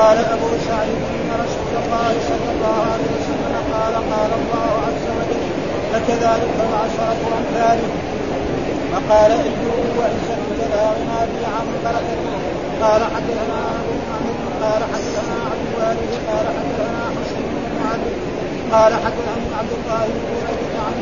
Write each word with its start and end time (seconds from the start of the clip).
قال 0.00 0.18
أبو 0.18 0.48
سعيد 0.68 1.00
إن 1.14 1.30
رسول 1.44 1.72
الله 1.82 2.12
صلى 2.30 2.48
الله 2.54 2.76
عليه 2.92 3.10
وسلم 3.18 3.54
قال 3.74 3.94
قال 4.12 4.30
الله 4.40 4.68
عز 4.86 5.06
وجل 5.18 5.44
فكذلك 5.92 6.54
العشره 6.68 7.20
امثاله 7.38 7.90
فقال 8.92 9.30
ايوب 9.32 9.84
وعزتك 9.98 10.58
لا 10.72 10.84
غنى 10.96 11.20
لي 11.32 11.44
عن 11.54 11.66
بركته 11.84 12.34
قال 12.82 13.02
حدثنا 13.14 13.58
أبو 13.80 13.92
محمد 14.00 14.38
قال 14.62 14.82
حدثنا 14.92 15.36
عبد 15.50 15.64
الوالد 15.70 16.12
قال 16.28 16.46
حدثنا 16.56 17.02
حسين 17.16 17.46
بن 17.52 17.64
معبد 17.80 18.16
قال 18.72 18.92
حدثنا 19.04 19.56
عبد 19.58 19.72
الله 19.78 20.04
بن 20.14 20.22
بريدة 20.30 20.76
عن 20.86 20.94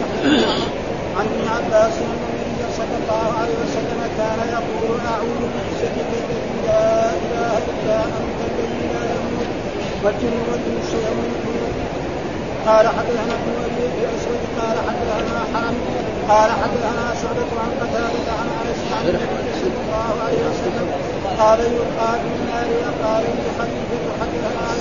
عن 1.19 1.27
ابن 1.35 1.49
عباس 1.57 1.95
أن 1.99 2.21
النبي 2.31 2.63
صلى 2.79 2.97
الله 3.03 3.27
عليه 3.41 3.57
وسلم 3.65 4.01
كان 4.19 4.39
يقول 4.57 4.99
أعوذ 5.13 5.43
بعزتك 5.55 6.09
الذي 6.23 6.41
لا 6.67 7.11
إله 7.11 7.59
إلا 7.73 7.99
أنت. 8.05 8.38
والجن 10.05 10.37
والانس 10.49 10.91
يموتون 11.07 11.73
قال 12.67 12.87
حدثنا 12.89 13.35
ابن 13.41 13.55
ابي 13.67 13.85
الاسود 14.05 14.43
قال 14.61 14.77
حدثنا 14.89 15.41
حرم 15.55 15.77
قال 16.29 16.51
حدثنا 16.63 17.05
شعبة 17.23 17.51
عن 17.63 17.71
قتادة 17.81 18.27
عن 18.39 18.49
انس 18.61 18.81
عن 18.97 19.05
النبي 19.09 19.53
صلى 19.63 19.79
الله 19.85 20.11
عليه 20.25 20.43
وسلم 20.49 20.87
قال 21.39 21.61
يلقى 21.61 22.11
في 22.21 22.29
النار 22.41 22.69
قال 23.05 23.25
لي 23.37 23.49
خليفة 23.59 24.05
حدثنا 24.21 24.61
عن 24.69 24.79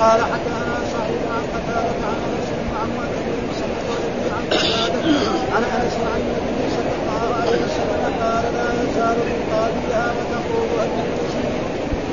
قال 0.00 0.20
حدثنا 0.32 0.76
سعيد 0.92 1.22
عن 1.34 1.44
قتادة 1.54 2.00
عن 2.10 2.18
انس 2.28 2.48
عن 2.80 2.88
النبي 2.98 3.54
صلى 3.60 3.76
الله 3.80 4.00
عن 4.36 4.44
قتادة 4.52 5.00
عن 5.54 5.62
انس 5.76 5.94
عن 6.12 6.20
النبي 6.20 6.64
صلى 6.76 6.92
الله 7.00 7.26
عليه 7.40 7.58
وسلم 7.66 8.02
قال 8.22 8.44
لا 8.56 8.66
يزال 8.82 9.16
يلقى 9.28 9.64
بها 9.76 10.06
وتقول 10.16 11.23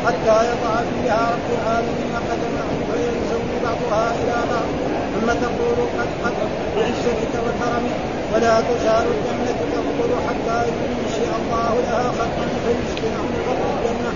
حتى 0.05 0.37
يضع 0.49 0.75
فيها 0.91 1.23
رب 1.33 1.47
العالمين 1.57 2.13
قدمه 2.29 2.69
فينزوي 2.87 3.55
بعضها 3.65 4.05
إلى 4.19 4.37
بعض. 4.51 4.69
ثم 5.13 5.27
تقول 5.43 5.77
قد 5.97 6.09
قد 6.23 6.33
بعزتك 6.75 7.33
وكرمك 7.45 7.97
ولا 8.33 8.61
تزال 8.61 9.05
الجنة 9.15 9.59
تفضل 9.73 10.11
حتى 10.27 10.57
ينشئ 10.67 11.29
الله 11.41 11.73
لها 11.85 12.07
خلقا 12.17 12.45
فيسكنهم 12.63 13.31
فضل 13.47 13.67
الجنة. 13.75 14.11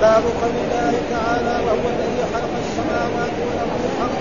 باب 0.00 0.24
قول 0.40 0.54
الله 0.64 0.92
تعالى 1.14 1.54
وهو 1.66 1.86
الذي 1.94 2.22
خلق 2.34 2.52
السماوات 2.64 3.34
والأرض 3.46 3.74
بالحق. 3.82 4.16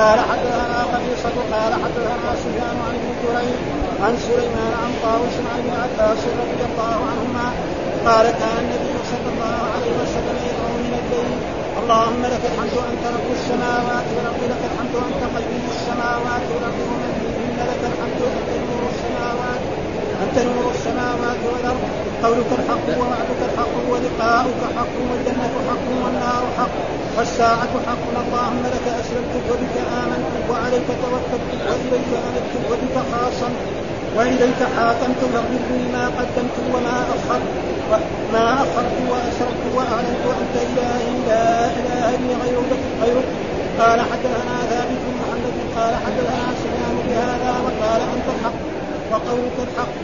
قال 0.00 0.18
حدثنا 0.30 0.78
قبيصة 0.94 1.36
قال 1.52 1.72
حدثنا 1.84 2.28
سفيان 2.42 2.76
عن 2.86 2.94
ابن 3.00 3.10
كريم 3.22 3.60
عن 4.04 4.16
سليمان 4.26 4.72
عن 4.82 4.92
طاووس 5.02 5.36
عن 5.52 5.58
ابن 5.62 5.72
عباس 5.82 6.18
رضي 6.42 6.62
الله 6.70 6.96
عنهما 7.10 7.46
قال 8.06 8.26
كان 8.40 8.58
النبي 8.64 8.94
صلى 9.12 9.28
الله 9.34 9.56
عليه 9.74 9.92
وسلم 10.02 10.36
يدعو 10.48 10.74
من 10.84 10.92
الليل 11.00 11.30
اللهم 11.80 12.22
لك 12.34 12.42
الحمد 12.50 12.76
انت 12.90 13.04
رب 13.16 13.28
السماوات 13.38 14.06
والأرض 14.16 14.42
لك 14.52 14.62
الحمد 14.70 14.94
انت 15.08 15.22
قيوم 15.36 15.64
السماوات 15.76 16.44
والأرض 16.54 16.80
ومن 16.90 17.12
فيهن 17.20 17.58
لك 17.70 17.82
الحمد 17.90 18.20
انت 18.38 18.50
نور 18.68 18.82
السماوات 18.94 19.60
أنت 20.22 20.36
نور 20.38 20.70
السماوات 20.70 21.40
والأرض. 21.52 21.82
قولك 22.24 22.50
الحق 22.58 22.86
ووعدك 22.98 23.40
الحق 23.48 23.74
ولقاؤك 23.92 24.62
حق 24.76 24.94
والجنة 25.10 25.54
حق 25.68 25.86
والنار 26.04 26.44
حق 26.58 26.70
والساعة 27.18 27.74
حق. 27.86 28.04
اللهم 28.24 28.62
لك 28.74 28.86
أسلمت 29.00 29.34
وبك 29.50 29.76
آمنت 30.02 30.32
وعليك 30.50 30.88
توكلت 31.02 31.52
وإليك 31.68 32.10
أنبت 32.28 32.54
وبك 32.70 32.96
خاصمت. 33.10 33.60
وإليك 34.16 34.60
حاكمت 34.76 35.20
فاغفر 35.32 35.70
لي 35.78 35.86
ما 35.92 36.04
قدمت 36.18 36.56
وما 36.74 36.96
أخرت 37.16 37.48
ما 38.32 38.54
أخرت 38.64 38.96
وأسررت 39.10 39.64
وأعلنت 39.76 40.22
وأنت 40.28 40.54
إلهي 40.68 41.10
لا 41.28 41.46
إله 41.78 42.10
لي 42.10 42.32
غيرك 42.42 42.82
غيرك. 43.02 43.28
قال 43.80 44.00
حدثنا 44.00 44.56
ثابت 44.70 45.02
محمد 45.20 45.54
قال 45.76 45.94
حدثنا 46.04 46.46
سفيان 46.60 46.96
بهذا 47.08 47.52
وقال 47.64 48.00
أنت 48.14 48.26
الحق 48.36 48.58
وقولك 49.10 49.56
الحق. 49.68 49.94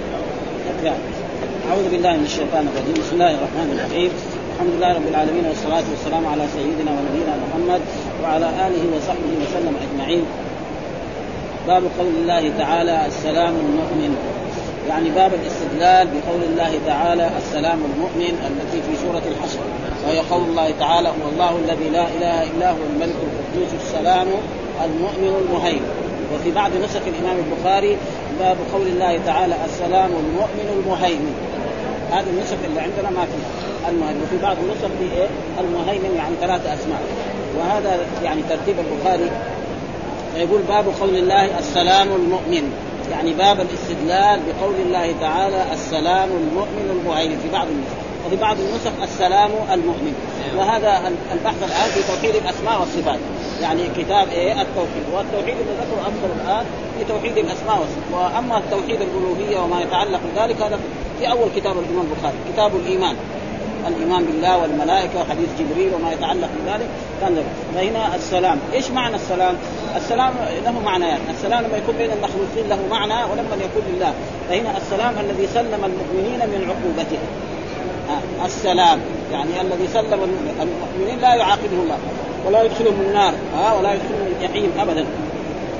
أعوذ 1.71 1.87
بالله 1.91 2.13
من 2.17 2.25
الشيطان 2.25 2.69
الرجيم. 2.69 2.95
بسم 3.03 3.13
الله 3.13 3.33
الرحمن 3.39 3.69
الرحيم. 3.75 4.11
الحمد 4.53 4.73
لله 4.77 4.91
رب 4.99 5.09
العالمين 5.13 5.45
والصلاة 5.47 5.87
والسلام 5.93 6.25
على 6.33 6.45
سيدنا 6.57 6.91
ونبينا 6.97 7.35
محمد 7.45 7.83
وعلى 8.23 8.49
آله 8.67 8.83
وصحبه 8.95 9.33
وسلم 9.43 9.75
أجمعين. 9.85 10.25
باب 11.69 11.83
قول 11.99 12.09
الله 12.23 12.53
تعالى 12.59 13.07
السلام 13.07 13.55
المؤمن. 13.55 14.17
يعني 14.89 15.11
باب 15.11 15.33
الاستدلال 15.35 16.07
بقول 16.07 16.43
الله 16.43 16.79
تعالى 16.87 17.31
السلام 17.39 17.79
المؤمن 17.95 18.35
التي 18.51 18.83
في 18.83 18.97
سورة 19.07 19.23
الحشر. 19.33 19.61
وهي 20.07 20.19
قول 20.19 20.43
الله 20.43 20.71
تعالى 20.79 21.09
هو 21.09 21.29
الله 21.33 21.51
الذي 21.65 21.89
لا 21.89 22.07
إله 22.09 22.43
إلا 22.43 22.71
هو 22.71 22.83
الملك 22.93 23.15
القدوس 23.27 23.73
السلام 23.83 24.27
المؤمن 24.85 25.45
المهيمن. 25.47 25.91
وفي 26.35 26.51
بعض 26.51 26.71
نسخ 26.85 27.01
الإمام 27.07 27.37
البخاري 27.45 27.97
باب 28.39 28.57
قول 28.73 28.87
الله 28.87 29.21
تعالى 29.27 29.55
السلام 29.65 30.11
المؤمن 30.11 30.69
المهيمن. 30.77 31.35
هذه 32.13 32.31
النسخ 32.31 32.57
اللي 32.65 32.81
عندنا 32.81 33.11
ما 33.11 33.27
فيها. 33.31 33.91
المهيمن 33.91 34.23
وفي 34.23 34.43
بعض 34.43 34.57
النسخ 34.63 34.89
في 34.99 35.17
إيه؟ 35.17 35.29
المهيمن 35.61 36.15
يعني 36.17 36.35
ثلاثة 36.41 36.75
أسماء. 36.75 37.03
وهذا 37.59 37.99
يعني 38.25 38.43
ترتيب 38.43 38.77
البخاري 38.79 39.31
يقول 40.37 40.63
باب 40.63 40.85
قول 41.01 41.17
الله 41.17 41.59
السلام 41.59 42.09
المؤمن. 42.09 42.73
يعني 43.11 43.33
باب 43.33 43.61
الاستدلال 43.61 44.41
بقول 44.47 44.75
الله 44.87 45.15
تعالى 45.21 45.73
السلام 45.73 46.29
المؤمن 46.29 47.01
المهيمن 47.01 47.39
في 47.43 47.49
بعض 47.53 47.67
النسخ. 47.67 47.97
وفي 48.27 48.37
بعض 48.37 48.57
النسخ 48.61 48.93
السلام 49.03 49.51
المؤمن. 49.73 50.15
وهذا 50.57 51.13
البحث 51.33 51.63
الآن 51.63 51.91
في 51.91 52.13
توحيد 52.13 52.35
الأسماء 52.43 52.81
والصفات. 52.81 53.19
يعني 53.63 53.83
كتاب 53.97 54.29
إيه؟ 54.29 54.63
التوحيد. 54.63 55.05
والتوحيد 55.15 55.57
اللي 55.61 55.73
ذكره 55.81 56.01
أكثر 56.01 56.43
الآن 56.45 56.65
في 56.99 57.05
توحيد 57.05 57.39
الأسماء 57.39 57.79
والصفات. 57.79 58.35
وأما 58.35 58.59
التوحيد 58.59 59.01
الألوهية 59.01 59.59
وما 59.65 59.81
يتعلق 59.81 60.21
بذلك 60.35 60.63
هذا 60.63 60.79
في 61.19 61.31
أول 61.31 61.49
كتاب 61.57 61.79
الإمام 61.79 62.07
البخاري 62.11 62.37
كتاب 62.53 62.77
الإيمان. 62.77 63.17
الإيمان 63.89 64.25
بالله 64.25 64.59
والملائكة 64.59 65.21
وحديث 65.21 65.49
جبريل 65.59 65.95
وما 65.95 66.13
يتعلق 66.13 66.49
بذلك. 66.65 66.89
كان 67.21 67.43
فهنا 67.75 68.17
السلام، 68.17 68.59
إيش 68.73 68.91
معنى 68.91 69.17
السلام؟ 69.17 69.55
السلام 69.97 70.33
له 70.65 70.81
معنيان، 70.85 71.11
يعني. 71.11 71.23
السلام 71.31 71.65
لما 71.65 71.77
يكون 71.77 71.95
بين 71.97 72.11
المخلوقين 72.11 72.69
له 72.69 72.79
معنى 72.91 73.15
ولما 73.31 73.55
يكون 73.55 73.83
لله، 73.95 74.13
فهنا 74.49 74.77
السلام 74.77 75.15
الذي 75.21 75.47
سلم 75.47 75.85
المؤمنين 75.85 76.39
من 76.39 76.71
عقوبته. 76.71 77.19
السلام. 78.45 79.01
يعني 79.33 79.61
الذي 79.61 79.89
سلم 79.93 80.21
المؤمنين 80.61 81.21
لا 81.21 81.35
يعاقبه 81.35 81.83
الله. 81.83 81.99
ولا 82.47 82.63
يدخلهم 82.63 83.01
النار. 83.01 83.35
ها 83.57 83.73
ولا 83.75 83.95
يدخلهم 83.95 84.27
الجحيم 84.37 84.71
ابدا. 84.79 85.05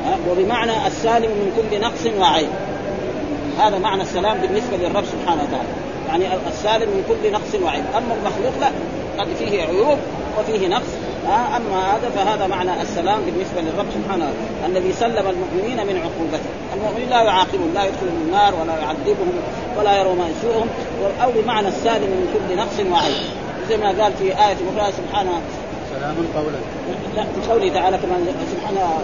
ها 0.07 0.17
وبمعنى 0.31 0.87
السالم 0.87 1.31
من 1.31 1.53
كل 1.57 1.81
نقص 1.81 2.07
وعيب. 2.21 2.49
هذا 3.59 3.79
معنى 3.79 4.03
السلام 4.03 4.39
بالنسبة 4.39 4.77
للرب 4.77 5.05
سبحانه 5.05 5.43
وتعالى. 5.43 5.69
يعني 6.13 6.25
السالم 6.49 6.89
من 6.91 7.05
كل 7.09 7.33
نقص 7.33 7.55
وعيب. 7.63 7.85
أما 7.97 8.15
المخلوق 8.15 8.53
لا 8.61 8.71
قد 9.19 9.29
فيه 9.39 9.63
عيوب 9.63 9.99
وفيه 10.39 10.69
نقص. 10.69 10.93
ها 11.27 11.57
أما 11.57 11.97
هذا 11.97 12.11
فهذا 12.17 12.47
معنى 12.47 12.83
السلام 12.83 13.21
بالنسبة 13.21 13.61
للرب 13.61 13.87
سبحانه 13.95 14.33
الذي 14.67 14.93
سلم 14.93 15.27
المؤمنين 15.29 15.87
من 15.87 15.97
عقوبته، 16.05 16.51
المؤمنين 16.75 17.09
لا 17.11 17.23
يعاقبهم 17.23 17.71
لا 17.75 17.85
يدخلهم 17.85 18.23
النار 18.27 18.55
ولا 18.55 18.79
يعذبهم 18.79 19.33
ولا 19.79 19.99
يروا 19.99 20.15
ما 20.15 20.29
يسوءهم. 20.29 20.69
أو 21.23 21.31
بمعنى 21.37 21.69
السالم 21.69 22.11
من 22.11 22.27
كل 22.35 22.57
نقص 22.57 22.93
وعيب. 22.93 23.15
زي 23.69 23.77
ما 23.77 23.87
قال 23.87 24.13
في 24.13 24.25
آية 24.25 24.57
أخرى 24.71 24.93
سبحانه 24.93 25.41
سلام 25.95 26.17
قولا. 26.37 26.59
لا 27.17 27.23
في 27.23 27.51
قوله 27.51 27.69
تعالى 27.75 27.97
كمان 27.99 28.27
سبحانه 28.53 28.99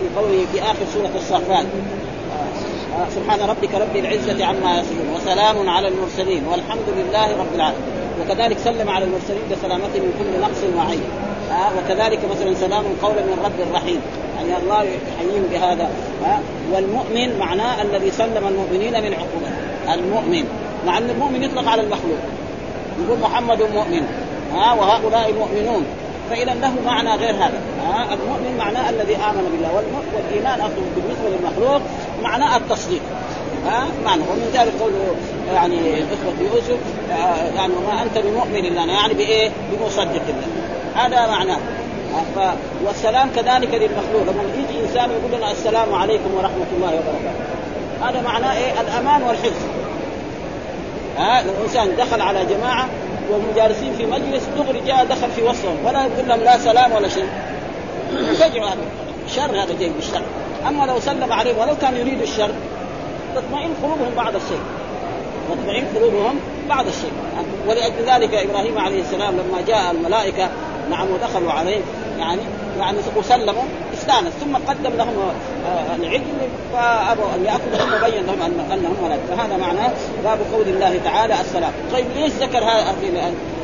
في 0.00 0.20
قوله 0.20 0.46
في 0.52 0.62
آخر 0.62 0.84
سورة 0.94 1.10
الصافات 1.16 1.66
سبحان 3.14 3.40
ربك 3.40 3.74
رب 3.74 3.96
العزة 3.96 4.44
عما 4.44 4.78
يصفون 4.78 5.08
وسلام 5.16 5.68
على 5.68 5.88
المرسلين 5.88 6.46
والحمد 6.46 6.88
لله 6.96 7.26
رب 7.38 7.54
العالمين. 7.54 7.82
وكذلك 8.20 8.58
سلم 8.58 8.88
على 8.88 9.04
المرسلين 9.04 9.42
بسلامته 9.52 9.98
من 9.98 10.12
كل 10.18 10.40
نقص 10.40 10.60
وعيب 10.76 11.00
آه 11.50 11.70
وكذلك 11.78 12.18
مثلا 12.30 12.54
سلام 12.54 12.84
قولا 13.02 13.22
من 13.22 13.38
رب 13.44 13.74
رحيم. 13.74 14.00
يعني 14.36 14.62
الله 14.62 14.82
يحييهم 14.82 15.44
بهذا. 15.52 15.90
آه 16.24 16.38
والمؤمن 16.72 17.38
معناه 17.38 17.82
الذي 17.82 18.10
سلم 18.10 18.46
المؤمنين 18.48 18.92
من 18.92 19.14
عقوبته 19.14 19.94
المؤمن. 19.94 20.44
مع 20.86 20.98
أن 20.98 21.10
المؤمن 21.10 21.42
يطلق 21.42 21.68
على 21.68 21.82
المخلوق. 21.82 22.18
يقول 23.06 23.18
محمد 23.18 23.62
مؤمن. 23.62 24.06
ها 24.54 24.72
آه 24.72 24.80
وهؤلاء 24.80 25.32
مؤمنون. 25.32 25.84
فإذا 26.30 26.54
له 26.54 26.74
معنى 26.86 27.10
غير 27.14 27.34
هذا. 27.34 27.60
آه 27.86 28.14
المؤمن 28.14 28.56
معناه 28.58 28.90
الذي 28.90 29.16
آمن 29.16 29.48
بالله 29.52 29.82
والإيمان 30.14 30.60
أصلا 30.60 30.84
بالنسبة 30.96 31.28
للمخلوق 31.28 31.82
معناه 32.22 32.56
التصديق. 32.56 33.00
ها؟ 33.66 33.86
معنى. 34.04 34.22
ومن 34.22 34.50
ذلك 34.54 34.72
قوله 34.80 35.14
يعني 35.54 35.78
إخوة 35.94 36.54
يوسف 36.54 36.78
آه 37.10 37.56
يعني 37.56 37.72
وما 37.74 38.02
أنت 38.02 38.18
بمؤمن 38.18 38.72
لنا. 38.72 38.92
يعني 38.92 39.14
بإيه؟ 39.14 39.50
بمصدق 39.72 40.22
لنا. 40.28 41.04
هذا 41.04 41.26
معناه. 41.26 41.58
ف... 42.36 42.38
والسلام 42.86 43.28
كذلك 43.36 43.74
للمخلوق. 43.74 44.22
لما 44.22 44.42
يجي 44.54 44.80
إنسان 44.80 45.10
يقول 45.10 45.38
لنا 45.38 45.50
السلام 45.50 45.94
عليكم 45.94 46.34
ورحمة 46.36 46.66
الله 46.76 46.88
وبركاته. 46.88 48.08
هذا 48.08 48.22
معناه 48.22 48.56
إيه؟ 48.56 48.80
الأمان 48.80 49.22
والحفظ. 49.22 49.62
ها؟ 51.18 51.42
لو 51.42 51.52
إنسان 51.64 51.96
دخل 51.98 52.20
على 52.20 52.44
جماعة 52.44 52.88
والمجالسين 53.30 53.94
في 53.94 54.06
مجلس 54.06 54.42
دغري 54.56 54.80
جاء 54.86 55.04
دخل 55.04 55.30
في 55.30 55.42
وسطهم. 55.42 55.76
ولا 55.84 56.06
يقول 56.06 56.28
لهم 56.28 56.40
لا 56.40 56.58
سلام 56.58 56.92
ولا 56.92 57.08
شيء. 57.08 57.28
فجعوا 58.38 58.68
هذا 58.68 58.82
شر 59.28 59.62
هذا 59.62 59.74
جاي 59.80 59.88
بالشر. 59.88 60.22
أما 60.68 60.84
لو 60.84 61.00
سلم 61.00 61.32
عليهم 61.32 61.58
ولو 61.58 61.76
كان 61.76 61.96
يريد 61.96 62.22
الشر 62.22 62.50
تطمئن 63.34 63.70
قلوبهم 63.82 64.14
بعد 64.16 64.34
الشيء. 64.34 64.60
تطمئن 65.50 65.84
قلوبهم 65.96 66.40
بعد 66.68 66.86
الشيء. 66.86 67.12
ولأجل 67.68 68.04
ذلك 68.06 68.34
إبراهيم 68.34 68.78
عليه 68.78 69.00
السلام 69.00 69.34
لما 69.34 69.60
جاء 69.66 69.90
الملائكة 69.90 70.48
نعم 70.90 71.06
ودخلوا 71.10 71.52
عليه 71.52 71.80
يعني 72.18 72.40
يعني 72.78 72.98
وسلموا 73.16 73.62
استانس 73.94 74.32
ثم 74.40 74.56
قدم 74.56 74.96
لهم 74.96 75.14
العجل 76.00 76.22
فأبوا 76.72 77.24
أن 77.34 77.44
ياكلوا 77.44 77.78
ثم 77.78 78.06
بين 78.06 78.26
لهم 78.26 78.42
أنهم 78.72 78.96
ولد. 79.04 79.20
فهذا 79.30 79.56
معناه 79.56 79.90
باب 80.24 80.38
قول 80.52 80.68
الله 80.68 81.00
تعالى 81.04 81.40
السلام 81.40 81.72
طيب 81.92 82.06
ليش 82.16 82.32
ذكر 82.32 82.64
هذا 82.64 82.94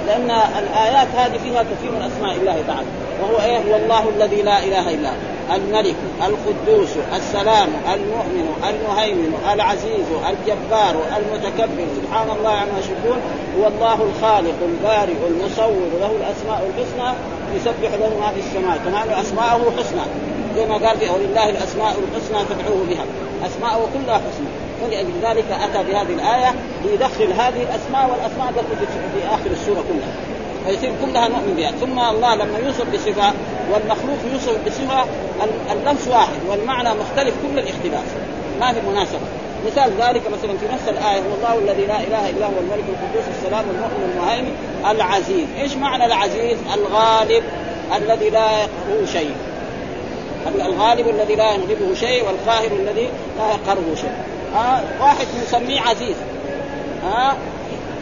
لأن 0.07 0.31
الآيات 0.59 1.09
هذه 1.17 1.39
فيها 1.45 1.63
كثير 1.63 1.91
من 1.91 2.11
أسماء 2.17 2.37
الله 2.37 2.63
تعالى. 2.67 2.87
وهو 3.23 3.41
إيه؟ 3.41 3.59
هو 3.59 3.77
الله 3.77 4.09
الذي 4.09 4.43
لا 4.43 4.59
إله 4.59 4.95
إلا 4.95 5.09
هو. 5.09 5.15
الملك 5.55 5.95
القدوس 6.27 6.89
السلام 7.17 7.69
المؤمن 7.95 8.55
المهيمن 8.69 9.35
العزيز 9.53 10.09
الجبار 10.31 10.95
المتكبر. 11.17 11.87
سبحان 11.97 12.31
الله 12.39 12.51
عما 12.51 12.79
يشركون. 12.79 13.21
هو 13.59 13.67
الله 13.67 13.95
الخالق 13.95 14.59
البارئ 14.63 15.17
المصور 15.29 15.91
له 16.01 16.13
الأسماء 16.21 16.71
الحسنى. 16.71 17.15
يسبح 17.57 17.91
له 18.01 18.21
ما 18.21 18.31
في 18.31 18.41
السماء 18.41 18.79
كما 18.85 19.21
أسماءه 19.21 19.73
حسنى. 19.79 20.03
زي 20.57 20.67
ما 20.67 20.75
قال 20.75 20.99
في 20.99 21.09
ولله 21.11 21.49
الأسماء 21.49 21.95
الحسنى 21.99 22.39
فادعوه 22.49 22.85
بها. 22.89 23.05
أسماءه 23.47 23.89
كلها 23.95 24.15
حسنى. 24.15 24.51
ولأجل 24.83 25.13
ذلك 25.23 25.45
أتى 25.51 25.91
بهذه 25.93 26.15
الآية 26.15 26.55
ليدخل 26.85 27.33
هذه 27.33 27.63
الأسماء 27.63 28.11
والأسماء 28.11 28.49
التي 28.49 28.87
في 28.87 29.35
آخر 29.35 29.51
السورة 29.51 29.85
كلها. 29.89 30.13
فيصير 30.67 30.93
كلها 31.05 31.29
نؤمن 31.29 31.55
بها. 31.57 31.71
ثم 31.71 31.99
الله 31.99 32.35
لما 32.35 32.59
يوصف 32.59 32.95
بصفة 32.95 33.33
والمخلوق 33.73 34.19
يوصف 34.33 34.67
بصفة 34.67 35.05
اللمس 35.73 36.09
واحد 36.09 36.39
والمعنى 36.49 36.89
مختلف 36.89 37.35
كل 37.43 37.59
الاختلاف. 37.59 38.05
ما 38.61 38.73
في 38.73 38.81
مناسبة. 38.91 39.40
مثال 39.67 39.93
ذلك 40.01 40.23
مثلا 40.27 40.59
في 40.59 40.67
نفس 40.75 40.89
الآية 40.89 41.21
هو 41.21 41.35
الله 41.35 41.59
الذي 41.59 41.87
لا 41.87 42.01
إله 42.01 42.31
إلا 42.31 42.47
هو 42.47 42.59
الملك 42.61 42.85
القدوس 42.89 43.25
السلام 43.39 43.65
المؤمن 43.71 44.13
المهيمن 44.13 44.57
العزيز. 44.91 45.47
إيش 45.59 45.75
معنى 45.77 46.07
العزيز؟ 46.07 46.59
الغالب 46.75 47.45
الذي 47.97 48.31
لا 48.31 48.51
يقهره 48.51 49.07
شيء. 49.13 49.35
الغالب 50.47 51.09
الذي 51.09 51.35
لا 51.35 51.51
يغلبه 51.51 51.95
شيء 51.95 52.25
والقاهر 52.25 52.73
الذي 52.73 53.09
لا 53.39 53.49
يقهره 53.51 53.95
شيء. 53.95 54.13
آه 54.55 54.83
واحد 55.01 55.27
نسميه 55.43 55.81
عزيز. 55.81 56.17
آه 57.15 57.33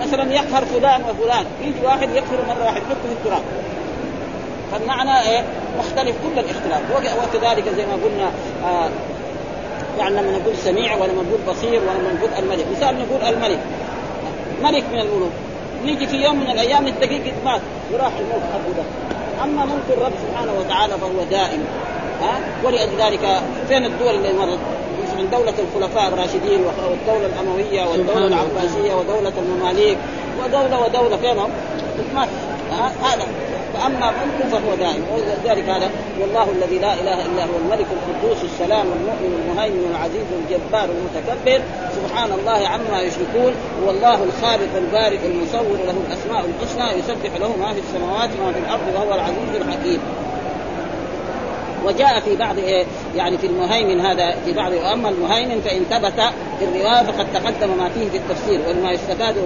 مثلا 0.01 0.33
يقهر 0.35 0.65
فلان 0.65 1.03
وفلان. 1.03 1.45
يجي 1.63 1.87
واحد 1.87 2.11
يقهر 2.11 2.39
مرة 2.49 2.65
واحد 2.65 2.77
يحطه 2.77 3.09
في 3.09 3.13
التراب. 3.13 3.43
فالمعنى 4.73 5.29
إيه؟ 5.29 5.45
مختلف 5.79 6.17
كل 6.25 6.39
الاختلاف. 6.39 6.83
وكذلك 6.95 7.65
زي 7.77 7.87
ما 7.87 7.93
قلنا 7.93 8.31
آه 8.65 8.89
يعني 9.99 10.15
لما 10.15 10.39
نقول 10.39 10.57
سميع 10.57 10.95
ولما 10.95 11.23
نقول 11.23 11.41
بصير 11.49 11.81
ولما 11.81 12.13
نقول 12.19 12.31
الملك. 12.39 12.67
مثال 12.77 12.97
نقول 12.99 13.35
الملك. 13.35 13.59
ملك 14.63 14.85
من 14.93 15.01
الملوك. 15.01 15.33
نيجي 15.85 16.07
في 16.07 16.17
يوم 16.17 16.41
من 16.41 16.51
الأيام 16.51 16.87
الدقيق 16.87 17.35
مات 17.45 17.61
وراح 17.93 18.13
الملك 18.19 18.43
حقه 18.53 18.73
ده 18.77 18.83
أما 19.45 19.65
ملك 19.65 19.99
الرب 19.99 20.13
سبحانه 20.29 20.53
وتعالى 20.61 20.93
فهو 20.99 21.25
دائم. 21.31 21.65
ها؟ 22.23 22.41
ولذلك 22.65 23.43
فين 23.69 23.85
الدول 23.85 24.15
اللي 24.15 24.33
مرت؟ 24.33 24.59
من 25.19 25.31
دولة 25.31 25.55
الخلفاء 25.59 26.09
الراشدين 26.09 26.61
والدولة 26.61 27.27
الأموية 27.27 27.91
والدولة 27.91 28.27
العباسية 28.27 28.95
ودولة 28.95 29.33
المماليك. 29.39 29.99
ودولة 30.45 30.81
ودولة 30.81 31.17
فينهم؟ 31.17 31.51
مات 32.15 32.29
هذا. 33.03 33.27
فأما 33.79 34.11
ملك 34.11 34.47
فهو 34.53 34.75
دائم 34.75 35.05
ولذلك 35.13 35.69
هذا 35.69 35.91
والله 36.21 36.51
الذي 36.51 36.79
لا 36.79 36.95
إله 36.95 37.27
إلا 37.27 37.45
هو 37.45 37.57
الملك 37.65 37.87
القدوس 37.97 38.45
السلام 38.45 38.87
المؤمن 38.87 39.43
المهيمن 39.43 39.91
العزيز 39.91 40.27
الجبار 40.41 40.89
المتكبر 40.97 41.65
سبحان 41.97 42.33
الله 42.33 42.69
عما 42.69 43.03
يشركون 43.03 43.53
هو 43.85 43.91
الله 43.91 44.25
الخالق 44.25 44.77
البارئ 44.77 45.27
المصور 45.27 45.79
له 45.87 45.97
الأسماء 46.07 46.45
الحسنى 46.45 46.99
يسبح 46.99 47.37
له 47.41 47.57
ما 47.57 47.73
في 47.75 47.81
السماوات 47.81 48.31
وما 48.41 48.53
في 48.53 48.59
الأرض 48.59 48.95
وهو 48.95 49.15
العزيز 49.15 49.55
الحكيم. 49.61 50.01
وجاء 51.85 52.21
في 52.21 52.37
بعض 52.37 52.59
إيه 52.59 52.85
يعني 53.17 53.39
في 53.39 53.47
المهيمن 53.47 54.01
هذا 54.01 54.31
في 54.45 54.53
بعض 54.53 54.73
واما 54.73 55.09
المهيمن 55.09 55.61
فإن 55.61 55.85
ثبت 55.91 56.21
في 56.59 56.65
الرواية 56.65 57.03
فقد 57.03 57.27
تقدم 57.35 57.79
ما 57.79 57.89
فيه 57.89 58.11
في 58.11 58.17
التفسير 58.17 58.61
ومما 58.69 58.93
يستفاد 58.93 59.37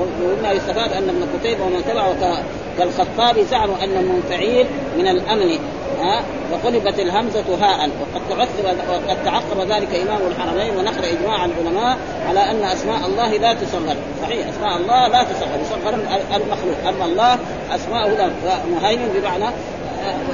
ومما 0.00 0.52
يستفاد 0.52 0.92
أن 0.92 1.08
ابن 1.08 1.26
قتيبة 1.38 1.64
ومن 1.64 1.84
تبعه 1.88 2.42
كالخطابي 2.78 3.44
زعموا 3.44 3.76
أن 3.84 3.96
المنفعيل 3.96 4.66
من 4.98 5.08
الأمن 5.08 5.58
ها؟ 6.00 6.22
وقلبت 6.52 7.00
الهمزة 7.00 7.44
هاء. 7.60 7.88
وقد 8.00 8.28
تعقب 8.28 8.76
وقد 8.88 9.24
تعقب 9.24 9.60
ذلك 9.60 9.94
إمام 9.94 10.20
الحرمين 10.26 10.76
ونقل 10.76 11.04
إجماع 11.04 11.44
العلماء 11.44 11.98
على 12.28 12.40
أن 12.40 12.64
أسماء 12.64 13.06
الله 13.06 13.36
لا 13.36 13.54
تصغر. 13.54 13.96
صحيح 14.22 14.48
أسماء 14.48 14.76
الله 14.76 15.08
لا 15.08 15.22
تصغر 15.22 15.60
يصغر 15.62 15.94
المخلوق. 16.36 16.76
أما 16.88 17.04
الله 17.04 17.38
اسماءه 17.74 18.08
لا. 18.08 18.30
مهيمن 18.70 19.08
بمعنى 19.14 19.54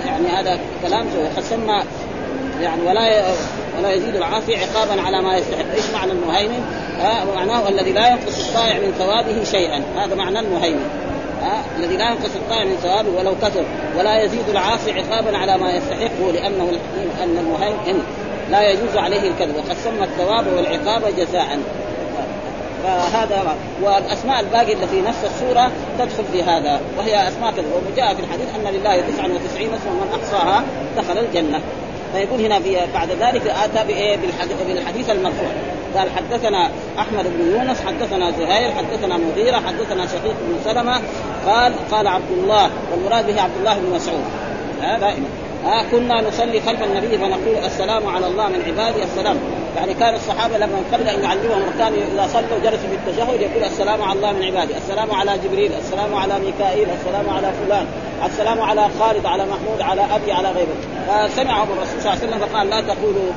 يعني 0.07 0.29
هذا 0.29 0.59
كلام 0.83 1.07
سمى 1.41 1.83
يعني 2.61 2.83
ولا 2.83 3.25
ولا 3.79 3.93
يزيد 3.93 4.17
العاصي 4.17 4.57
عقابا 4.57 5.03
على 5.03 5.23
ما 5.23 5.37
يستحق، 5.37 5.75
إيش 5.75 5.91
معنى 5.95 6.13
المهيمن؟ 6.13 6.65
آه 7.01 7.25
معناه 7.35 7.69
الذي 7.69 7.93
لا 7.93 8.09
ينقص 8.09 8.49
الطائع 8.49 8.79
من 8.79 8.95
ثوابه 8.99 9.45
شيئا، 9.45 9.83
هذا 9.97 10.15
معنى 10.15 10.39
المهيمن. 10.39 10.91
آه 11.43 11.79
الذي 11.79 11.97
لا 11.97 12.11
ينقص 12.11 12.37
الطائع 12.37 12.65
من 12.65 12.77
ثوابه 12.77 13.09
ولو 13.19 13.35
كثر، 13.43 13.65
ولا 13.99 14.23
يزيد 14.23 14.49
العاصي 14.49 14.93
عقابا 14.93 15.37
على 15.37 15.59
ما 15.59 15.73
يستحقه 15.73 16.33
لأنه 16.33 16.73
أن 17.23 17.39
المهيمن 17.39 18.03
لا 18.51 18.71
يجوز 18.71 18.97
عليه 18.97 19.31
الكذب، 19.31 19.57
وقد 19.57 19.77
سمى 19.85 20.05
الثواب 20.05 20.47
والعقاب 20.57 21.17
جزاء. 21.17 21.59
فهذا 22.85 23.57
والأسماء 23.83 24.41
الباقية 24.41 24.75
اللي 24.75 24.87
في 24.87 25.01
نفس 25.01 25.25
السورة 25.25 25.71
تدخل 25.99 26.25
في 26.33 26.43
هذا 26.43 26.81
وهي 26.99 27.29
أسماء 27.29 27.53
كذب 27.53 27.73
وجاء 27.93 28.15
في 28.15 28.21
الحديث 28.21 28.47
أن 28.55 28.75
لله 28.75 29.01
99 29.01 29.75
اسما 29.75 29.93
من 29.93 30.21
أحصاها 30.21 30.63
دخل 30.97 31.19
الجنة. 31.19 31.61
فيقول 32.15 32.41
هنا 32.41 32.61
في 32.61 32.79
بعد 32.95 33.09
ذلك 33.11 33.47
آتى 33.47 33.85
بإيه؟ 33.87 34.17
بالحديث 34.67 35.11
المرفوع. 35.11 35.49
قال 35.97 36.09
حدثنا 36.17 36.71
أحمد 36.99 37.25
بن 37.25 37.53
يونس 37.55 37.81
حدثنا 37.87 38.31
زهير 38.31 38.73
حدثنا 38.73 39.17
مغيرة 39.17 39.57
حدثنا 39.57 40.07
شقيق 40.07 40.35
بن 40.49 40.59
سلمة. 40.65 41.01
قال 41.47 41.73
قال 41.91 42.07
عبد 42.07 42.31
الله 42.31 42.71
والمراد 42.93 43.27
به 43.27 43.43
عبد 43.43 43.57
الله 43.59 43.75
بن 43.75 43.95
مسعود. 43.95 44.25
هذا 44.83 44.99
دائما. 44.99 45.27
ها 45.65 45.85
كنا 45.91 46.29
نصلي 46.29 46.61
خلف 46.61 46.83
النبي 46.83 47.19
فنقول 47.19 47.65
السلام 47.65 48.07
على 48.07 48.27
الله 48.27 48.49
من 48.49 48.63
عباده 48.67 49.03
السلام. 49.03 49.37
يعني 49.77 49.95
كان 49.95 50.15
الصحابة 50.15 50.59
لما 50.59 50.77
قبل 50.93 51.09
أن 51.09 51.23
يعلمهم 51.23 51.63
كانوا 51.79 51.99
إذا 52.15 52.29
صلوا 52.33 52.59
جلسوا 52.63 52.89
في 52.89 52.95
التشهد 52.95 53.41
يقول 53.41 53.65
السلام 53.65 54.03
على 54.03 54.13
الله 54.13 54.33
من 54.33 54.43
عباده، 54.43 54.77
السلام 54.77 55.11
على 55.11 55.39
جبريل، 55.45 55.73
السلام 55.73 56.15
على 56.15 56.35
ميكائيل، 56.39 56.89
السلام 57.01 57.31
على 57.37 57.53
فلان، 57.67 57.87
السلام 58.27 58.61
على 58.61 58.89
خالد، 59.01 59.27
على 59.27 59.47
محمود، 59.47 59.81
على 59.81 60.03
أبي، 60.15 60.33
على 60.33 60.49
غيره، 60.49 60.77
فسمعهم 61.09 61.69
الرسول 61.73 62.03
صلى 62.03 62.13
الله 62.13 62.23
عليه 62.23 62.37
وسلم 62.37 62.49
فقال 62.49 62.71
لا 62.71 62.81
تقولوا 62.81 63.33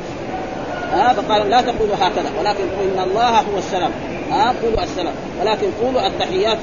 ها 0.94 1.14
فقال 1.14 1.50
لا 1.50 1.62
تقولوا 1.62 1.96
هكذا 1.96 2.30
ولكن 2.40 2.64
إن 2.64 3.04
الله 3.04 3.40
هو 3.40 3.58
السلام. 3.58 3.92
ها 4.32 4.54
قولوا 4.64 4.84
السلام. 4.84 5.14
ولكن 5.42 5.68
قولوا 5.84 6.08
التحيات 6.08 6.58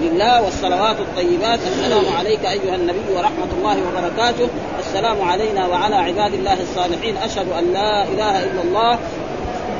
لله 0.00 0.42
والصلوات 0.42 0.96
الطيبات. 1.00 1.58
السلام 1.58 2.04
عليك 2.18 2.44
أيها 2.44 2.74
النبي 2.74 3.12
ورحمة 3.16 3.50
الله 3.58 3.76
وبركاته. 3.88 4.48
السلام 4.78 5.22
علينا 5.22 5.66
وعلى 5.66 5.96
عباد 5.96 6.34
الله 6.34 6.62
الصالحين. 6.62 7.16
أشهد 7.16 7.46
أن 7.58 7.72
لا 7.72 8.04
إله 8.04 8.44
إلا 8.44 8.62
الله 8.62 8.98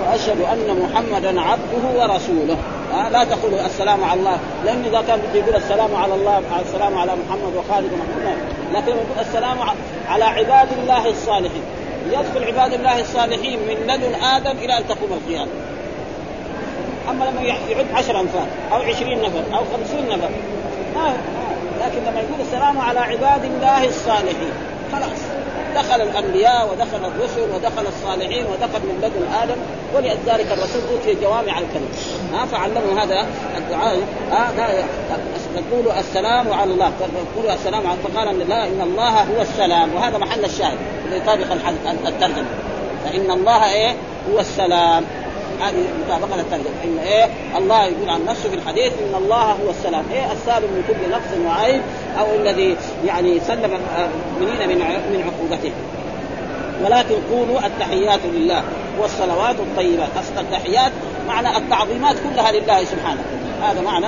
وأشهد 0.02 0.40
أن 0.40 0.82
محمدا 0.82 1.40
عبده 1.40 1.84
ورسوله. 2.00 2.56
ها 2.94 3.10
لا 3.10 3.24
تقولوا 3.24 3.66
السلام 3.66 4.04
على 4.04 4.20
الله. 4.20 4.38
لأن 4.64 4.84
إذا 4.84 5.02
كان 5.08 5.18
بده 5.18 5.38
يقول 5.40 5.56
السلام 5.56 5.94
على 5.94 6.14
الله 6.14 6.42
السلام 6.66 6.98
على 6.98 7.12
محمد 7.12 7.52
وخالد 7.56 7.92
ومحمد. 7.92 8.38
لكن 8.74 8.94
السلام 9.20 9.58
على 10.08 10.24
عباد 10.24 10.68
الله 10.82 11.08
الصالحين. 11.10 11.62
يدخل 12.06 12.44
عباد 12.44 12.72
الله 12.72 13.00
الصالحين 13.00 13.58
من 13.58 13.76
لدن 13.86 14.14
آدم 14.24 14.58
إلى 14.58 14.78
أن 14.78 14.88
تقوم 14.88 15.12
القيامة. 15.12 15.50
أما 17.10 17.24
لما 17.24 17.40
يعد 17.42 17.86
عشر 17.94 18.20
أنفار 18.20 18.46
أو 18.72 18.76
عشرين 18.76 19.22
نفر 19.22 19.42
أو 19.54 19.64
خمسين 19.74 20.08
نفر. 20.08 20.28
ما 20.94 21.16
لكن 21.80 21.98
لما 21.98 22.20
يقول 22.20 22.40
السلام 22.40 22.78
على 22.78 23.00
عباد 23.00 23.44
الله 23.44 23.88
الصالحين 23.88 24.52
خلاص. 24.92 25.20
دخل 25.76 26.00
الأنبياء 26.00 26.68
ودخل 26.72 27.04
الرسل 27.04 27.40
ودخل 27.54 27.86
الصالحين 27.86 28.44
ودخل 28.44 28.80
من 28.82 28.98
لدن 29.02 29.34
آدم 29.42 29.56
ولذلك 29.94 30.52
الرسول 30.52 30.82
أوتي 30.92 31.14
جوامع 31.22 31.58
الكلم 31.58 31.88
ها 32.32 32.46
فعلموا 32.46 33.02
هذا 33.02 33.26
الدعاء. 33.56 33.98
تقولوا 35.56 36.00
السلام 36.00 36.52
على 36.52 36.72
الله. 36.72 36.90
تقولوا 37.34 37.54
السلام 37.54 37.86
على 37.86 37.96
فقال 38.04 38.48
لا 38.48 38.64
إن 38.64 38.80
الله 38.80 39.22
هو 39.22 39.42
السلام. 39.42 39.94
وهذا 39.94 40.18
محل 40.18 40.44
الشاهد. 40.44 40.78
اللي 41.04 41.16
يطابق 41.16 41.52
الترجمة. 42.06 42.46
فإن 43.04 43.30
الله 43.30 43.72
إيه؟ 43.72 43.94
هو 44.32 44.40
السلام. 44.40 45.04
هذه 45.60 45.84
مطابقه 46.06 46.36
للترجمة. 46.36 46.84
إن 46.84 46.98
إيه؟ 46.98 47.28
الله 47.58 47.84
يقول 47.84 48.10
عن 48.10 48.24
نفسه 48.24 48.48
في 48.48 48.54
الحديث 48.54 48.92
إن 48.92 49.14
الله 49.22 49.42
هو 49.42 49.70
السلام. 49.70 50.04
إيه؟ 50.12 50.32
السالم 50.32 50.64
من 50.64 50.84
كل 50.88 51.10
نقص 51.10 51.46
وعيب 51.46 51.82
أو 52.18 52.26
الذي 52.34 52.76
يعني 53.06 53.40
سلم 53.40 53.70
المؤمنين 53.98 54.68
من 54.68 54.78
من 55.12 55.24
عقوبته. 55.26 55.72
ولكن 56.84 57.14
قولوا 57.30 57.66
التحيات 57.66 58.20
لله 58.24 58.62
والصلوات 59.00 59.56
الطيبات. 59.60 60.08
أصل 60.18 60.40
التحيات 60.40 60.92
معنى 61.28 61.56
التعظيمات 61.56 62.16
كلها 62.16 62.52
لله 62.52 62.84
سبحانه. 62.84 63.24
هذا 63.62 63.80
معنى 63.80 64.06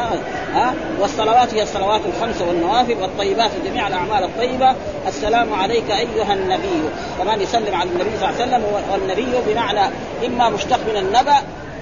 ها؟ 0.52 0.74
والصلوات 1.00 1.54
هي 1.54 1.62
الصلوات 1.62 2.00
الخمس 2.06 2.42
والنوافل 2.42 2.94
والطيبات 3.02 3.50
جميع 3.64 3.88
الأعمال 3.88 4.24
الطيبة. 4.24 4.74
السلام 5.08 5.54
عليك 5.54 5.90
أيها 5.90 6.34
النبي. 6.34 6.82
كمان 7.18 7.40
يسلم 7.40 7.74
على 7.74 7.90
النبي 7.90 8.10
صلى 8.20 8.28
الله 8.28 8.42
عليه 8.42 8.44
وسلم 8.44 8.64
والنبي 8.92 9.52
بمعنى 9.52 9.94
إما 10.26 10.50
مشتق 10.50 10.78
من 10.90 10.96
النبأ 10.96 11.36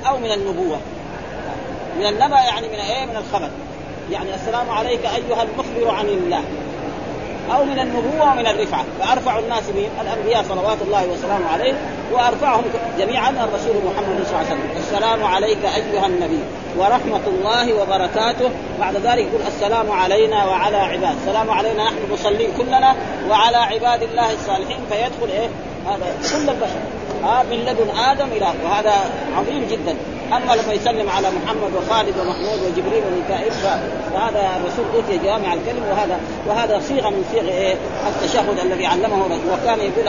أو 0.09 0.19
من 0.19 0.33
النبوة. 0.33 0.79
من 1.99 2.07
النبأ 2.07 2.37
يعني 2.37 2.69
من 2.69 2.75
إيه؟ 2.75 3.07
من 3.07 3.17
الخبر. 3.17 3.51
يعني 4.11 4.35
السلام 4.35 4.71
عليك 4.71 5.01
أيها 5.05 5.43
المخبر 5.43 5.91
عن 5.91 6.07
الله. 6.07 6.43
أو 7.55 7.65
من 7.65 7.79
النبوة 7.79 8.33
ومن 8.33 8.47
الرفعة. 8.47 8.85
فأرفع 9.01 9.39
الناس 9.39 9.63
من 9.69 9.89
الأنبياء 10.01 10.43
صلوات 10.49 10.79
الله 10.83 11.07
وسلامه 11.07 11.49
عليه 11.49 11.75
وأرفعهم 12.13 12.65
جميعا 12.99 13.31
الرسول 13.31 13.75
محمد 13.85 14.27
صلى 14.27 14.37
الله 14.37 14.39
عليه 14.39 14.47
وسلم. 14.47 14.71
السلام 14.77 15.25
عليك 15.25 15.59
أيها 15.65 16.07
النبي 16.07 16.41
ورحمة 16.79 17.21
الله 17.27 17.75
وبركاته. 17.75 18.51
بعد 18.81 18.97
ذلك 18.97 19.27
يقول 19.27 19.41
السلام 19.47 19.91
علينا 19.91 20.45
وعلى 20.45 20.77
عباد. 20.77 21.17
السلام 21.21 21.51
علينا 21.51 21.85
نحن 21.85 21.97
المصلين 22.09 22.51
كلنا 22.59 22.95
وعلى 23.31 23.57
عباد 23.57 24.03
الله 24.03 24.33
الصالحين. 24.33 24.79
فيدخل 24.91 25.31
إيه؟ 25.33 25.49
هذا 25.87 26.07
كل 26.33 26.51
البشر. 26.51 26.81
آه 27.25 27.43
من 27.43 27.57
لدن 27.57 27.99
آدم 27.99 28.27
إلى 28.37 28.47
وهذا 28.65 28.95
عظيم 29.37 29.67
جدا. 29.71 29.97
أما 30.33 30.63
لما 30.63 30.73
يسلم 30.73 31.11
على 31.11 31.29
محمد 31.31 31.71
وخالد 31.77 32.15
ومحمود 32.19 32.61
وجبريل 32.63 33.03
وميكائيل 33.07 33.53
فهذا 33.53 34.57
الرسول 34.57 34.85
أوتي 34.95 35.19
جوامع 35.19 35.55
الكلم 35.55 35.83
وهذا 35.91 36.21
وهذا 36.47 36.81
صيغة 36.89 37.11
من 37.11 37.25
صيغ 37.33 37.49
إيه؟ 37.49 37.75
التشهد 38.09 38.59
الذي 38.59 38.87
علمه 38.87 39.25
وكان 39.25 39.79
يقول 39.79 40.09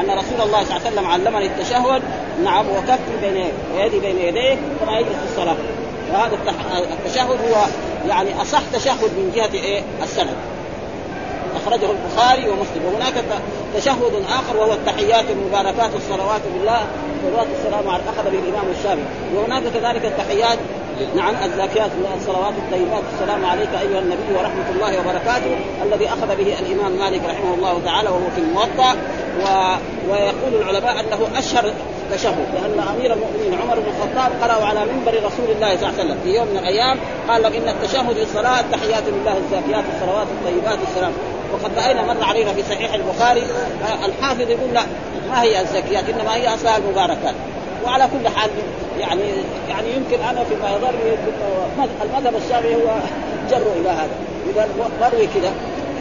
أن 0.00 0.18
رسول 0.18 0.40
الله 0.40 0.64
صلى 0.64 0.76
الله 0.76 0.86
عليه 0.86 0.90
وسلم 0.90 1.06
علمني 1.06 1.46
التشهد. 1.46 2.02
نعم 2.44 2.66
وكفي 2.68 3.16
بين 3.20 3.44
يدي 3.76 4.00
بين 4.00 4.18
يديه 4.18 4.56
كما 4.80 4.98
يجلس 4.98 5.12
في 5.12 5.30
الصلاة. 5.30 5.56
وهذا 6.12 6.38
التشهد 6.92 7.30
هو 7.30 7.64
يعني 8.08 8.42
أصح 8.42 8.60
تشهد 8.72 9.10
من 9.16 9.32
جهة 9.34 9.54
إيه؟ 9.54 9.82
السند 10.02 10.36
أخرجه 11.56 11.88
البخاري 11.90 12.48
ومسلم. 12.48 12.82
وهناك 12.86 13.14
تشهد 13.76 14.12
آخر 14.28 14.56
وهو 14.56 14.72
التحيات 14.72 15.24
المباركات 15.30 15.90
الصلوات 15.94 16.40
بالله 16.54 16.80
صلوات 17.22 17.46
السلام 17.58 17.88
على 17.88 18.02
اخذ 18.02 18.30
به 18.30 18.38
الامام 18.38 18.66
الشافعي. 18.78 19.04
وهناك 19.36 19.62
كذلك 19.62 20.04
التحيات 20.04 20.58
نعم 21.16 21.34
الزاكيات 21.44 21.90
الصلوات 22.20 22.52
الطيبات. 22.58 23.02
السلام 23.14 23.44
عليك 23.44 23.68
أيها 23.80 23.98
النبي 23.98 24.32
ورحمة 24.38 24.70
الله 24.74 25.00
وبركاته 25.00 25.56
الذي 25.82 26.08
أخذ 26.08 26.26
به 26.26 26.58
الإمام 26.58 26.92
مالك 26.92 27.20
رحمه 27.24 27.54
الله 27.54 27.80
تعالى 27.84 28.08
وهو 28.08 28.30
في 28.34 28.40
الموطأ. 28.40 28.96
و... 29.38 29.44
ويقول 30.10 30.62
العلماء 30.62 31.00
أنه 31.00 31.38
أشهر 31.38 31.72
تشهد 32.12 32.46
لأن 32.54 32.88
أمير 32.88 33.12
المؤمنين 33.12 33.60
عمر 33.60 33.80
بن 33.80 33.86
الخطاب 33.86 34.32
قرأوا 34.42 34.64
على 34.64 34.80
منبر 34.80 35.12
رسول 35.12 35.50
الله 35.56 35.76
صلى 35.76 35.88
الله 35.88 35.94
عليه 35.98 36.04
وسلم 36.04 36.18
في 36.24 36.34
يوم 36.34 36.46
من 36.46 36.58
الأيام. 36.58 36.98
قال 37.28 37.42
لهم 37.42 37.52
إن 37.52 37.68
التشهد 37.68 38.12
في 38.12 38.22
الصلاه 38.22 38.60
التحيات 38.60 39.02
لله 39.08 39.36
الزاكيات 39.36 39.84
الصلوات 39.94 40.26
الطيبات 40.26 40.78
السلام. 40.88 41.12
وقد 41.52 41.78
رأينا 41.78 42.02
مر 42.02 42.24
علينا 42.24 42.52
في 42.52 42.62
صحيح 42.62 42.94
البخاري 42.94 43.42
الحافظ 44.04 44.50
يقول 44.50 44.74
لا 44.74 44.82
ما 45.28 45.42
هي 45.42 45.60
الزكيات 45.60 46.08
إنما 46.08 46.34
هي 46.34 46.54
اصلها 46.54 46.76
المباركات 46.76 47.34
وعلى 47.84 48.08
كل 48.12 48.28
حال 48.28 48.50
يعني 48.98 49.22
يعني 49.68 49.96
يمكن 49.96 50.24
أنا 50.24 50.44
فيما 50.44 50.70
يضرني 50.70 51.16
المذهب 52.02 52.34
الشافعي 52.36 52.74
هو 52.74 52.94
جر 53.50 53.72
إلى 53.80 53.88
هذا 53.88 54.10
اذا 54.50 54.68
مروي 55.00 55.26
كذا. 55.26 55.52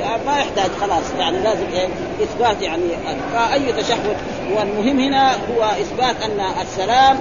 يعني 0.01 0.21
ما 0.25 0.39
يحتاج 0.39 0.71
خلاص 0.81 1.03
يعني 1.19 1.39
لازم 1.39 1.65
إيه 1.73 1.87
إثبات 2.23 2.61
يعني 2.61 2.83
فاي 3.33 3.73
تشهد. 3.73 4.17
والمهم 4.55 4.99
هنا 4.99 5.31
هو 5.31 5.63
إثبات 5.63 6.15
أن 6.23 6.39
السلام 6.61 7.19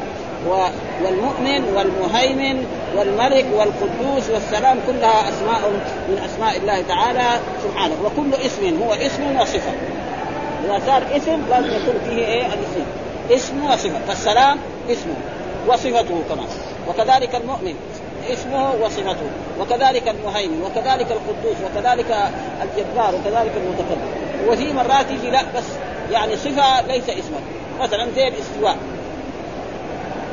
والمؤمن 1.05 1.65
والمهيمن 1.75 2.67
والملك 2.97 3.47
والقدوس 3.53 4.31
والسلام 4.31 4.79
كلها 4.87 5.29
أسماء 5.29 5.71
من 6.09 6.19
أسماء 6.25 6.57
الله 6.57 6.83
تعالى 6.83 7.41
سبحانه. 7.65 7.95
وكل 8.05 8.35
اسم 8.35 8.83
هو 8.83 8.93
اسم 8.93 9.41
وصفة. 9.41 9.73
إذا 10.65 10.81
صار 10.87 11.03
اسم 11.17 11.43
لازم 11.51 11.67
يكون 11.67 12.01
فيه 12.09 12.27
إيه؟ 12.27 12.47
الاسم. 12.47 12.85
اسم 13.31 13.65
وصفة. 13.65 13.99
فالسلام 14.09 14.59
اسمه 14.91 15.15
وصفته 15.69 16.23
كمان 16.29 16.49
وكذلك 16.89 17.35
المؤمن 17.35 17.75
اسمه 18.33 18.75
وصفته. 18.85 19.27
وكذلك 19.61 20.09
المهيمن. 20.09 20.63
وكذلك 20.63 21.07
القدوس. 21.13 21.57
وكذلك 21.65 22.31
الجبار. 22.63 23.15
وكذلك 23.15 23.53
المتكبر 23.57 24.27
وفي 24.49 24.73
مرات 24.73 25.11
يجي 25.11 25.31
لا 25.31 25.43
بس 25.57 25.65
يعني 26.13 26.37
صفة 26.37 26.81
ليس 26.81 27.09
اسما 27.09 27.41
مثلا 27.81 28.07
زي 28.17 28.29
الاستواء 28.29 28.77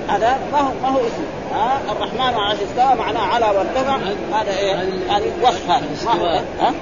هذا 0.08 0.38
ما 0.52 0.60
هو 0.60 0.72
ما 0.84 0.90
هو 0.90 1.00
اسم. 1.00 1.26
ها؟ 1.54 1.80
الرحمن 1.92 2.40
على 2.40 2.54
استوى 2.54 2.96
معناه 2.96 3.22
على 3.22 3.46
وارتفع 3.46 3.98
هذا 4.34 4.58
إيه؟ 4.58 4.76
يعني 5.08 5.26
وصف 5.44 5.70
هذا 5.70 6.44
ها؟ 6.60 6.74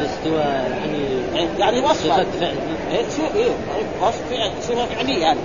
الاستواء 0.00 0.70
يعني 0.80 1.48
يعني 1.58 1.80
وصف 1.80 2.04
صفة 2.04 2.26
فعل. 2.40 2.56
إيه 2.92 3.04
إيه 3.36 3.50
وصف 4.02 4.20
فعل 4.30 4.50
صفة 4.62 4.86
فعلية 4.86 5.22
يعني. 5.22 5.40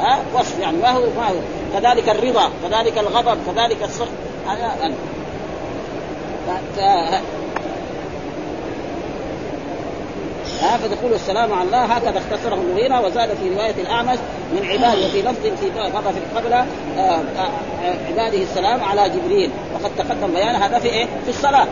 ها؟ 0.00 0.18
وصف 0.34 0.58
يعني 0.60 0.76
ما 0.76 0.90
هو 0.90 1.00
ما 1.00 1.28
هو. 1.28 1.34
كذلك 1.74 2.08
الرضا 2.08 2.50
كذلك 2.62 2.98
الغضب 2.98 3.38
كذلك 3.46 3.82
السخط 3.82 4.08
هذا 4.46 4.74
يعني. 4.80 4.94
ها 10.62 10.76
فتقول 10.76 11.12
السلام 11.12 11.52
على 11.52 11.62
الله 11.62 11.84
هكذا 11.84 12.18
اختصره 12.18 12.54
المغيرة 12.54 13.00
وزاد 13.00 13.28
في 13.28 13.48
رواية 13.54 13.74
الأعمش 13.82 14.18
من 14.52 14.66
عباد 14.66 14.98
وفي 14.98 15.22
لفظ 15.22 15.42
في 15.42 15.56
في 15.56 16.36
قبل 16.36 16.54
عباده 18.08 18.42
السلام 18.42 18.84
على 18.84 19.08
جبريل. 19.08 19.50
وقد 19.74 19.90
تقدم 19.98 20.34
بيان 20.34 20.54
هذا 20.54 20.78
في 20.78 20.88
إيه؟ 20.88 21.06
في 21.24 21.28
الصلاة. 21.28 21.66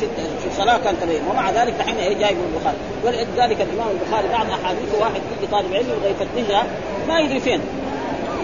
في 0.00 0.06
في 0.42 0.46
الصلاة 0.50 0.78
كان 0.78 0.94
تبين 1.00 1.22
ومع 1.30 1.50
ذلك 1.50 1.74
دحين 1.78 1.96
إيه؟ 1.96 2.14
جايب 2.18 2.36
البخاري. 2.54 2.76
ولذلك 3.04 3.60
الإمام 3.60 3.88
البخاري 3.90 4.28
بعد 4.28 4.50
أحاديث 4.50 4.94
واحد 5.00 5.20
يجي 5.38 5.46
طالب 5.52 5.74
علم 5.74 5.86
ويبغى 5.90 6.10
يفتشها 6.10 6.64
ما 7.08 7.18
يدري 7.18 7.40
فين. 7.40 7.60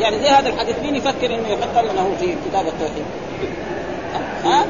يعني 0.01 0.19
زي 0.19 0.29
هذا 0.29 0.49
الحديث 0.49 0.77
مين 0.83 0.97
يفكر 0.97 1.27
إنه 1.27 1.49
يحط 1.49 1.77
انه 1.79 2.17
في 2.21 2.35
كتاب 2.49 2.67
التوحيد؟ 2.67 3.05
ها؟ 4.45 4.65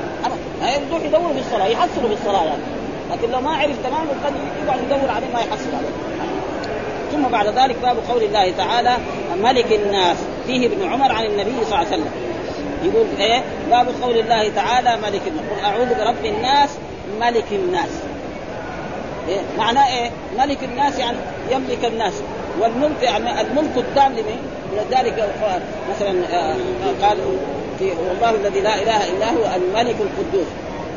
ها 0.62 0.76
يروح 0.90 1.02
يدور 1.05 1.33
في 1.33 1.40
الصلاة 1.40 1.67
يحصله 1.67 2.09
في 2.09 2.14
الصلاة 2.14 2.45
يعني. 2.45 2.79
لكن 3.12 3.31
لو 3.31 3.40
ما 3.40 3.50
عرف 3.50 3.76
تماما 3.85 4.11
قد 4.25 4.33
يقعد 4.64 4.79
يدور 4.87 5.11
عليه 5.11 5.26
ما 5.35 5.40
يحصل 5.40 5.75
عليه. 5.75 6.11
ثم 7.12 7.29
بعد 7.29 7.47
ذلك 7.47 7.76
باب 7.83 7.97
قول 8.09 8.23
الله 8.23 8.52
تعالى 8.59 8.97
ملك 9.43 9.73
الناس. 9.73 10.17
فيه 10.47 10.67
ابن 10.67 10.93
عمر 10.93 11.12
عن 11.12 11.25
النبي 11.25 11.52
صلى 11.64 11.64
الله 11.64 11.76
عليه 11.76 11.88
وسلم. 11.88 12.11
يقول 12.85 13.07
إيه؟ 13.19 13.43
باب 13.71 13.87
قول 14.02 14.19
الله 14.19 14.49
تعالى 14.49 14.97
ملك 14.97 15.23
الناس. 15.26 15.45
قل 15.50 15.64
أعوذ 15.64 15.88
برب 15.95 16.25
الناس 16.25 16.71
ملك 17.21 17.45
الناس. 17.52 17.90
إيه؟ 19.29 19.40
معناه 19.59 19.87
إيه؟ 19.87 20.11
ملك 20.38 20.59
الناس 20.64 20.99
يعني 20.99 21.17
يملك 21.50 21.85
الناس. 21.85 22.12
والملك 22.61 23.02
يعني 23.02 23.40
الملك 23.40 23.76
التام 23.76 24.12
لمن؟ 24.12 24.38
ولذلك 24.73 25.29
مثلا 25.90 26.14
آه، 26.33 26.57
قال 27.02 27.19
في 27.79 27.90
والله 28.09 28.31
الذي 28.31 28.61
لا 28.61 28.83
إله 28.83 29.09
إلا 29.09 29.31
هو 29.31 29.57
الملك 29.57 29.97
القدوس. 30.00 30.47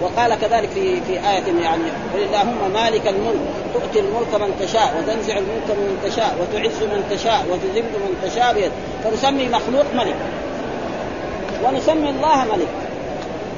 وقال 0.04 0.36
كذلك 0.36 0.70
في 0.70 1.02
في 1.02 1.14
آية 1.14 1.62
يعني 1.64 1.84
قل 2.14 2.24
اللهم 2.24 2.72
مالك 2.74 3.08
الملك 3.08 3.40
تؤتي 3.74 4.00
الملك 4.00 4.34
من 4.34 4.56
تشاء 4.60 4.96
وتنزع 4.98 5.38
الملك 5.38 5.70
من 5.70 6.00
تشاء 6.04 6.36
وتعز 6.42 6.84
من 6.84 7.04
تشاء 7.12 7.46
وتذل 7.50 7.84
من 7.84 8.30
تشاء 8.30 8.54
بيد. 8.54 8.72
فنسمي 9.04 9.48
مخلوق 9.48 9.86
ملك. 9.94 10.16
ونسمي 11.64 12.10
الله 12.10 12.44
ملك. 12.44 12.68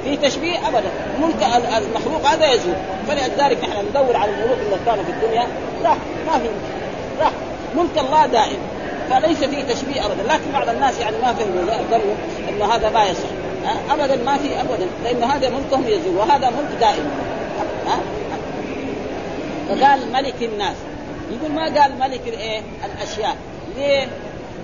في 0.04 0.16
تشبيه 0.16 0.68
ابدا. 0.68 0.90
ملك 1.20 1.46
المخلوق 1.76 2.26
هذا 2.26 2.52
يزول. 2.52 2.74
فلذلك 3.08 3.64
نحن 3.64 3.86
ندور 3.90 4.16
على 4.16 4.30
الملوك 4.30 4.58
اللي 4.58 4.76
كانوا 4.86 5.04
في 5.04 5.10
الدنيا. 5.10 5.46
راح 5.84 5.96
ما 6.26 6.38
في 6.38 6.48
راح 7.20 7.30
ملك 7.76 7.98
الله 7.98 8.26
دائم. 8.26 8.58
فليس 9.10 9.44
فيه 9.44 9.64
تشبيه 9.64 10.06
ابدا. 10.06 10.22
لكن 10.22 10.52
بعض 10.52 10.68
الناس 10.68 11.00
يعني 11.00 11.16
ما 11.22 11.32
فهموا 11.32 11.62
ظنوا 11.90 12.14
إنه 12.48 12.64
هذا 12.64 12.90
ما 12.90 13.04
يصح. 13.04 13.45
ابدا 13.90 14.16
ما 14.16 14.36
في 14.36 14.60
ابدا 14.60 14.86
لأن 15.04 15.22
هذا 15.22 15.50
ملكهم 15.50 15.88
يزول 15.88 16.16
وهذا 16.16 16.50
ملك 16.50 16.80
دائم. 16.80 17.10
ها؟ 17.86 17.98
فقال 19.68 20.12
ملك 20.12 20.42
الناس. 20.42 20.76
يقول 21.30 21.52
ما 21.52 21.64
قال 21.64 21.98
ملك 21.98 22.20
الايه 22.26 22.62
الأشياء. 22.84 23.36
ليه؟ 23.76 24.08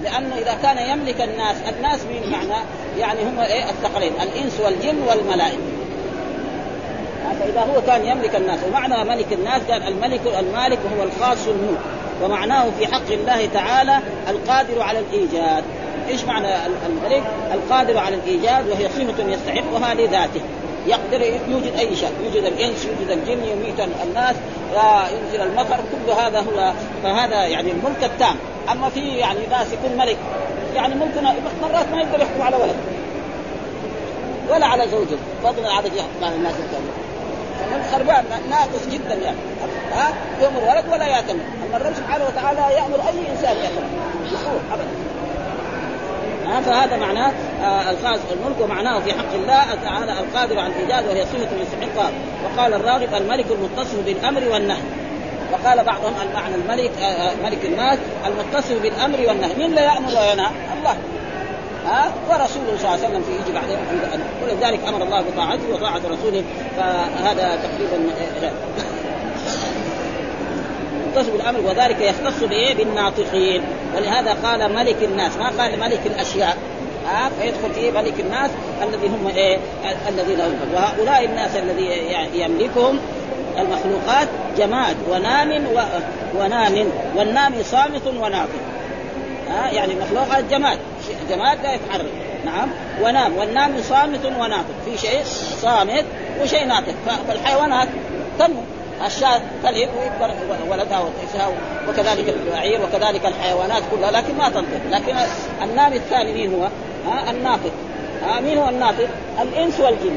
لأنه 0.02 0.36
إذا 0.36 0.56
كان 0.62 0.90
يملك 0.90 1.20
الناس 1.20 1.56
الناس 1.76 2.00
مين 2.04 2.32
معنى؟ 2.32 2.62
يعني 2.98 3.22
هم 3.22 3.38
إيه؟ 3.38 3.64
الثقلين 3.70 4.12
الإنس 4.22 4.60
والجن 4.60 5.02
والملائكة. 5.08 5.58
فإذا 7.40 7.60
هو 7.60 7.82
كان 7.86 8.06
يملك 8.06 8.36
الناس 8.36 8.58
ومعنى 8.68 9.04
ملك 9.04 9.32
الناس 9.32 9.62
قال 9.70 9.82
الملك 9.82 10.20
المالك 10.38 10.78
وهو 10.84 11.02
الخاص 11.02 11.46
الملك 11.46 11.80
ومعناه 12.22 12.66
في 12.78 12.86
حق 12.86 13.10
الله 13.10 13.46
تعالى 13.54 13.98
القادر 14.28 14.82
على 14.82 14.98
الإيجاد. 14.98 15.64
إيش 16.08 16.24
معنى 16.24 16.66
الملك؟ 16.66 17.22
القادر 17.52 17.98
على 17.98 18.14
الإيجاد 18.14 18.68
وهي 18.68 18.88
صفه 18.88 19.24
يستحقها 19.28 19.94
لذاته 19.94 20.40
يقدر 20.86 21.22
يوجد 21.48 21.72
أي 21.78 21.96
شيء، 21.96 22.12
يوجد 22.24 22.44
الإنس، 22.44 22.84
يوجد 22.84 23.10
الجن، 23.10 23.44
يميت 23.44 23.80
الناس، 23.80 24.36
ينزل 25.12 25.40
المطر، 25.40 25.76
كل 25.76 26.12
هذا 26.12 26.40
هو 26.40 26.72
فهذا 27.02 27.46
يعني 27.46 27.70
الملك 27.70 28.04
التام، 28.04 28.36
أما 28.72 28.88
في 28.88 29.00
يعني 29.00 29.40
ناس 29.50 29.66
يكون 29.72 29.98
ملك 29.98 30.16
يعني 30.74 30.94
ممكن 30.94 31.22
مرات 31.62 31.88
ما 31.92 32.00
يقدر 32.00 32.20
يحكم 32.20 32.42
على 32.42 32.56
ولد. 32.56 32.76
ولا 34.50 34.66
على 34.66 34.88
زوجه. 34.88 35.18
فضلا 35.44 35.72
عن 35.72 35.84
يحكم 35.84 36.24
على 36.24 36.34
الناس. 36.34 36.54
خربان 37.92 38.24
ناقص 38.50 38.86
جدا 38.90 39.14
يعني. 39.14 39.36
ها؟ 39.92 40.14
يأمر 40.42 40.60
ولد 40.60 40.84
ولا 40.92 41.06
ياتمر 41.06 41.40
أما 41.68 41.76
الرب 41.76 41.94
سبحانه 41.94 42.24
وتعالى 42.24 42.74
يأمر 42.74 42.96
أي 42.96 43.32
إنسان 43.32 43.56
ياتمر 43.56 43.86
ابدا. 44.72 44.86
فهذا 46.60 46.96
معناه 46.96 47.32
آه 47.62 47.90
الخاص 47.90 48.18
الملك 48.32 48.60
ومعناه 48.60 49.00
في 49.00 49.12
حق 49.12 49.34
الله 49.34 49.64
تعالى 49.84 50.12
القادر 50.12 50.58
على 50.58 50.72
الإيجاد 50.72 51.08
وهي 51.08 51.22
صفة 51.22 51.48
يستحقها 51.62 52.10
وقال 52.44 52.74
الراغب 52.74 53.14
الملك 53.14 53.46
المتصف 53.50 54.04
بالأمر 54.06 54.42
والنهي. 54.52 54.82
وقال 55.52 55.84
بعضهم 55.84 56.14
المعنى 56.28 56.54
الملك 56.54 56.90
آه، 57.02 57.04
آه، 57.04 57.34
ملك 57.44 57.64
الناس 57.64 57.98
المتصف 58.26 58.82
بالأمر 58.82 59.18
والنهي. 59.28 59.54
مين 59.58 59.74
لا 59.74 59.82
يأمر 59.82 60.08
وينهى؟ 60.08 60.50
الله. 60.78 60.96
ها؟ 61.86 62.12
ورسوله 62.28 62.76
صلى 62.78 62.78
الله 62.78 62.90
عليه 62.90 63.04
وسلم 63.08 63.22
في 63.22 63.32
يجي 63.32 63.52
بعدين 63.52 63.78
ولذلك 64.42 64.80
أمر 64.88 65.02
الله 65.02 65.20
بطاعته 65.20 65.74
وطاعة 65.74 66.00
رسوله 66.10 66.44
فهذا 66.76 67.58
تقريبا 67.62 68.12
آه، 71.12 71.20
متصف 71.20 71.32
بالامر 71.32 71.60
وذلك 71.60 72.00
يختص 72.00 72.44
بإيه؟ 72.44 72.74
بالناطقين. 72.74 73.62
ولهذا 73.96 74.36
قال 74.44 74.74
ملك 74.74 74.96
الناس 75.02 75.36
ما 75.36 75.48
قال 75.48 75.80
ملك 75.80 76.00
الأشياء؟ 76.06 76.56
ها؟ 77.06 77.30
فيدخل 77.40 77.74
فيه 77.74 77.90
ملك 77.90 78.20
الناس 78.20 78.50
الذي 78.82 79.06
هم 79.06 79.26
إيه؟ 79.36 79.58
الذين 80.08 80.40
هم. 80.40 80.54
وهؤلاء 80.74 81.24
الناس 81.24 81.56
الذي 81.56 82.16
يملكهم 82.34 82.98
المخلوقات 83.58 84.28
جماد 84.58 84.96
ونام 85.10 85.50
و... 85.50 85.80
ونام 86.38 86.86
والنام 87.16 87.54
صامت 87.62 88.06
وناطق. 88.06 88.60
ها؟ 89.50 89.70
يعني 89.70 89.92
المخلوقات 89.92 90.44
جماد. 90.44 90.78
جماد 91.30 91.62
لا 91.62 91.74
يتحرك. 91.74 92.12
نعم. 92.44 92.68
ونام. 93.02 93.36
والنام 93.36 93.72
صامت 93.82 94.24
وناطق. 94.24 94.74
في 94.84 94.98
شيء 94.98 95.20
صامت 95.62 96.04
وشيء 96.42 96.66
ناطق. 96.66 96.94
فالحيوانات 97.28 97.88
تنمو. 98.38 98.62
الشاة 99.06 99.40
تلد 99.62 99.88
ويكبر 99.98 100.34
ولدها 100.70 101.00
وتعيشها 101.00 101.52
وكذلك 101.88 102.28
البعير 102.28 102.80
وكذلك 102.82 103.26
الحيوانات 103.26 103.82
كلها 103.90 104.10
لكن 104.10 104.38
ما 104.38 104.48
تنطق. 104.48 104.80
لكن 104.90 105.16
النام 105.62 105.92
الثاني 105.92 106.32
مين 106.32 106.54
هو؟ 106.54 106.68
ها؟ 107.10 107.30
الناطق. 107.30 107.72
ها؟ 108.22 108.40
مين 108.40 108.58
هو 108.58 108.68
الناطق؟ 108.68 109.08
الإنس 109.42 109.80
والجن. 109.80 110.16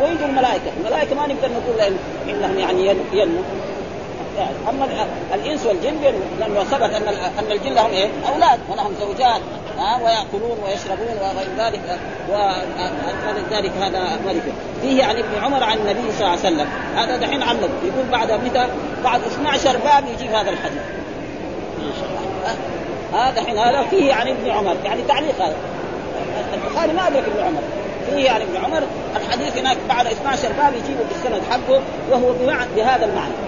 ويجوا 0.00 0.26
الملائكة، 0.26 0.70
الملائكة 0.80 1.14
ما 1.14 1.26
نقدر 1.26 1.48
نقول 1.48 1.96
إنهم 2.28 2.58
يعني 2.58 2.96
ينمو. 3.12 3.40
أما 4.68 5.06
الإنس 5.34 5.66
والجن 5.66 5.96
لأنه 6.40 6.64
ثبت 6.64 6.94
أن 6.94 7.08
أن 7.38 7.52
الجن 7.52 7.74
لهم 7.74 7.90
إيه؟ 7.90 8.08
أولاد 8.32 8.60
ولهم 8.70 8.94
زوجات 9.00 9.40
ها؟ 9.78 10.00
ويأكلون 10.04 10.58
ويشربون 10.64 11.16
وغير 11.20 11.48
ذلك 11.58 11.80
ذلك 13.50 13.72
هذا 13.80 14.18
ملك 14.26 14.42
فيه 14.82 15.04
عن 15.04 15.16
ابن 15.16 15.44
عمر 15.44 15.64
عن 15.64 15.78
النبي 15.78 16.12
صلى 16.12 16.20
الله 16.20 16.30
عليه 16.30 16.40
وسلم. 16.40 16.68
هذا 16.96 17.16
دحين 17.16 17.42
علق 17.42 17.70
يقول 17.84 18.08
بعد 18.12 18.32
متى؟ 18.32 18.66
بعد 19.04 19.20
12 19.20 19.76
باب 19.76 20.04
يجيب 20.14 20.30
هذا 20.30 20.50
الحديث. 20.50 20.82
هذا 23.12 23.40
الحين 23.40 23.58
هذا 23.58 23.82
فيه 23.82 24.14
عن 24.14 24.28
ابن 24.28 24.50
عمر. 24.50 24.76
يعني 24.84 25.02
تعليق 25.02 25.42
هذا. 25.42 25.56
البخاري 26.54 26.92
ما 26.92 27.06
ادرك 27.06 27.24
ابن 27.24 27.46
عمر. 27.46 27.62
فيه 28.10 28.30
عن 28.30 28.40
ابن 28.40 28.64
عمر. 28.64 28.82
الحديث 29.16 29.58
هناك 29.58 29.76
بعد 29.88 30.06
12 30.06 30.48
باب 30.52 30.74
يجيبه 30.74 31.00
بالسند 31.08 31.42
حقه 31.50 31.80
وهو 32.10 32.32
بهذا 32.76 33.04
المعنى. 33.04 33.45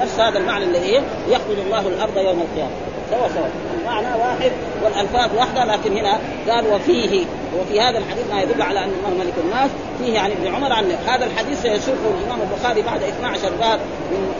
نفس 0.00 0.20
هذا 0.20 0.38
المعنى 0.38 0.64
اللي 0.64 0.78
إيه 0.78 1.00
يقبض 1.28 1.58
الله 1.66 1.88
الأرض 1.88 2.16
يوم 2.16 2.40
القيامة 2.40 2.70
سوا 3.10 3.28
سوا 3.28 3.46
المعنى 3.80 4.22
واحد 4.22 4.52
والألفاظ 4.84 5.36
واحدة 5.36 5.64
لكن 5.64 5.96
هنا 5.96 6.18
قال 6.48 6.66
وفيه 6.74 7.26
وفي 7.60 7.80
هذا 7.80 7.98
الحديث 7.98 8.24
ما 8.32 8.42
يدل 8.42 8.62
على 8.62 8.84
أن 8.84 8.92
الله 8.98 9.24
ملك 9.24 9.34
الناس 9.44 9.70
فيه 9.98 10.18
عن 10.18 10.30
ابن 10.30 10.54
عمر 10.54 10.72
عن 10.72 10.92
هذا 11.06 11.24
الحديث 11.24 11.62
سيسوقه 11.62 12.14
الإمام 12.20 12.38
البخاري 12.42 12.82
بعد 12.82 13.02
12 13.02 13.50
باب 13.60 13.80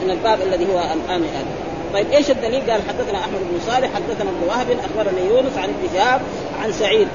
من 0.03 0.11
الباب 0.11 0.39
الذي 0.41 0.65
هو 0.65 0.79
الآن 0.79 1.23
يعني. 1.23 1.47
طيب 1.93 2.11
إيش 2.11 2.31
الدليل؟ 2.31 2.71
قال 2.71 2.81
حدثنا 2.89 3.19
أحمد 3.19 3.39
بن 3.51 3.59
صالح 3.67 3.89
حدثنا 3.95 4.29
ابن 4.29 4.47
وهب 4.47 4.67
اخبرني 4.71 5.27
يونس 5.27 5.57
عن 5.57 5.69
ابن 5.69 5.97
شهاب 5.97 6.21
عن 6.63 6.71
سعيد 6.71 7.07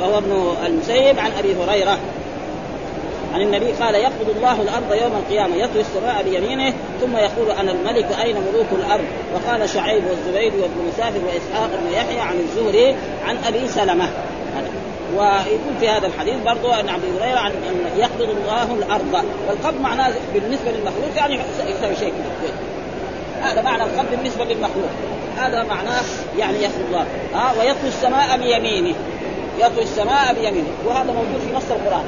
وهو 0.00 0.18
ابن 0.18 0.54
المسيب 0.66 1.18
عن 1.18 1.32
أبي 1.38 1.54
هريرة 1.54 1.98
عن 3.34 3.40
النبي 3.40 3.72
قال 3.72 3.94
يقبض 3.94 4.30
الله 4.36 4.62
الأرض 4.62 4.92
يوم 5.02 5.12
القيامة 5.16 5.56
يطوي 5.56 5.80
السماء 5.80 6.22
بيمينه 6.22 6.74
ثم 7.00 7.16
يقول 7.16 7.50
أنا 7.50 7.72
الملك 7.72 8.06
أين 8.22 8.36
ملوك 8.36 8.66
الأرض؟ 8.72 9.04
وقال 9.34 9.68
شعيب 9.68 10.02
والزبير 10.06 10.52
وابن 10.62 10.88
مسافر 10.88 11.20
وإسحاق 11.26 11.70
بن 11.82 11.92
يحيى 11.92 12.20
عن 12.20 12.36
الزهري 12.40 12.96
عن 13.26 13.36
أبي 13.46 13.68
سلمة. 13.68 14.08
ويقول 15.16 15.74
في 15.80 15.88
هذا 15.88 16.06
الحديث 16.06 16.34
برضو 16.44 16.72
أن 16.72 16.88
ابي 16.88 17.06
هريره 17.20 17.38
عن 17.38 17.50
أن 17.50 17.98
يقبض 17.98 18.36
الله 18.36 18.74
الأرض. 18.74 19.24
والقبض 19.48 19.80
معناه 19.80 20.12
بالنسبة 20.34 20.70
للمخلوق 20.70 21.16
يعني 21.16 21.34
يسوي 21.58 21.96
شيء. 21.96 22.12
هذا 23.42 23.62
معنى 23.62 23.82
القبض 23.82 24.10
بالنسبة 24.10 24.44
للمخلوق. 24.44 24.90
هذا 25.38 25.62
معناه 25.62 26.02
يعني 26.38 26.56
يخلق 26.56 26.86
الله. 26.88 27.06
ها 27.34 27.52
ويطوي 27.52 27.88
السماء 27.88 28.38
بيمينه. 28.38 28.94
يطوي 29.60 29.82
السماء 29.82 30.34
بيمينه. 30.34 30.68
وهذا 30.86 31.12
موجود 31.12 31.40
في 31.48 31.56
نص 31.56 31.70
القرآن. 31.70 32.04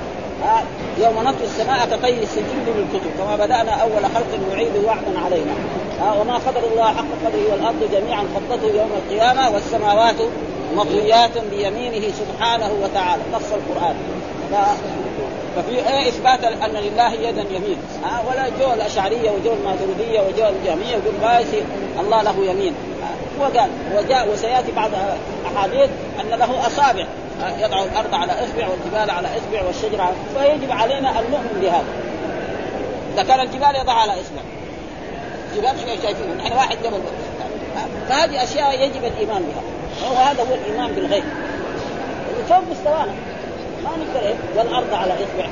يوم 0.98 1.14
نطوي 1.28 1.44
السماء 1.44 1.86
كطي 1.86 2.22
السجود 2.22 2.66
للكتب 2.66 3.10
كما 3.18 3.36
بدأنا 3.36 3.70
أول 3.70 4.04
خلق 4.14 4.38
نعيد 4.52 4.76
وعدا 4.84 5.20
علينا. 5.24 5.52
ها 6.00 6.12
وما 6.20 6.34
قدر 6.34 6.60
الله 6.72 6.84
حق 6.84 7.04
قدره 7.24 7.52
والأرض 7.52 7.90
جميعا 7.92 8.24
قبضته 8.34 8.66
يوم 8.66 8.90
القيامة 8.96 9.50
والسماوات 9.50 10.16
مطويات 10.76 11.38
بيمينه 11.50 12.08
سبحانه 12.08 12.70
وتعالى. 12.82 13.22
نص 13.34 13.52
القرآن. 13.52 13.94
ففي 15.56 15.76
إيه 15.76 16.08
إثبات 16.08 16.44
أن 16.44 16.70
لله 16.70 17.12
يدا 17.12 17.44
يمين. 17.50 17.78
ها 18.04 18.22
ولا 18.28 18.48
جو 18.60 18.72
الأشعرية 18.72 19.30
وجو 19.30 19.52
الماتريدية 19.52 20.20
وجو 20.20 20.44
الجهميه 20.48 20.90
يقول 20.90 21.14
الله 22.00 22.22
له 22.22 22.44
يمين. 22.50 22.74
وقال 23.40 23.70
وجاء 23.96 24.28
وسيأتي 24.32 24.72
بعض 24.72 24.90
أحاديث 25.46 25.90
أن 26.20 26.38
له 26.38 26.66
أصابع. 26.66 27.06
يضع 27.42 27.84
الأرض 27.84 28.14
على 28.14 28.32
إصبع 28.32 28.68
والجبال 28.68 29.10
على 29.10 29.28
إصبع 29.28 29.62
والشجر 29.66 30.00
على 30.00 30.14
فيجب 30.38 30.72
علينا 30.72 31.10
أن 31.10 31.24
نؤمن 31.30 31.58
بهذا. 31.60 31.84
اذا 33.14 33.22
كان 33.22 33.40
الجبال 33.40 33.76
يضع 33.76 33.92
على 33.92 34.12
إصبع. 34.12 34.42
جبال 35.56 36.02
شايفين 36.02 36.36
نحن 36.38 36.52
واحد 36.52 36.76
جبل 36.84 37.00
فهذه 38.08 38.44
أشياء 38.44 38.84
يجب 38.84 39.04
الإيمان 39.04 39.42
بها. 39.42 39.62
وهذا 40.10 40.42
هو 40.42 40.54
الإيمان 40.54 40.92
بالغيب. 40.92 41.24
فوق 42.48 42.62
مستوانا. 42.70 43.12
ما 43.84 43.90
نقدر 43.90 44.26
إيه؟ 44.26 44.34
والأرض 44.56 44.94
على 44.94 45.12
إصبع. 45.12 45.48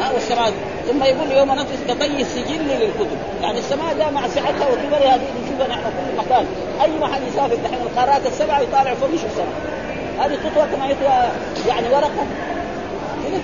ها؟ 0.00 0.12
والسماء. 0.12 0.52
ثم 0.88 1.02
يقول 1.02 1.32
يوم 1.32 1.52
نفس 1.52 1.78
كطي 1.88 2.20
السجل 2.20 2.68
للكتب. 2.68 3.18
يعني 3.42 3.58
السماء 3.58 4.10
مع 4.12 4.28
سعتها 4.28 4.68
وكبرها 4.68 5.14
هذه 5.14 5.22
نشوفها 5.44 5.68
نحن 5.68 5.82
كل 5.82 6.18
مكان. 6.18 6.46
أي 6.82 6.98
محل 7.00 7.22
يسافر 7.28 7.54
دحين 7.54 7.80
القارات 7.82 8.26
السبعه 8.26 8.60
يطالع 8.60 8.94
فوق 8.94 9.10
يشوف 9.10 9.26
السماء. 9.26 9.79
هذه 10.20 10.34
تطوى 10.34 10.76
كما 10.76 10.86
يطوى 10.86 11.30
يعني 11.68 11.88
ورقة. 11.88 12.26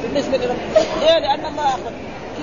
بالنسبة 0.03 0.37
لنا 0.37 0.55
ليه؟ 1.01 1.19
لأن 1.19 1.45
الله 1.47 1.69
أخبر. 1.69 1.91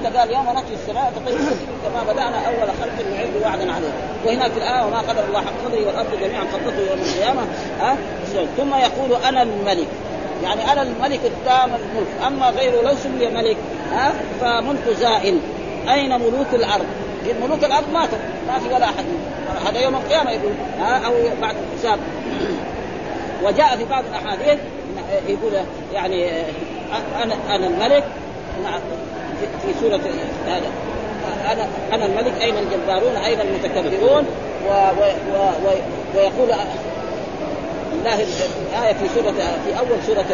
كذا 0.03 0.19
قال 0.19 0.31
يوم 0.31 0.43
نطوي 0.49 0.73
السماء 0.73 1.13
تطير 1.15 1.37
كما 1.83 2.13
بدأنا 2.13 2.47
أول 2.47 2.69
خلق 2.81 3.07
نعيد 3.11 3.29
وعدا 3.43 3.73
عليه. 3.73 3.93
وهناك 4.25 4.51
الايه 4.57 4.85
وما 4.85 4.97
قدر 4.97 5.23
الله 5.27 5.41
حق 5.41 5.53
قدره 5.65 5.87
والأرض 5.87 6.19
جميعا 6.21 6.43
قبضته 6.53 6.79
يوم 6.89 6.99
القيامة. 6.99 7.41
ها؟ 7.79 7.97
ثم 8.57 8.75
يقول 8.75 9.23
أنا 9.23 9.41
الملك. 9.41 9.87
يعني 10.43 10.71
أنا 10.71 10.81
الملك 10.81 11.19
التام 11.25 11.69
الملك. 11.69 12.07
أما 12.27 12.49
غيره 12.49 12.81
لو 12.81 12.95
سمي 13.03 13.27
ملك 13.27 13.57
ها؟ 13.91 14.13
فملك 14.41 14.97
زائل. 14.99 15.39
أين 15.89 16.09
ملوك 16.09 16.53
الأرض؟ 16.53 16.85
ملوك 17.43 17.63
الأرض 17.63 17.89
ماتوا. 17.93 18.17
ما 18.47 18.59
في 18.59 18.75
ولا 18.75 18.85
أحد. 18.85 19.05
هذا 19.67 19.79
يوم 19.79 19.95
القيامة 19.95 20.31
يقول 20.31 20.51
ها؟ 20.79 21.05
أو 21.05 21.13
بعد 21.41 21.55
الحساب 21.55 21.99
وجاء 23.43 23.77
في 23.77 23.85
بعض 23.85 24.03
الأحاديث 24.09 24.59
يقول 25.27 25.53
يعني 25.93 26.29
أنا 27.23 27.35
أنا 27.55 27.67
الملك 27.67 28.03
في 29.61 29.79
سورة 29.79 29.99
هذا 30.47 30.67
أنا 31.51 31.67
أنا 31.93 32.05
الملك 32.05 32.41
أين 32.41 32.55
الجبارون 32.57 33.15
أين 33.15 33.39
المتكبرون؟ 33.41 34.25
و 34.67 34.69
و 34.69 35.03
و 35.33 35.37
و 35.37 35.69
ويقول 36.15 36.49
لله 37.93 38.15
آية 38.83 38.93
في 38.93 39.07
سورة 39.15 39.31
في 39.65 39.79
أول 39.79 39.97
سورة 40.07 40.25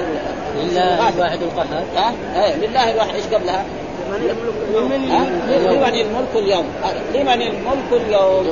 لله 0.57 1.09
الواحد 1.09 1.41
القهار. 1.41 1.83
ها؟ 1.95 2.13
آه 2.35 2.55
لله 2.55 2.91
الواحد 2.91 3.15
إيش 3.15 3.25
قبلها؟ 3.25 3.65
لمن 5.73 5.93
الملك 5.93 6.35
اليوم؟ 6.35 6.65
لمن 7.13 7.41
الملك 7.41 7.91
اليوم. 8.07 8.43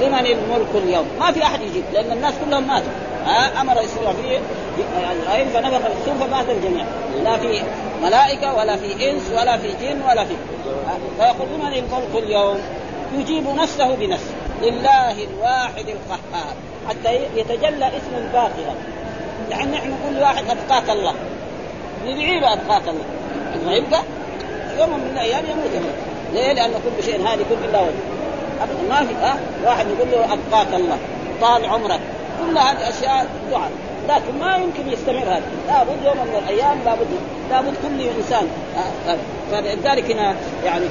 لمن 0.00 0.26
الملك 0.26 0.68
اليوم؟ 0.84 1.06
ما 1.20 1.32
في 1.32 1.42
أحد 1.42 1.60
يجيب 1.60 1.84
لأن 1.92 2.12
الناس 2.12 2.34
كلهم 2.46 2.66
ماتوا. 2.66 2.92
ها 3.26 3.60
أمر 3.60 3.84
إسرائيل 3.84 4.42
يعني 5.28 5.50
فنفخ 5.50 5.86
السور 5.86 6.14
فمات 6.14 6.48
الجميع. 6.48 6.84
لا 7.24 7.36
في 7.36 7.62
ملائكة 8.02 8.54
ولا 8.54 8.76
في 8.76 9.10
إنس 9.10 9.22
ولا 9.30 9.56
في 9.56 9.68
جن 9.80 10.02
ولا 10.02 10.24
في 10.24 10.34
فيقول 11.18 11.48
لمن 11.54 11.72
الملك 11.72 12.24
اليوم 12.24 12.58
يجيب 13.14 13.48
نفسه 13.48 13.94
بنفسه. 13.94 14.34
لله 14.62 15.24
الواحد 15.24 15.88
القهار. 15.88 16.54
حتى 16.88 17.14
يتجلى 17.36 17.86
اسم 17.86 18.16
الباقرة 18.16 18.74
يعني 19.50 19.72
نحن 19.72 19.90
نقول 19.90 20.22
واحد 20.22 20.44
ابقاك 20.50 20.90
الله. 20.90 21.14
ندعي 22.06 22.40
له 22.40 22.52
ابقاك 22.52 22.82
الله. 22.88 23.04
ما 23.66 23.72
يبقى 23.74 24.00
يوم 24.78 24.90
من 24.90 25.10
الأيام 25.12 25.44
يموت 25.44 25.86
ليه؟ 26.32 26.52
لأن 26.52 26.70
كل 26.70 27.04
شيء 27.04 27.20
هذه 27.20 27.44
كل 27.50 27.68
إلا 27.68 27.80
وجه. 27.80 27.94
ما 28.88 29.06
في 29.06 29.14
ها؟ 29.14 29.36
واحد 29.64 29.86
يقول 29.86 30.10
له 30.10 30.32
ابقاك 30.32 30.74
الله. 30.74 30.98
طال 31.40 31.66
عمرك. 31.66 32.00
كل 32.46 32.58
هذه 32.58 32.88
أشياء 32.88 33.26
دعاء 33.50 33.70
لكن 34.08 34.38
ما 34.38 34.56
يمكن 34.56 34.92
يستمر 34.92 35.22
هذا. 35.22 35.42
لابد 35.68 36.04
يوم 36.04 36.16
من 36.16 36.42
الأيام 36.44 36.78
لابد 36.84 37.06
لابد 37.50 37.74
كل 37.82 38.06
إنسان 38.18 38.48
فلذلك 39.52 40.10
هنا 40.10 40.34
يعني 40.64 40.84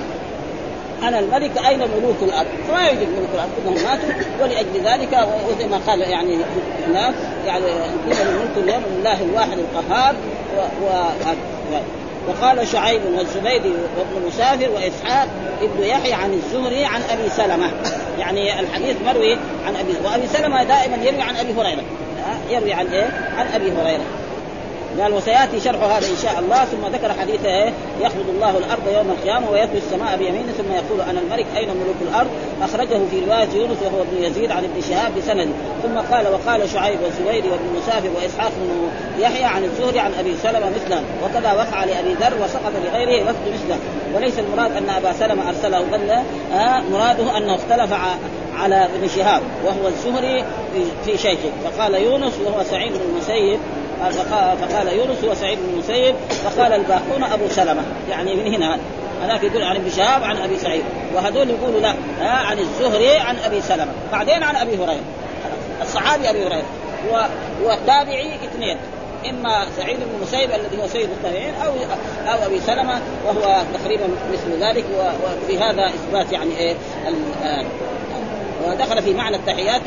أنا 1.03 1.19
الملك 1.19 1.57
أين 1.67 1.79
ملوك 1.79 2.15
الأرض؟ 2.21 2.47
فما 2.67 2.87
يوجد 2.87 3.07
ملوك 3.09 3.29
الأرض 3.33 3.49
كلهم 3.63 3.83
ماتوا. 3.83 4.09
ولأجل 4.41 4.81
ذلك 4.83 5.27
وزي 5.49 5.67
ما 5.67 5.77
قال 5.87 6.01
يعني 6.01 6.37
هناك 6.87 7.13
يعني 7.45 7.65
الملك 8.05 8.57
اليوم 8.57 8.83
لله 8.91 9.21
الواحد 9.21 9.57
القهار 9.57 10.15
و, 10.57 10.85
و... 10.85 11.13
وقال 12.27 12.67
شعيب 12.67 13.01
والزبيدي 13.17 13.71
وابن 13.97 14.27
مسافر 14.27 14.69
وإسحاق 14.69 15.27
ابن 15.61 15.83
يحيى 15.83 16.13
عن 16.13 16.33
الزهري 16.33 16.85
عن 16.85 17.01
أبي 17.09 17.29
سلمة. 17.29 17.71
يعني 18.19 18.59
الحديث 18.59 18.95
مروي 19.05 19.37
عن 19.65 19.75
ابي 19.75 19.93
وأبي 20.05 20.27
سلمة 20.27 20.63
دائما 20.63 20.95
يروي 20.95 21.21
عن 21.21 21.35
أبي 21.35 21.53
هريرة. 21.53 21.83
يروي 22.49 22.73
عن 22.73 22.87
إيه؟ 22.87 23.33
عن 23.37 23.47
أبي 23.47 23.71
هريرة. 23.71 24.03
قال 25.01 25.13
وسيأتي 25.13 25.59
شرح 25.59 25.83
هذا 25.83 26.07
إن 26.07 26.17
شاء 26.23 26.39
الله. 26.39 26.65
ثم 26.65 26.95
ذكر 26.95 27.13
حديث 27.21 27.45
إيه؟ 27.45 27.73
يخلد 28.01 28.29
الله 28.29 28.57
الأرض 28.57 28.87
يوم 28.95 29.11
القيامة 29.11 29.51
ويطوي 29.51 29.77
السماء 29.77 30.17
بيمينه 30.17 30.51
ثم 30.57 30.71
يقول 30.71 31.01
أنا 31.09 31.19
الملك 31.19 31.45
أين 31.57 31.69
ملوك 31.69 31.95
الأرض؟ 32.01 32.29
أخرجه 32.61 32.99
في 33.11 33.25
رواية 33.27 33.49
يونس 33.55 33.77
وهو 33.85 34.01
ابن 34.01 34.23
يزيد 34.23 34.51
عن 34.51 34.63
ابن 34.63 34.81
شهاب 34.89 35.11
بسند. 35.17 35.49
ثم 35.83 36.15
قال 36.15 36.27
وقال 36.27 36.69
شعيب 36.69 36.99
والزبير 37.01 37.51
وابن 37.51 37.65
مسافر 37.77 38.09
وإسحاق 38.15 38.51
بن 38.57 38.89
يحيى 39.23 39.43
عن 39.43 39.63
الزهري 39.63 39.99
عن 39.99 40.11
أبي 40.19 40.35
سلمة 40.43 40.69
مثله. 40.69 41.03
وكذا 41.23 41.53
وقع 41.53 41.83
لأبي 41.83 42.13
ذر 42.13 42.33
وسقط 42.43 42.71
لغيره 42.85 43.23
وفد 43.23 43.53
مثله. 43.53 43.77
وليس 44.15 44.39
المراد 44.39 44.71
أن 44.77 44.89
أبا 44.89 45.13
سلمة 45.13 45.49
أرسله 45.49 45.81
بل 45.81 46.09
آه 46.53 46.81
مراده 46.91 47.37
أنه 47.37 47.55
اختلف 47.55 47.93
على 48.55 48.85
ابن 48.85 49.07
شهاب 49.07 49.41
وهو 49.65 49.87
الزهري 49.87 50.43
في 51.05 51.17
شيخه. 51.17 51.49
فقال 51.63 51.93
يونس 51.93 52.33
وهو 52.45 52.63
سعيد 52.63 52.91
بن 52.91 52.99
المسيب 53.09 53.59
فقال 54.61 54.87
يونس 54.87 55.23
هو 55.23 55.33
سعيد 55.33 55.59
بن 55.59 55.73
المسيب 55.73 56.15
وقال 56.45 56.73
الباقون 56.73 57.23
أبو 57.23 57.47
سلمة. 57.49 57.83
يعني 58.09 58.35
من 58.35 58.53
هنا 58.53 58.79
هذاك 59.23 59.43
يقول 59.43 59.63
عن 59.63 59.75
ابن 59.75 59.89
شهاب 59.89 60.23
عن 60.23 60.37
أبي 60.37 60.57
سعيد 60.57 60.83
وهذول 61.15 61.49
يقولوا 61.49 61.79
لا 61.79 61.93
عن 62.21 62.59
الزهري 62.59 63.17
عن 63.17 63.35
أبي 63.45 63.61
سلمة 63.61 63.91
بعدين 64.11 64.43
عن 64.43 64.55
أبي 64.55 64.75
هريرة 64.75 65.03
الصحابي 65.81 66.29
أبي 66.29 66.45
هريرة 66.47 66.65
والتابعي 67.63 68.35
اثنين 68.35 68.77
إما 69.29 69.65
سعيد 69.77 69.97
بن 69.97 70.15
المسيب 70.15 70.51
الذي 70.51 70.81
هو 70.83 70.87
سيد 70.87 71.09
التابعين 71.09 71.53
أو 71.65 71.71
أو 72.33 72.45
أبي 72.45 72.59
سلمة 72.59 73.01
وهو 73.25 73.61
تقريبا 73.73 74.03
مثل 74.33 74.63
ذلك 74.63 74.85
وفي 74.97 75.59
هذا 75.59 75.85
إثبات 75.85 76.31
يعني 76.31 76.57
إيه 76.57 76.75
ودخل 78.67 79.01
في 79.01 79.13
معنى 79.13 79.35
التحيات 79.35 79.81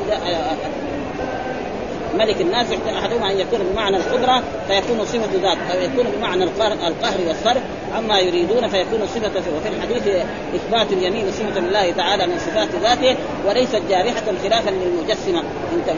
ملك 2.18 2.40
الناس 2.40 2.66
أحدهما 2.98 3.32
أن 3.32 3.40
يكون 3.40 3.60
بمعنى 3.72 3.96
القدرة 3.96 4.42
فيكون 4.68 5.04
صفة 5.04 5.40
ذات 5.42 5.58
أو 5.72 5.80
يكون 5.80 6.06
بمعنى 6.16 6.44
القهر 6.44 7.18
والصرف. 7.28 7.62
عما 7.96 8.18
يريدون 8.18 8.68
فيكون 8.68 9.06
صفة 9.06 9.42
وفي 9.56 9.68
الحديث 9.68 10.24
إثبات 10.54 10.92
اليمين 10.92 11.30
صفة 11.32 11.60
لله 11.60 11.90
تعالى 11.90 12.26
من 12.26 12.38
صفات 12.38 12.68
ذاته 12.82 13.16
وليست 13.46 13.82
جارحة 13.88 14.24
خلافا 14.42 14.70
للمجسمة. 14.70 15.42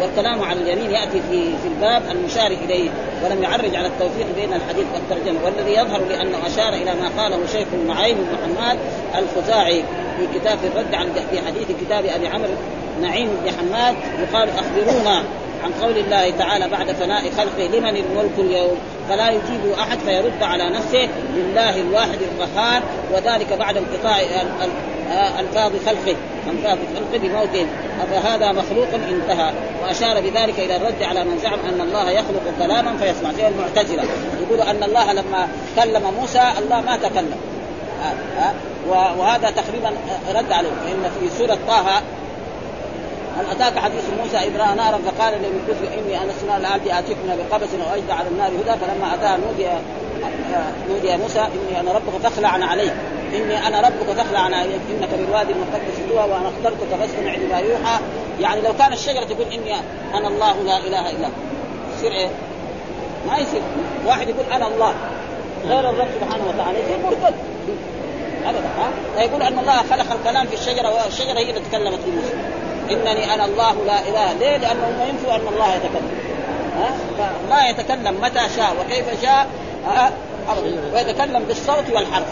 والكلام 0.03 0.43
على 0.43 0.61
اليمين 0.61 0.91
يأتي 0.91 1.21
في 1.31 1.43
في 1.63 1.69
الباب 1.69 2.03
المشار 2.11 2.51
إليه 2.51 2.91
ولم 3.25 3.43
يعرج 3.43 3.77
على 3.77 3.87
التوفيق 3.87 4.27
بين 4.37 4.53
الحديث 4.53 4.87
والترجمة. 4.95 5.45
والذي 5.45 5.73
يظهر 5.73 6.01
لأنه 6.09 6.47
أشار 6.47 6.73
إلى 6.73 6.95
ما 6.95 7.23
قاله 7.23 7.47
شيخ 7.53 7.69
المعين 7.73 8.17
بن 8.17 8.37
حماد 8.45 8.79
الخزاعي 9.19 9.85
في 10.19 10.39
كتاب 10.39 10.59
الرد 10.65 10.95
عن 10.95 11.09
في 11.31 11.39
حديث 11.47 11.67
كتاب 11.81 12.05
أبي 12.05 12.27
عمرو 12.27 12.55
نعيم 13.03 13.29
بن 13.29 13.51
حماد 13.51 13.97
يقال 14.21 14.49
اخبرونا 14.49 15.25
عن 15.65 15.73
قول 15.83 15.99
الله 15.99 16.31
تعالى 16.31 16.69
بعد 16.69 16.93
فناء 16.93 17.23
خلقه 17.31 17.67
لمن 17.67 17.97
الملك 17.97 18.39
اليوم؟ 18.39 18.79
فلا 19.09 19.31
يجيب 19.31 19.73
أحد 19.79 19.99
فيرد 19.99 20.43
على 20.43 20.71
نفسه 20.71 21.09
لله 21.35 21.81
الواحد 21.81 22.19
القهار. 22.23 22.83
وذلك 23.13 23.53
بعد 23.53 23.77
انقطاع 23.77 24.21
ألفاظ 25.41 25.73
خلقه 25.87 26.17
انفاض 26.51 26.79
خلقه 26.97 27.19
بموته 27.19 27.67
فهذا 28.11 28.53
مخلوق 28.53 28.89
انتهى. 28.95 29.53
وأشار 29.83 30.21
بذلك 30.21 30.59
إلى 30.59 30.77
الرد 30.77 31.03
على 31.03 31.25
من 31.25 31.39
زعم 31.39 31.59
أن 31.69 31.81
الله 31.81 32.11
يخلق 32.11 32.43
كلاما 32.59 32.97
فيسمع 32.97 33.33
زي 33.33 33.49
المعتزلة. 33.49 34.03
يقول 34.43 34.61
أن 34.61 34.83
الله 34.83 35.13
لما 35.13 35.49
كلم 35.77 36.03
موسى 36.21 36.43
الله 36.59 36.81
ما 36.81 36.97
تكلم. 36.97 37.37
وهذا 39.19 39.51
تقريبا 39.51 39.91
رد 40.35 40.53
عليه. 40.53 40.69
فإن 40.69 41.11
في 41.21 41.39
سورة 41.39 41.59
طه 41.69 42.03
هل 43.39 43.51
أتاك 43.51 43.79
حديث 43.79 44.05
موسى 44.23 44.37
اذ 44.37 44.57
راى 44.57 44.75
نارا 44.75 44.99
فقال 44.99 45.35
للكفر 45.35 45.99
إني 45.99 46.23
أنا 46.23 46.31
السماء 46.31 46.57
العبد 46.57 46.89
آتيكم 46.89 47.21
بقبس 47.27 47.69
وأجد 47.91 48.11
على 48.11 48.29
النار 48.29 48.49
هدى 48.49 48.81
فلما 48.81 49.15
أتاها 49.15 49.37
نودي 49.37 49.69
نودي 50.91 51.17
موسى 51.17 51.41
إني 51.41 51.81
أنا 51.81 51.93
ربك 51.93 52.23
فاخلع 52.23 52.49
عليك. 52.49 52.93
إني 53.35 53.67
أنا 53.67 53.81
ربك 53.81 54.17
فاخلع 54.17 54.41
عليك. 54.41 54.81
إنك 54.91 55.09
بالوادي 55.19 55.53
المقدس 55.53 55.99
طوى 56.09 56.31
وأنا 56.31 56.49
اخترتك 56.49 56.97
فاستمع 57.01 57.35
لما 57.35 57.59
يوحى. 57.59 57.99
يعني 58.41 58.61
لو 58.61 58.73
كان 58.79 58.93
الشجرة 58.93 59.25
تقول 59.25 59.53
إني 59.53 59.75
أنا 60.15 60.29
الله 60.29 60.63
لا 60.63 60.79
إله 60.79 61.11
إلا 61.11 61.29
يصير 61.97 62.13
إيه؟ 62.13 62.29
ما 63.29 63.39
يصير. 63.39 63.63
واحد 64.07 64.29
يقول 64.29 64.53
أنا 64.53 64.67
الله. 64.67 64.95
غير 65.67 65.91
الرب 65.91 66.09
سبحانه 66.21 66.45
وتعالى. 66.49 66.79
يصير 66.79 66.99
مرتد. 67.05 67.35
ابدا 68.45 68.69
ها؟ 68.79 68.91
فيقول 69.17 69.43
أن 69.43 69.59
الله 69.59 69.77
خلق 69.77 70.13
الكلام 70.13 70.47
في 70.47 70.55
الشجرة 70.55 71.05
والشجرة 71.05 71.39
هي 71.39 71.51
اللي 71.51 71.61
تكلمت 71.61 71.99
في 72.05 72.11
موسى 72.11 72.35
إنني 72.91 73.35
أنا 73.35 73.45
الله 73.45 73.73
لا 73.87 74.09
إله. 74.09 74.33
ليه؟ 74.33 74.57
لانهم 74.57 75.01
ينفوا 75.09 75.35
أن 75.35 75.41
الله 75.53 75.75
يتكلم. 75.75 76.11
ها؟ 76.79 76.91
فما 77.49 77.69
يتكلم 77.69 78.21
متى 78.23 78.41
شاء 78.57 78.73
وكيف 78.81 79.23
شاء. 79.23 79.47
ها؟ 79.87 80.13
ويتكلم 80.95 81.45
بالصوت 81.45 81.91
والحرف. 81.95 82.27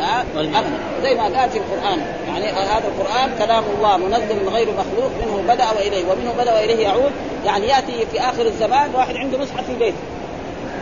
ها؟ 0.00 0.24
أبدا. 0.36 0.62
زي 1.02 1.14
ما 1.14 1.22
قال 1.22 1.50
في 1.50 1.58
القرآن. 1.58 2.02
يعني 2.28 2.46
هذا 2.46 2.84
القرآن 2.88 3.30
كلام 3.38 3.64
الله 3.76 3.96
منزل 3.96 4.48
غير 4.48 4.68
مخلوق 4.70 5.10
منه 5.22 5.54
بدأ 5.54 5.70
وإليه 5.70 6.04
ومنه 6.12 6.32
بدأ 6.38 6.54
وإليه 6.54 6.84
يعود. 6.84 7.12
يعني 7.44 7.68
يأتي 7.68 8.06
في 8.12 8.20
آخر 8.20 8.42
الزمان 8.42 8.90
واحد 8.94 9.16
عنده 9.16 9.38
مصحف 9.38 9.66
في 9.66 9.74
بيته. 9.74 9.96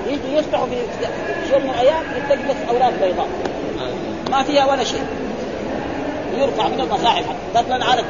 يجي 0.07 0.37
يفتح 0.37 0.65
في 0.65 0.77
يوم 1.53 1.63
من 1.63 1.71
الأيام 1.71 2.03
يتجد 2.17 2.49
بس 2.49 2.57
اوراق 2.71 2.93
بيضاء. 3.03 3.29
ما 4.31 4.43
فيها 4.43 4.67
ولا 4.67 4.85
شيء. 4.85 5.05
يرفع 6.39 6.69
من 6.69 6.81
المصاحف 6.81 7.25
مثلا 7.55 7.85
عارف 7.85 8.05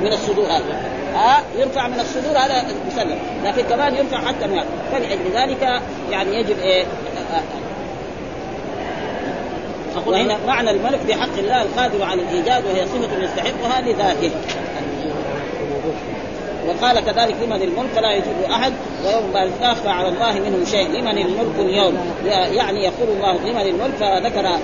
من 0.00 0.12
الصدور 0.12 0.46
هذا. 0.46 0.82
ها؟ 1.14 1.42
يرفع 1.58 1.88
من 1.88 2.00
الصدور 2.00 2.38
هذا 2.38 2.64
مسلم 2.86 3.18
لكن 3.44 3.62
كمان 3.62 3.94
يرفع 3.94 4.18
حتى 4.18 4.46
من 4.46 4.60
فلأجل 4.92 5.30
ذلك 5.34 5.82
يعني 6.10 6.36
يجب 6.36 6.58
إيه؟ 6.58 6.84
وهنا 10.06 10.38
معنى 10.46 10.70
الملك 10.70 11.00
بحق 11.08 11.38
الله 11.38 11.62
القادر 11.62 12.04
على 12.04 12.22
الإيجاد 12.22 12.64
وهي 12.66 12.86
صفة 12.86 13.22
يستحقها 13.22 13.80
لذاته. 13.80 14.30
وقال 16.68 17.00
كذلك 17.00 17.36
لمن 17.42 17.62
الملك 17.62 17.90
فلا 17.96 18.12
يجيب 18.12 18.50
أحد 18.50 18.72
ويوم 19.04 19.32
لا 19.32 19.70
يخفى 19.70 19.88
على 19.88 20.08
الله 20.08 20.32
منه 20.32 20.64
شيء. 20.64 20.88
لمن 20.88 21.18
الملك 21.18 21.58
اليوم؟ 21.58 21.94
يعني 22.26 22.84
يقول 22.84 23.08
الله 23.08 23.32
لمن 23.32 23.60
الملك 23.60 23.94
فذكر 24.00 24.58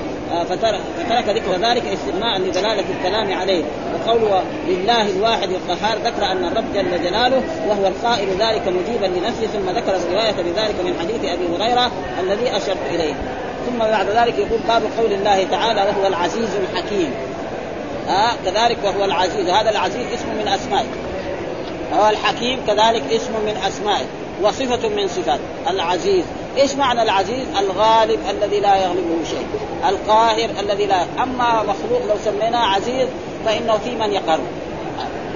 فترك 0.48 1.28
ذكر 1.28 1.52
ذلك 1.52 1.82
استغناء 1.86 2.38
لدلاله 2.38 2.84
الكلام 2.98 3.38
عليه. 3.38 3.64
وقوله 3.94 4.42
لله 4.66 5.10
الواحد 5.10 5.48
القهار 5.50 5.98
ذكر 5.98 6.24
أن 6.32 6.44
الرب 6.44 6.72
جل 6.74 7.04
جلاله 7.04 7.42
وهو 7.68 7.86
القائل 7.86 8.28
ذلك 8.28 8.62
مجيبا 8.68 9.06
لنفسه 9.06 9.46
ثم 9.46 9.70
ذكر 9.70 9.96
الروايه 9.96 10.32
بذلك 10.32 10.74
من 10.84 10.94
حديث 11.00 11.32
أبي 11.32 11.56
هريرة 11.56 11.90
الذي 12.20 12.56
أشرت 12.56 12.78
إليه. 12.90 13.14
ثم 13.66 13.78
بعد 13.78 14.08
ذلك 14.08 14.38
يقول 14.38 14.60
باب 14.68 14.82
قول 14.98 15.12
الله 15.12 15.46
تعالى 15.50 15.80
وهو 15.80 16.06
العزيز 16.06 16.48
الحكيم. 16.72 17.10
آه 18.08 18.32
كذلك 18.44 18.78
وهو 18.84 19.04
العزيز. 19.04 19.48
هذا 19.48 19.70
العزيز 19.70 20.06
اسم 20.14 20.28
من 20.38 20.48
أسمائه. 20.48 20.86
هو 21.94 22.08
الحكيم 22.08 22.60
كذلك 22.66 23.02
اسم 23.12 23.32
من 23.46 23.56
أسمائه. 23.66 24.06
وصفة 24.42 24.88
من 24.88 25.08
صفات 25.08 25.40
العزيز. 25.70 26.24
إيش 26.58 26.74
معنى 26.74 27.02
العزيز 27.02 27.46
الغالب 27.58 28.20
الذي 28.30 28.60
لا 28.60 28.76
يغلبه 28.76 29.24
شيء. 29.24 29.46
القاهر 29.88 30.50
الذي 30.60 30.86
لا. 30.86 31.02
أما 31.22 31.62
مخلوق 31.62 32.02
لو 32.08 32.14
سميناه 32.24 32.74
عزيز 32.74 33.08
فإنه 33.44 33.78
في 33.78 33.90
من 33.90 34.12
يقر. 34.12 34.40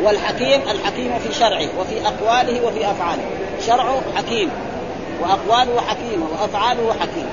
والحكيم 0.02 0.60
الحكيم 0.70 1.18
في 1.18 1.34
شرعه 1.34 1.68
وفي 1.80 2.06
أقواله 2.06 2.66
وفي 2.66 2.90
أفعاله. 2.90 3.22
شرعه 3.66 4.00
حكيم 4.16 4.50
وأقواله 5.20 5.80
حكيمه 5.80 6.26
وأفعاله 6.32 6.92
حكيم. 7.00 7.26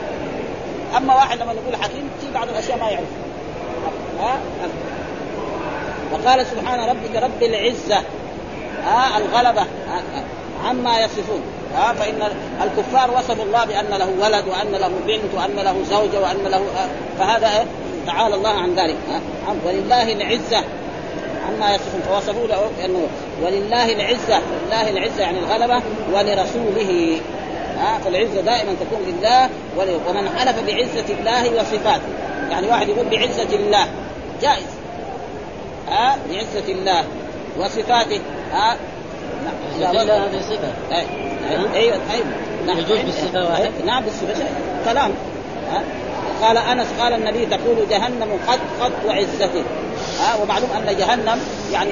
أما 0.98 1.16
واحد 1.16 1.42
لما 1.42 1.54
نقول 1.54 1.84
حكيم 1.84 2.10
في 2.22 2.34
بعض 2.34 2.50
الأشياء 2.50 2.78
ما 2.78 2.90
يعرف. 2.90 3.10
ها؟ 4.20 4.40
وقال 6.14 6.46
سبحان 6.46 6.90
ربك 6.90 7.24
رب 7.24 7.44
العزة. 7.44 8.04
ها؟ 8.84 9.18
الغلبة. 9.18 9.66
عما 10.66 11.00
يصفون. 11.00 11.42
ها 11.76 11.94
فإن 11.94 12.22
الكفار 12.64 13.12
وصفوا 13.12 13.44
الله 13.44 13.66
بأن 13.66 13.90
له 13.90 14.10
ولد 14.22 14.48
وأن 14.48 14.72
له 14.72 14.92
بنت 15.08 15.34
وأن 15.36 15.56
له 15.66 15.76
زوجة 15.90 16.22
وأن 16.22 16.52
له 16.52 16.62
فهذا 17.20 17.66
تعالى 18.08 18.36
الله 18.36 18.50
عن 18.50 18.76
ذلك 18.76 18.98
ولله 19.66 20.12
العزة 20.14 20.64
عما 21.48 21.76
يصفون 21.76 22.02
فوصفوا 22.02 22.48
له 22.48 22.72
بأنه 22.78 23.08
ولله 23.44 23.92
العزة 23.92 24.42
لله 24.66 24.90
العزة 24.90 25.22
يعني 25.22 25.40
الغلبة 25.40 25.82
ولرسوله 26.14 27.22
ها. 27.78 28.00
فالعزة 28.06 28.42
دائما 28.42 28.74
تكون 28.74 29.00
لله 29.08 29.50
ومن 30.10 30.30
حلف 30.30 30.60
بعزة 30.68 31.14
الله 31.20 31.60
وصفاته 31.62 32.10
يعني 32.52 32.68
واحد 32.68 32.90
يقول 32.90 33.06
بعزة 33.06 33.56
الله 33.56 33.88
جائز 34.42 34.66
ها 35.90 36.18
بعزة 36.30 36.72
الله 36.72 37.04
وصفاته 37.60 38.22
ها. 38.54 38.76
نعم 39.46 39.56
هذه 40.26 40.42
صفه 40.42 40.98
أيوه 41.50 41.74
أيوه 41.76 42.26
نعم. 42.68 42.78
يجوز 42.78 43.00
بالصفة 43.00 43.50
واحد 43.50 43.72
نعم 43.86 44.04
بالصفة. 44.04 44.46
كلام. 44.86 45.12
قال 46.42 46.58
أنس 46.58 46.88
قال 47.00 47.14
النبي 47.14 47.46
تقول 47.46 47.90
جهنم 47.90 48.40
قد 48.48 48.60
قد 48.82 48.92
وعزته. 49.08 49.64
ها؟ 50.20 50.44
ومعلوم 50.44 50.70
أن 50.72 50.98
جهنم 50.98 51.40
يعني 51.72 51.92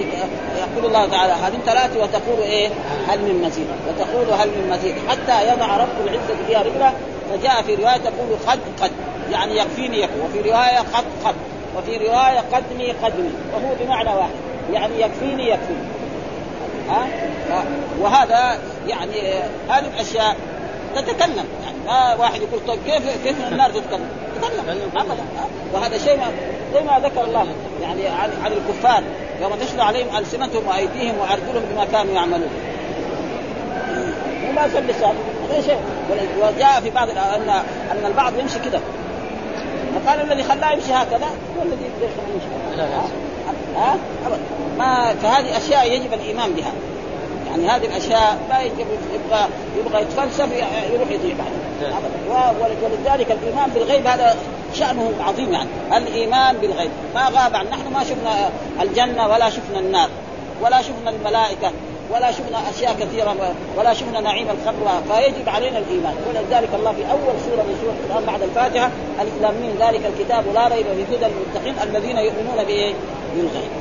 يقول 0.58 0.86
الله 0.86 1.06
تعالى 1.06 1.34
هذه 1.34 1.58
ثلاث 1.65 1.98
وتقول 1.98 2.39
إيه؟ 2.41 2.70
هل 3.08 3.20
من 3.20 3.41
مزيد. 3.46 3.67
وتقول 3.88 4.39
هل 4.39 4.48
من 4.48 4.70
مزيد. 4.70 4.96
حتى 5.10 5.54
يضع 5.54 5.78
رب 5.78 6.08
العزة 6.08 6.46
فيها 6.48 6.62
رجلة. 6.62 6.93
فجاء 7.32 7.62
في 7.62 7.76
رواية 7.76 7.98
تقول 7.98 8.38
قد 8.48 8.60
قد. 8.82 8.91
يعني 9.32 9.58
يكفيني 9.58 10.02
يكفي. 10.02 10.20
وفي 10.22 10.50
رواية 10.50 10.80
قد 10.80 11.06
قد. 11.26 11.36
وفي 11.78 11.98
رواية 11.98 12.43
قدمي 12.54 12.91
قدمي 12.91 13.30
وهو 13.54 13.76
بمعنى 13.80 14.10
واحد. 14.10 14.32
يعني 14.74 15.02
يكفيني 15.02 15.50
يكفيني. 15.50 15.97
ها؟ 16.89 17.08
وهذا 18.00 18.60
يعني 18.88 19.34
هذه 19.69 19.86
الأشياء 19.95 20.36
تتكلم. 20.95 21.45
يعني 21.63 21.78
ما 21.86 22.15
واحد 22.15 22.41
يقول 22.41 22.60
طيب 22.67 22.80
كيف 22.86 23.23
كيف 23.23 23.47
النار 23.52 23.69
تتكلم؟ 23.69 24.10
تتكلم. 24.36 24.91
ابدا 24.95 25.23
وهذا 25.73 25.97
شيء 25.97 26.17
ما 26.17 26.32
زي 26.73 26.82
ما 26.82 27.00
ذكر 27.00 27.23
الله 27.23 27.47
يعني 27.82 28.08
عن, 28.08 28.30
عن 28.43 28.52
الكفار 28.52 29.04
يوم 29.41 29.56
تشهد 29.56 29.80
عليهم 29.80 30.17
ألسنتهم 30.17 30.67
وأيديهم 30.67 31.17
وأرجلهم 31.19 31.63
بما 31.71 31.86
كانوا 31.86 32.13
يعملون. 32.13 32.50
وما 34.50 34.65
اللسان 34.65 35.15
هذا 35.50 35.62
شيء. 35.62 35.80
وجاء 36.41 36.82
في 36.82 36.89
بعض 36.89 37.10
ان 37.10 37.50
أن 37.91 38.06
البعض 38.06 38.39
يمشي 38.39 38.60
كذا 38.60 38.82
فقال 39.95 40.32
الذي 40.32 40.43
خلاه 40.43 40.71
يمشي 40.71 40.93
هكذا 40.93 41.28
هو 41.58 41.63
الذي 41.63 41.89
يخليه 42.02 42.34
يمشي. 42.34 43.27
ها؟ 43.76 43.98
ابدا 44.26 44.39
ما 44.78 45.15
فهذه 45.22 45.58
أشياء 45.58 45.91
يجب 45.91 46.13
الإيمان 46.13 46.54
بها. 46.54 46.72
يعني 47.48 47.67
هذه 47.67 47.86
الأشياء 47.86 48.38
ما 48.50 48.62
يبغى 48.62 49.48
يبغى 49.78 50.02
يتفلسف 50.02 50.48
يروح 50.93 51.10
يضيع 51.12 51.36
بعد. 51.36 51.52
ولذلك 52.62 53.32
الإيمان 53.32 53.70
بالغيب 53.70 54.08
هذا 54.08 54.36
شأنه 54.74 55.12
عظيم 55.28 55.54
يعني. 55.54 55.70
الإيمان 55.98 56.58
بالغيب. 56.58 56.91
ما 57.15 57.26
غاب 57.26 57.56
عن 57.56 57.65
نحن 57.65 57.93
ما 57.93 58.04
شفنا 58.04 58.50
الجنة 58.82 59.28
ولا 59.28 59.50
شفنا 59.50 59.80
النار 59.80 60.10
ولا 60.62 60.82
شفنا 60.82 61.10
الملائكة 61.10 61.72
ولا 62.13 62.32
شفنا 62.32 62.70
أشياء 62.70 62.96
كثيرة 63.00 63.36
ولا 63.78 63.93
شفنا 63.93 64.20
نعيم 64.20 64.48
الخمر 64.50 65.02
فيجب 65.10 65.50
علينا 65.50 65.78
الإيمان. 65.78 66.13
ولذلك 66.30 66.70
الله 66.74 66.91
في 66.91 67.02
أول 67.12 67.36
سورة 67.46 67.63
من 67.63 67.78
سورة 67.82 67.93
القرآن 68.06 68.26
بعد 68.26 68.41
الفاتحة 68.41 68.89
الاسلام 69.22 69.54
من 69.54 69.76
ذلك 69.80 70.02
الكتاب 70.06 70.43
لا 70.54 70.67
ريب 70.67 70.86
في 70.86 71.15
هدى 71.15 71.26
للمتقين 71.26 71.76
الذين 71.89 72.17
يؤمنون 72.17 72.63
بايه؟ 72.67 72.93
بالغيب 73.38 73.71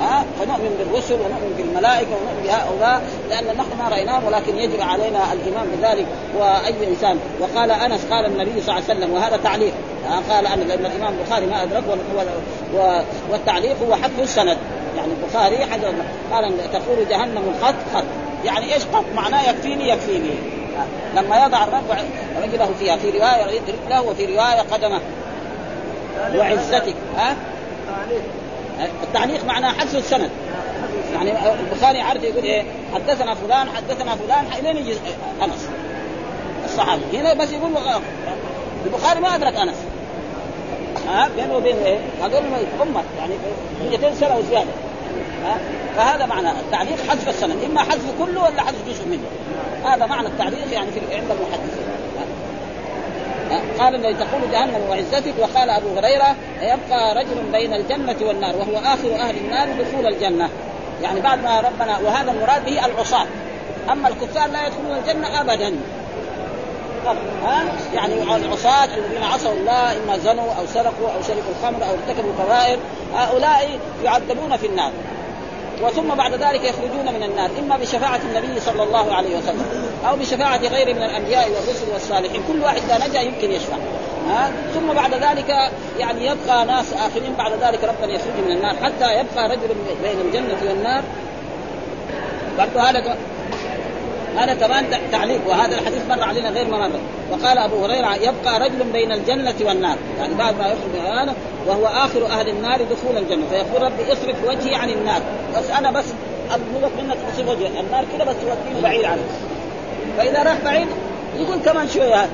ها؟ 0.00 0.24
فنؤمن 0.40 0.76
بالرسل 0.78 1.14
ونؤمن 1.14 1.54
بالملائكة 1.56 2.10
ونؤمن 2.10 2.42
بهؤلاء 2.44 3.02
لأن 3.30 3.44
نحن 3.44 3.78
ما 3.78 3.88
رأيناهم 3.88 4.24
ولكن 4.24 4.58
يجب 4.58 4.80
علينا 4.80 5.32
الإيمان 5.32 5.66
بذلك. 5.78 6.06
وأي 6.38 6.88
إنسان 6.88 7.18
وقال 7.40 7.70
أنس 7.70 8.04
قال 8.10 8.26
النبي 8.26 8.60
صلى 8.60 8.78
الله 8.78 8.84
عليه 8.88 8.98
وسلم 8.98 9.12
وهذا 9.12 9.36
تعليق. 9.36 9.72
قال 10.30 10.46
أن 10.46 10.60
لأن 10.60 10.86
الإمام 10.86 11.14
البخاري 11.20 11.46
ما 11.46 11.62
ادركه 11.62 11.96
والتعليق 13.30 13.76
هو 13.88 13.94
حذف 13.94 14.20
السند. 14.20 14.58
يعني 14.96 15.12
البخاري 15.22 15.56
حجر 15.56 15.94
قال 16.32 16.52
تقول 16.72 17.08
جهنم 17.08 17.54
خط 17.62 17.74
خط 17.94 18.04
يعني 18.44 18.74
إيش 18.74 18.82
خط 18.82 19.04
معناه 19.14 19.50
يكفيني 19.50 19.88
يكفيني. 19.88 20.30
لما 21.16 21.44
يضع 21.44 21.64
الرب 21.64 21.98
رجله 22.42 22.68
فيها 22.78 22.96
في 22.96 23.10
رواية 23.10 23.44
رجله 23.44 24.02
وفي 24.02 24.26
رواية 24.26 24.60
قدمه. 24.60 25.00
وعزتك. 26.34 26.94
ها؟ 27.16 27.36
التعليق 29.02 29.44
معناه 29.44 29.72
حذف 29.72 29.96
السند. 29.96 30.30
يعني 31.14 31.32
البخاري 31.60 32.00
عارف 32.00 32.22
يقول 32.22 32.44
إيه؟ 32.44 32.64
حدثنا 32.94 33.34
فلان 33.34 33.68
حدثنا 33.68 34.14
فلان 34.14 34.44
إلين 34.58 34.76
يجي 34.76 34.98
أنس. 35.42 35.68
الصحابي. 36.64 37.02
هنا 37.12 37.34
بس 37.34 37.52
يقول 37.52 37.70
البخاري 38.86 39.20
ما 39.20 39.34
أدرك 39.34 39.56
أنس. 39.56 39.76
ها؟ 41.08 41.28
بينه 41.36 41.56
وبين 41.56 41.76
إيه؟ 41.76 41.98
هذول 42.22 42.42
امه 42.82 43.02
يعني 43.18 43.34
200 43.90 44.14
سنة 44.14 44.36
وزيادة. 44.36 44.70
ها؟ 45.44 45.58
فهذا 45.96 46.26
معنى 46.26 46.50
التعليق 46.50 46.96
حذف 47.08 47.28
السند. 47.28 47.64
إما 47.64 47.80
حذف 47.80 48.04
كله 48.18 48.42
ولا 48.42 48.62
حذف 48.62 48.88
جزء 48.88 49.06
منه. 49.06 49.28
هذا 49.84 50.06
معنى 50.06 50.28
التعليق 50.28 50.72
يعني 50.72 50.90
في 50.90 51.00
عند 51.00 51.30
المحدثين. 51.30 51.97
قال 53.78 53.94
الذي 53.94 54.14
تقول 54.14 54.50
جهنم 54.52 54.90
وعزتك 54.90 55.34
وقال 55.38 55.70
أبو 55.70 55.88
هريرة 55.96 56.36
يبقى 56.62 57.14
رجل 57.14 57.42
بين 57.52 57.74
الجنة 57.74 58.16
والنار 58.22 58.56
وهو 58.56 58.76
آخر 58.76 59.14
أهل 59.14 59.36
النار 59.36 59.68
دخول 59.82 60.06
الجنة. 60.06 60.48
يعني 61.02 61.20
بعد 61.20 61.42
ما 61.42 61.60
ربنا 61.60 61.98
وهذا 61.98 62.30
المراد 62.30 62.64
به 62.64 62.86
العصاة. 62.86 63.26
أما 63.92 64.08
الكفار 64.08 64.48
لا 64.48 64.66
يدخلون 64.66 64.98
الجنة 64.98 65.40
ابدا. 65.40 65.76
ها؟ 67.44 67.64
يعني 67.94 68.22
العصاة 68.22 68.84
الذين 68.84 69.22
عصوا 69.22 69.52
الله 69.52 69.92
إما 69.92 70.18
زنوا 70.18 70.52
أو 70.58 70.66
سرقوا 70.66 71.08
أو 71.16 71.22
شربوا 71.28 71.52
الخمر 71.58 71.84
أو 71.84 71.90
ارتكبوا 71.90 72.32
كبائر 72.38 72.78
هؤلاء 73.14 73.78
يعذبون 74.04 74.56
في 74.56 74.66
النار. 74.66 74.92
وثم 75.82 76.14
بعد 76.14 76.32
ذلك 76.32 76.64
يخرجون 76.64 77.14
من 77.14 77.22
النار 77.22 77.50
إما 77.58 77.76
بشفاعة 77.76 78.20
النبي 78.30 78.60
صلى 78.60 78.82
الله 78.82 79.14
عليه 79.14 79.38
وسلم 79.38 79.66
أو 80.08 80.16
بشفاعة 80.16 80.58
غيره 80.58 80.92
من 80.92 81.02
الأنبياء 81.02 81.50
والرسل 81.50 81.92
والصالحين 81.92 82.42
كل 82.48 82.60
واحد 82.62 82.80
اذا 82.88 83.08
نجا 83.08 83.20
يمكن 83.20 83.50
يشفع. 83.50 83.76
ها؟ 84.28 84.52
ثم 84.74 84.92
بعد 84.92 85.14
ذلك 85.14 85.70
يعني 85.98 86.26
يبقى 86.26 86.66
ناس 86.66 86.92
آخرين 86.92 87.34
بعد 87.38 87.52
ذلك 87.52 87.84
ربنا 87.84 88.12
يخرج 88.12 88.34
من 88.46 88.52
النار 88.52 88.76
حتى 88.76 89.12
يبقى 89.20 89.48
رجل 89.48 89.68
بين 90.02 90.20
الجنة 90.20 90.68
والنار. 90.68 91.02
برضه 92.58 92.80
هذا 92.80 93.16
هذا 94.38 94.54
كمان 94.54 94.84
تعليق 95.12 95.40
وهذا 95.48 95.78
الحديث 95.78 96.02
مر 96.08 96.22
علينا 96.22 96.50
غير 96.50 96.68
مرة. 96.68 96.90
وقال 97.30 97.58
أبو 97.58 97.84
هريرة 97.84 98.14
يبقى 98.14 98.60
رجل 98.60 98.84
بين 98.92 99.12
الجنة 99.12 99.54
والنار. 99.60 99.96
يعني 100.18 100.34
بعد 100.34 100.58
ما 100.58 100.66
يخرج 100.66 101.06
هذا 101.06 101.34
وهو 101.66 101.86
آخر 101.86 102.26
أهل 102.26 102.48
النار 102.48 102.82
دخول 102.82 103.16
الجنة. 103.16 103.44
فيقول 103.50 103.82
ربي 103.82 104.12
اصرف 104.12 104.44
وجهي 104.48 104.74
عن 104.74 104.90
النار. 104.90 105.22
بس 105.56 105.70
أنا 105.70 105.90
بس 105.90 106.04
أطلبك 106.50 106.92
منك 106.98 107.16
تصرف 107.32 107.48
وجهي. 107.48 107.80
النار 107.80 108.04
كده 108.14 108.24
بس 108.24 108.34
توديني 108.36 108.82
بعيد 108.82 109.04
عنه. 109.04 109.22
فإذا 110.18 110.42
راح 110.42 110.56
بعيد 110.64 110.88
يقول 111.38 111.58
كمان 111.58 111.88
شوية. 111.88 112.28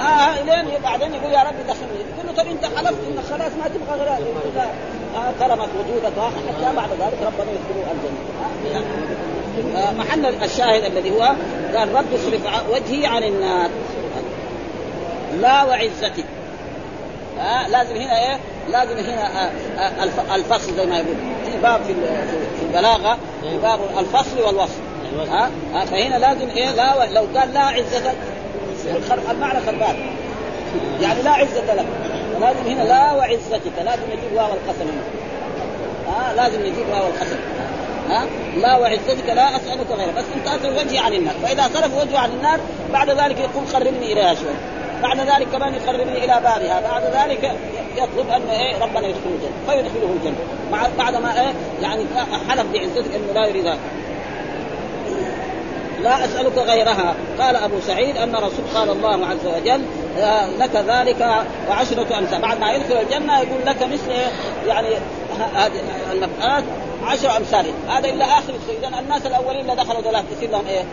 آه 0.00 0.42
لين 0.42 0.80
بعدين 0.82 1.14
يقول 1.14 1.32
يا 1.32 1.42
رب 1.42 1.66
دخلني. 1.68 2.00
يقول 2.14 2.26
له 2.26 2.32
طب 2.32 2.48
أنت 2.48 2.64
حلفت 2.64 2.98
إنك 3.08 3.24
خلاص 3.30 3.52
ما 3.62 3.68
تبغى 3.68 3.98
غير 3.98 4.08
آه 4.08 5.32
كرمك 5.40 5.68
وجودك. 5.78 6.18
حتى 6.18 6.76
بعد 6.76 6.90
ذلك 6.90 7.18
ربنا 7.22 7.50
يدخله 7.52 7.92
الجنة. 7.92 8.20
آه 8.76 9.39
محل 9.98 10.26
الشاهد 10.44 10.84
الذي 10.84 11.10
هو 11.10 11.34
قال 11.76 11.94
رب 11.94 12.14
اصرف 12.14 12.70
وجهي 12.70 13.06
عن 13.06 13.22
النار 13.22 13.70
لا 15.40 15.64
وعزتي. 15.64 16.24
آه 17.40 17.68
لازم 17.68 17.96
هنا 17.96 18.18
إيه؟ 18.30 18.38
لازم 18.70 18.96
هنا 18.98 19.26
آه 19.26 19.50
آه 19.78 20.34
الفصل 20.36 20.76
زي 20.76 20.86
ما 20.86 20.96
يقول. 20.96 21.14
في 21.44 21.60
باب 21.62 21.82
في 21.82 21.94
في 22.58 22.62
البلاغة 22.66 23.18
في 23.42 23.58
باب 23.62 23.80
الفصل 23.98 24.40
والوصل 24.40 24.80
ها 25.30 25.50
آه 25.74 25.84
فهنا 25.84 26.16
لازم 26.18 26.48
إيه؟ 26.56 26.70
لا 26.70 27.12
لو 27.12 27.26
قال 27.38 27.54
لا 27.54 27.60
عزتك 27.60 28.14
المعنى 29.30 29.60
خربان. 29.66 29.96
يعني 31.00 31.22
لا 31.22 31.30
عزة 31.30 31.74
لك 31.74 31.86
لازم 32.40 32.66
هنا 32.66 32.82
لا 32.82 33.12
وعزتك. 33.12 33.60
لازم 33.84 34.02
نجيب 34.06 34.32
واو 34.34 34.46
القسم 34.46 34.82
هنا. 34.82 35.02
ها 36.08 36.34
لازم 36.34 36.60
نجيب 36.60 36.88
واو 36.92 37.06
القسم. 37.08 37.36
ها؟ 38.10 38.26
لا 38.56 38.76
وعزتك 38.76 39.28
لا 39.28 39.56
أسألك 39.56 39.90
غيره. 39.90 40.10
بس 40.10 40.24
أنت 40.36 40.46
اصرف 40.46 40.78
وجهي 40.78 40.98
عن 40.98 41.12
النار. 41.12 41.34
فإذا 41.42 41.70
صرف 41.74 42.02
وجهه 42.02 42.18
عن 42.18 42.30
النار 42.30 42.60
بعد 42.92 43.10
ذلك 43.10 43.38
يقول 43.38 43.64
قربني 43.74 44.12
اليها 44.12 44.34
شوي 44.34 44.54
بعد 45.02 45.20
ذلك 45.20 45.48
كمان 45.52 45.74
يقربني 45.74 46.24
إلى 46.24 46.40
بابها. 46.42 46.80
بعد 46.90 47.02
ذلك 47.02 47.52
يطلب 47.96 48.30
انه 48.30 48.52
إيه؟ 48.52 48.82
ربنا 48.82 49.06
يدخله 49.08 49.32
الجنة. 49.34 49.52
فيدخله 49.66 50.14
الجنة. 50.16 50.36
مع 50.72 50.86
بعد 50.98 51.14
ما 51.16 51.40
إيه؟ 51.40 51.54
يعني 51.82 52.04
حلف 52.48 52.66
بعزتك 52.72 53.14
أنه 53.14 53.32
لا 53.40 53.46
يريد 53.46 53.74
لا 56.02 56.24
أسألك 56.24 56.58
غيرها. 56.58 57.14
قال 57.40 57.56
أبو 57.56 57.80
سعيد 57.86 58.16
أن 58.16 58.34
رسول 58.36 58.64
قال 58.74 58.90
الله 58.90 59.26
عز 59.26 59.46
وجل 59.46 59.82
لك 60.58 60.76
ذلك 60.88 61.44
وعشرة 61.70 62.18
أمثال. 62.18 62.40
بعد 62.40 62.60
ما 62.60 62.72
يدخل 62.72 63.00
الجنة 63.00 63.40
يقول 63.40 63.66
لك 63.66 63.82
مثل 63.82 64.10
يعني 64.66 64.88
هذه 65.54 65.72
المفعات 66.12 66.64
عشر 67.06 67.36
أمثال. 67.36 67.66
هذا 67.88 68.08
إلا 68.08 68.24
آخر 68.24 68.54
اذا 68.78 68.98
الناس 68.98 69.26
الأولين 69.26 69.60
اللي 69.60 69.76
دخلوا 69.76 70.00
ذولا 70.00 70.22
تصير 70.36 70.50
لهم 70.50 70.66
إيه؟ 70.66 70.84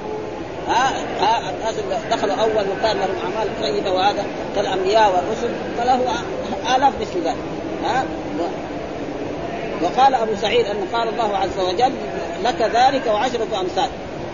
ها؟ 0.68 0.92
ها؟ 1.20 1.50
الناس 1.50 1.76
اللي 1.80 2.00
دخلوا 2.12 2.36
أول 2.36 2.52
وكان 2.52 2.98
لهم 2.98 3.16
أعمال 3.24 3.62
طيبه 3.62 3.92
وهذا 3.92 4.26
كالأنبياء 4.56 5.12
والرسل. 5.16 5.50
فله 5.78 6.00
آلاف 6.76 6.94
مثل 7.02 7.24
ذلك. 7.24 7.36
ها؟ 7.84 8.06
وقال 9.84 10.16
أبو 10.16 10.36
سعيد 10.42 10.66
أن 10.66 10.88
قال 10.94 11.10
الله 11.10 11.38
عز 11.38 11.60
وجل 11.60 11.94
لك 12.44 12.62
ذلك 12.62 13.08
وعشرة 13.08 13.60
أمثال. 13.62 13.90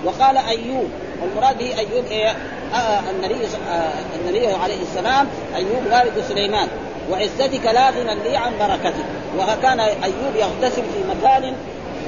وقال 0.05 0.37
أيوب 0.37 0.89
والمراد 1.21 1.57
به 1.57 1.77
أيوب 1.77 2.05
إيه؟ 2.11 2.35
آه 2.73 2.99
النبي 3.09 3.45
آه 3.69 3.93
النبي 4.21 4.47
عليه 4.47 4.81
السلام 4.81 5.27
أيوب 5.55 5.83
والد 5.91 6.23
سليمان. 6.29 6.67
وعزتك 7.11 7.65
لا 7.65 7.89
غنى 7.89 8.15
لي 8.23 8.37
عن 8.37 8.51
بركتك. 8.59 9.05
وكان 9.37 9.79
أيوب 9.79 10.35
يغتسل 10.35 10.81
في 10.81 11.03
مكان 11.09 11.53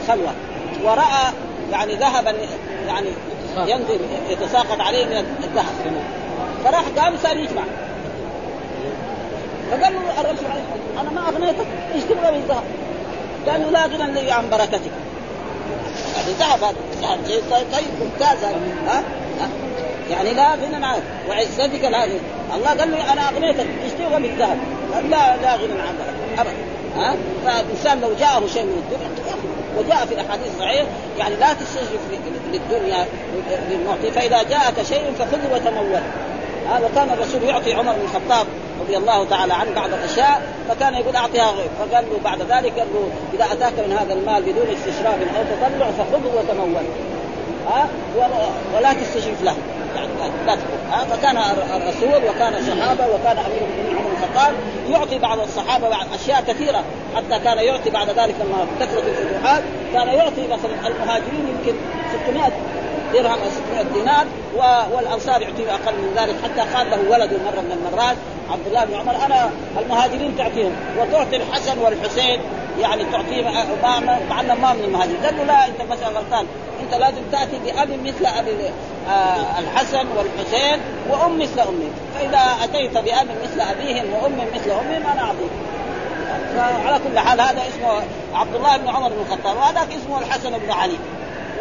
خلوة. 0.08 0.34
ورأى 0.84 1.34
يعني 1.72 1.96
ذهبا 1.96 2.36
يعني 2.88 3.08
ينزل 3.58 4.00
يتساقط 4.30 4.82
عليه 4.82 5.06
من 5.06 5.26
الذهب. 5.44 5.66
فراح 6.64 6.84
قام 6.98 7.18
صار 7.24 7.38
يجمع. 7.38 7.64
فقال 9.72 9.94
له 9.94 10.22
الرسول 10.22 10.46
أنا 11.02 11.10
ما 11.10 11.30
أغنيتك 11.30 11.66
إيش 11.96 12.04
تبغى 12.04 12.32
من 12.32 12.38
الذهب؟ 12.38 12.64
قال 13.48 13.62
له 13.62 13.70
لا 13.70 13.86
غنى 13.86 14.22
لي 14.22 14.32
عن 14.32 14.50
بركتك. 14.50 14.92
يعني 16.18 16.32
ذهب 16.40 16.64
هذا 16.64 16.76
ذهب. 17.02 17.20
طيب 17.50 17.88
ممتاز 18.02 18.44
ها؟ 18.88 19.04
يعني 20.12 20.34
لا 20.34 20.52
غنى 20.52 20.86
عنه 20.86 21.04
وعزتك 21.30 21.84
لا 21.84 22.04
غنى. 22.04 22.20
الله 22.56 22.70
قال 22.70 22.92
له 22.92 23.14
أنا 23.14 23.30
أغنيتك 23.30 23.66
إيش 23.84 23.92
تبغى 23.94 24.20
من 24.20 24.26
الذهب؟ 24.26 24.58
لا 25.02 25.38
لا 25.38 25.56
غنى 25.56 25.82
عن 25.82 25.96
ابدا. 26.38 26.54
ها؟ 26.96 27.16
فالإنسان 27.46 28.02
لو 28.02 28.14
جاءه 28.20 28.48
شيء 28.54 28.64
من 28.64 28.84
الدنيا 28.84 29.36
وجاء 29.78 30.06
في 30.06 30.14
الأحاديث 30.14 30.48
الصحيحة 30.56 30.86
يعني 31.18 31.36
لا 31.36 31.54
تستشرف 31.54 32.02
للدنيا 32.52 33.06
للمعطي. 33.70 34.12
فإذا 34.12 34.44
جاءك 34.44 34.84
شيء 34.84 35.14
فخذه 35.20 35.54
وتمول 35.54 36.02
هذا 36.70 36.90
كان 36.96 37.10
الرسول 37.10 37.44
يعطي 37.44 37.74
عمر 37.74 37.94
بن 37.94 38.02
الخطاب 38.02 38.48
رضي 38.82 38.98
الله 38.98 39.26
تعالى 39.26 39.54
عنه 39.54 39.72
بعض 39.76 39.90
الأشياء 39.94 40.42
فكان 40.70 40.94
يقول 40.94 41.16
اعطيها 41.16 41.52
غير 41.52 41.70
فقال 41.80 42.06
له 42.06 42.20
بعد 42.24 42.42
ذلك 42.42 42.80
قال 42.80 42.88
له 42.94 43.10
إذا 43.34 43.54
أتاك 43.54 43.74
من 43.88 43.98
هذا 44.00 44.14
المال 44.14 44.42
بدون 44.44 44.68
استشراف 44.68 45.16
أو 45.16 45.44
تطلع 45.44 45.92
فخذه 45.92 46.32
وتمول 46.36 46.84
ها؟ 47.68 47.88
ولا 48.74 48.94
تستشرف 48.94 49.44
له. 49.44 49.56
يعني 49.96 50.08
لا 50.48 50.56
تقول 50.56 51.18
فكان 51.18 51.38
الرسول 51.76 52.30
وكان 52.30 52.54
الصحابة 52.54 53.08
وكان 53.08 53.38
امير 53.38 53.62
المؤمنين 53.62 53.98
عمر 53.98 54.12
الخطاب 54.12 54.54
يعطي 54.90 55.20
بعض 55.20 55.40
الصحابة 55.40 55.90
بعض 55.90 56.06
أشياء 56.14 56.44
كثيرة 56.48 56.84
حتى 57.16 57.40
كان 57.44 57.58
يعطي 57.58 57.90
بعد 57.90 58.10
ذلك 58.10 58.36
لما 58.40 58.68
كثرت 58.80 59.04
الفتوحات 59.08 59.64
كان 59.94 60.08
يعطي 60.08 60.48
مثلا 60.48 60.88
المهاجرين 60.88 61.48
يمكن 61.48 61.76
600 62.26 62.52
درهم 63.22 63.40
أو 63.40 63.50
600 63.50 63.84
دينار 63.94 64.26
والأنصار 64.94 65.42
يعطيه 65.42 65.74
أقل 65.74 65.94
من 65.94 66.14
ذلك 66.16 66.36
حتى 66.44 66.78
قال 66.78 66.90
له 66.90 67.12
ولد 67.12 67.34
مرة 67.34 67.62
من 67.62 67.72
المرات 67.72 68.18
عبد 68.52 68.68
الله 68.68 68.86
بن 68.86 68.96
عمر 68.96 69.26
أنا 69.26 69.50
المهاجرين 69.80 70.38
تعطيهم. 70.38 70.72
وتعطي 71.00 71.36
الحسن 71.36 71.80
والحسين 71.80 72.40
يعني 72.80 73.06
تعطيه 73.06 73.44
مع 74.30 74.42
أنه 74.42 74.56
ما 74.56 74.74
من 74.74 74.84
المهاجرين. 74.84 75.18
قال 75.26 75.38
له 75.38 75.44
لا 75.44 75.68
أنت 75.68 75.82
مثلا 75.92 76.08
غلطان 76.08 76.46
أنت 76.84 76.94
لازم 76.94 77.22
تأتي 77.32 77.60
بأب 77.66 77.90
مثل 78.04 78.26
أبي 78.26 78.52
آه 79.10 79.60
الحسن 79.60 80.06
والحسين 80.18 80.80
وأم 81.10 81.40
مثل 81.40 81.60
أمي. 81.60 81.90
فإذا 82.16 82.56
أتيت 82.64 82.94
بأب 82.94 83.28
مثل 83.44 83.62
أبيهم 83.62 84.14
وأم 84.14 84.38
مثل 84.56 84.72
امهم 84.72 85.12
أنا 85.14 85.22
أعطيك. 85.22 85.52
فعلى 86.56 87.00
كل 87.00 87.20
حال 87.20 87.42
هذا 87.42 87.62
اسمه 87.70 88.04
عبد 88.34 88.56
الله 88.56 88.78
بن 88.78 88.88
عمر 88.88 89.10
بن 89.10 89.22
الخطاب 89.22 89.58
وهذاك 89.58 89.88
اسمه 89.94 90.20
الحسن 90.20 90.58
بن 90.58 90.72
علي. 90.72 90.98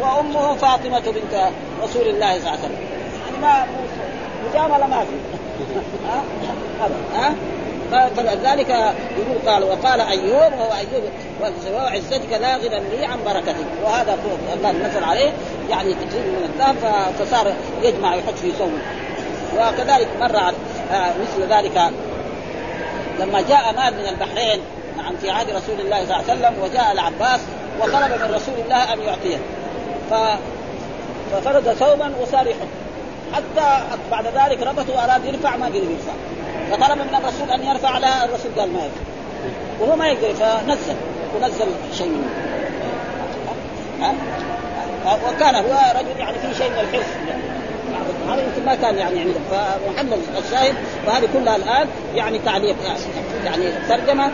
وأمه 0.01 0.55
فاطمة 0.55 0.99
بنت 0.99 1.49
رسول 1.83 2.07
الله 2.07 2.39
صلى 2.39 2.39
الله 2.39 2.49
عليه 2.49 2.59
وسلم. 2.59 2.79
يعني 3.25 3.37
ما 3.41 3.65
مجاملة 4.49 4.87
ما 4.87 5.05
في. 5.05 5.15
ها؟ 6.09 6.23
ها؟ 7.15 7.35
فلذلك 8.17 8.69
يقول 8.69 9.37
قال 9.47 9.63
وقال 9.63 10.01
أيوب 10.01 10.53
وهو 10.53 10.73
أيوب 10.73 11.03
وعزتك 11.73 12.31
لا 12.41 12.57
غنى 12.57 12.97
لي 12.97 13.05
عن 13.05 13.19
بركتك. 13.25 13.55
وهذا 13.83 14.17
الله 14.53 14.71
نزل 14.71 15.03
عليه. 15.03 15.31
يعني 15.69 15.93
تجريب 15.93 16.25
من 16.25 16.49
الذهب 16.53 16.75
فصار 17.19 17.53
يجمع 17.83 18.15
يحط 18.15 18.33
في 18.41 18.51
سوم 18.57 18.81
وكذلك 19.57 20.07
مر 20.19 20.53
مثل 20.91 21.53
ذلك 21.53 21.91
لما 23.19 23.41
جاء 23.41 23.73
مال 23.77 23.93
من 23.93 24.07
البحرين 24.07 24.59
نعم 24.97 25.15
في 25.21 25.29
عهد 25.29 25.49
رسول 25.49 25.79
الله 25.79 26.05
صلى 26.05 26.15
الله 26.15 26.23
عليه 26.29 26.33
وسلم 26.33 26.63
وجاء 26.63 26.91
العباس 26.91 27.39
وطلب 27.79 28.11
من 28.21 28.35
رسول 28.35 28.55
الله 28.65 28.93
أن 28.93 28.99
يعطيه. 28.99 29.37
ف... 30.09 30.13
ففرد 31.31 31.73
ثوبا 31.73 32.11
وصار 32.21 32.47
يحط 32.47 32.67
حتى 33.33 33.83
بعد 34.11 34.25
ذلك 34.25 34.63
ربطه 34.63 34.95
واراد 34.95 35.25
يرفع 35.25 35.55
ما 35.55 35.65
قدر 35.65 35.75
يرفع. 35.75 36.13
فطلب 36.71 36.97
من 36.97 37.15
الرسول 37.15 37.49
أن 37.49 37.63
يرفع 37.63 37.97
لها 37.97 38.25
الرسول 38.25 38.51
قال 38.57 38.73
ما 38.73 38.79
يرفع. 38.79 39.01
وهو 39.79 39.95
ما 39.95 40.07
يقدر 40.07 40.33
فنزل 40.33 40.95
ونزل 41.35 41.67
شيء. 41.93 42.07
منه 42.07 42.29
وكان 45.27 45.55
هو 45.55 45.93
رجل 45.95 46.19
يعني 46.19 46.39
فيه 46.39 46.53
شيء 46.53 46.69
من 46.69 46.79
الحرص. 46.79 47.05
هذا 48.29 48.41
يمكن 48.41 48.65
ما 48.65 48.75
كان 48.75 48.97
يعني 48.97 49.19
عنده 49.19 49.39
فمحل 49.51 50.19
الشاهد 50.45 50.73
وهذه 51.07 51.27
كلها 51.33 51.55
الآن 51.55 51.87
يعني 52.15 52.39
تعليق 52.39 52.75
يعني 53.45 53.65
ترجمة 53.89 54.31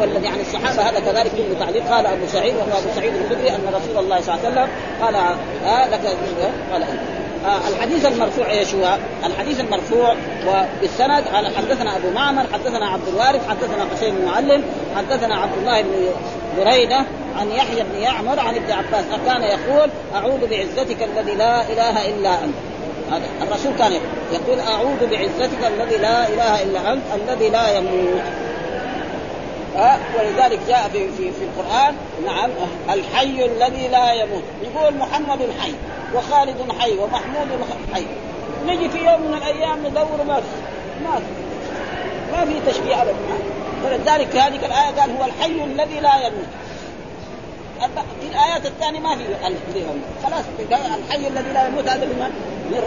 والذي 0.00 0.24
يعني 0.24 0.40
الصحابة 0.40 0.82
هذا 0.82 1.00
كذلك 1.00 1.30
كله 1.30 1.58
تعليق 1.60 1.88
قال 1.88 2.06
أبو 2.06 2.26
سعيد 2.26 2.54
وهو 2.54 2.78
أبو 2.78 2.88
سعيد 2.96 3.12
الخدري 3.14 3.50
أن 3.50 3.60
رسول 3.68 4.04
الله 4.04 4.20
صلى 4.20 4.34
الله 4.34 4.46
عليه 4.46 4.52
وسلم 4.52 4.68
قال 5.02 5.14
آه 5.14 5.88
لك 5.88 6.00
قال 6.72 6.82
آه 7.46 7.68
الحديث 7.68 8.06
المرفوع 8.06 8.50
إيش 8.50 8.74
هو؟ 8.74 8.96
الحديث 9.26 9.60
المرفوع 9.60 10.14
وبالسند 10.46 11.24
قال 11.34 11.56
حدثنا 11.56 11.96
أبو 11.96 12.10
معمر 12.10 12.44
حدثنا 12.52 12.86
عبد 12.86 13.08
الوارث 13.08 13.48
حدثنا 13.48 13.86
حسين 13.94 14.14
بن 14.14 14.24
معلم 14.24 14.64
حدثنا 14.96 15.34
عبد 15.34 15.58
الله 15.58 15.82
بن 15.82 15.90
بريدة 16.58 17.04
عن 17.40 17.50
يحيى 17.50 17.82
بن 17.82 18.02
يعمر 18.02 18.40
عن 18.40 18.54
ابن 18.54 18.72
عباس 18.72 19.04
كان 19.26 19.42
يقول 19.42 19.90
أعوذ 20.14 20.46
بعزتك 20.50 21.02
الذي 21.02 21.34
لا 21.34 21.62
إله 21.62 22.08
إلا 22.08 22.44
أنت. 22.44 22.73
هذا. 23.14 23.24
الرسول 23.42 23.72
كان 23.78 23.92
يقول 24.32 24.60
أعوذ 24.60 25.06
بعزتك 25.10 25.64
الذي 25.66 25.96
لا 25.96 26.28
إله 26.28 26.62
إلا 26.62 26.92
أنت 26.92 27.02
الذي 27.14 27.48
لا 27.48 27.78
يموت. 27.78 28.22
أه 29.76 29.98
ولذلك 30.18 30.60
جاء 30.68 30.88
في 30.92 31.08
في 31.08 31.32
في 31.32 31.44
القرآن 31.44 31.94
نعم 32.26 32.50
الحي 32.90 33.44
الذي 33.44 33.88
لا 33.88 34.12
يموت. 34.12 34.42
يقول 34.62 34.94
محمد 34.94 35.38
حي 35.60 35.74
وخالد 36.14 36.72
حي 36.78 36.98
ومحمود 36.98 37.48
حي. 37.94 38.06
نجي 38.66 38.88
في 38.88 38.98
يوم 38.98 39.20
من 39.20 39.34
الأيام 39.34 39.86
ندور 39.86 40.24
ما 40.26 40.34
في 40.34 40.56
ما 41.04 41.16
في 41.16 41.24
ما 42.32 42.44
في 42.44 42.70
تشبيه 42.70 43.02
ابدا. 43.02 43.14
فلذلك 43.84 44.30
في 44.30 44.40
هذه 44.40 44.66
الآية 44.66 45.00
قال 45.00 45.16
هو 45.16 45.24
الحي 45.24 45.64
الذي 45.64 46.00
لا 46.00 46.26
يموت. 46.26 46.46
في 48.20 48.28
الآيات 48.32 48.66
الثانية 48.66 49.00
ما 49.00 49.16
في 49.16 49.24
خلاص 50.24 50.44
الحي 50.60 51.28
الذي 51.28 51.52
لا 51.52 51.66
يموت 51.66 51.88
هذا 51.88 52.04
من 52.04 52.18
من؟ 52.18 52.30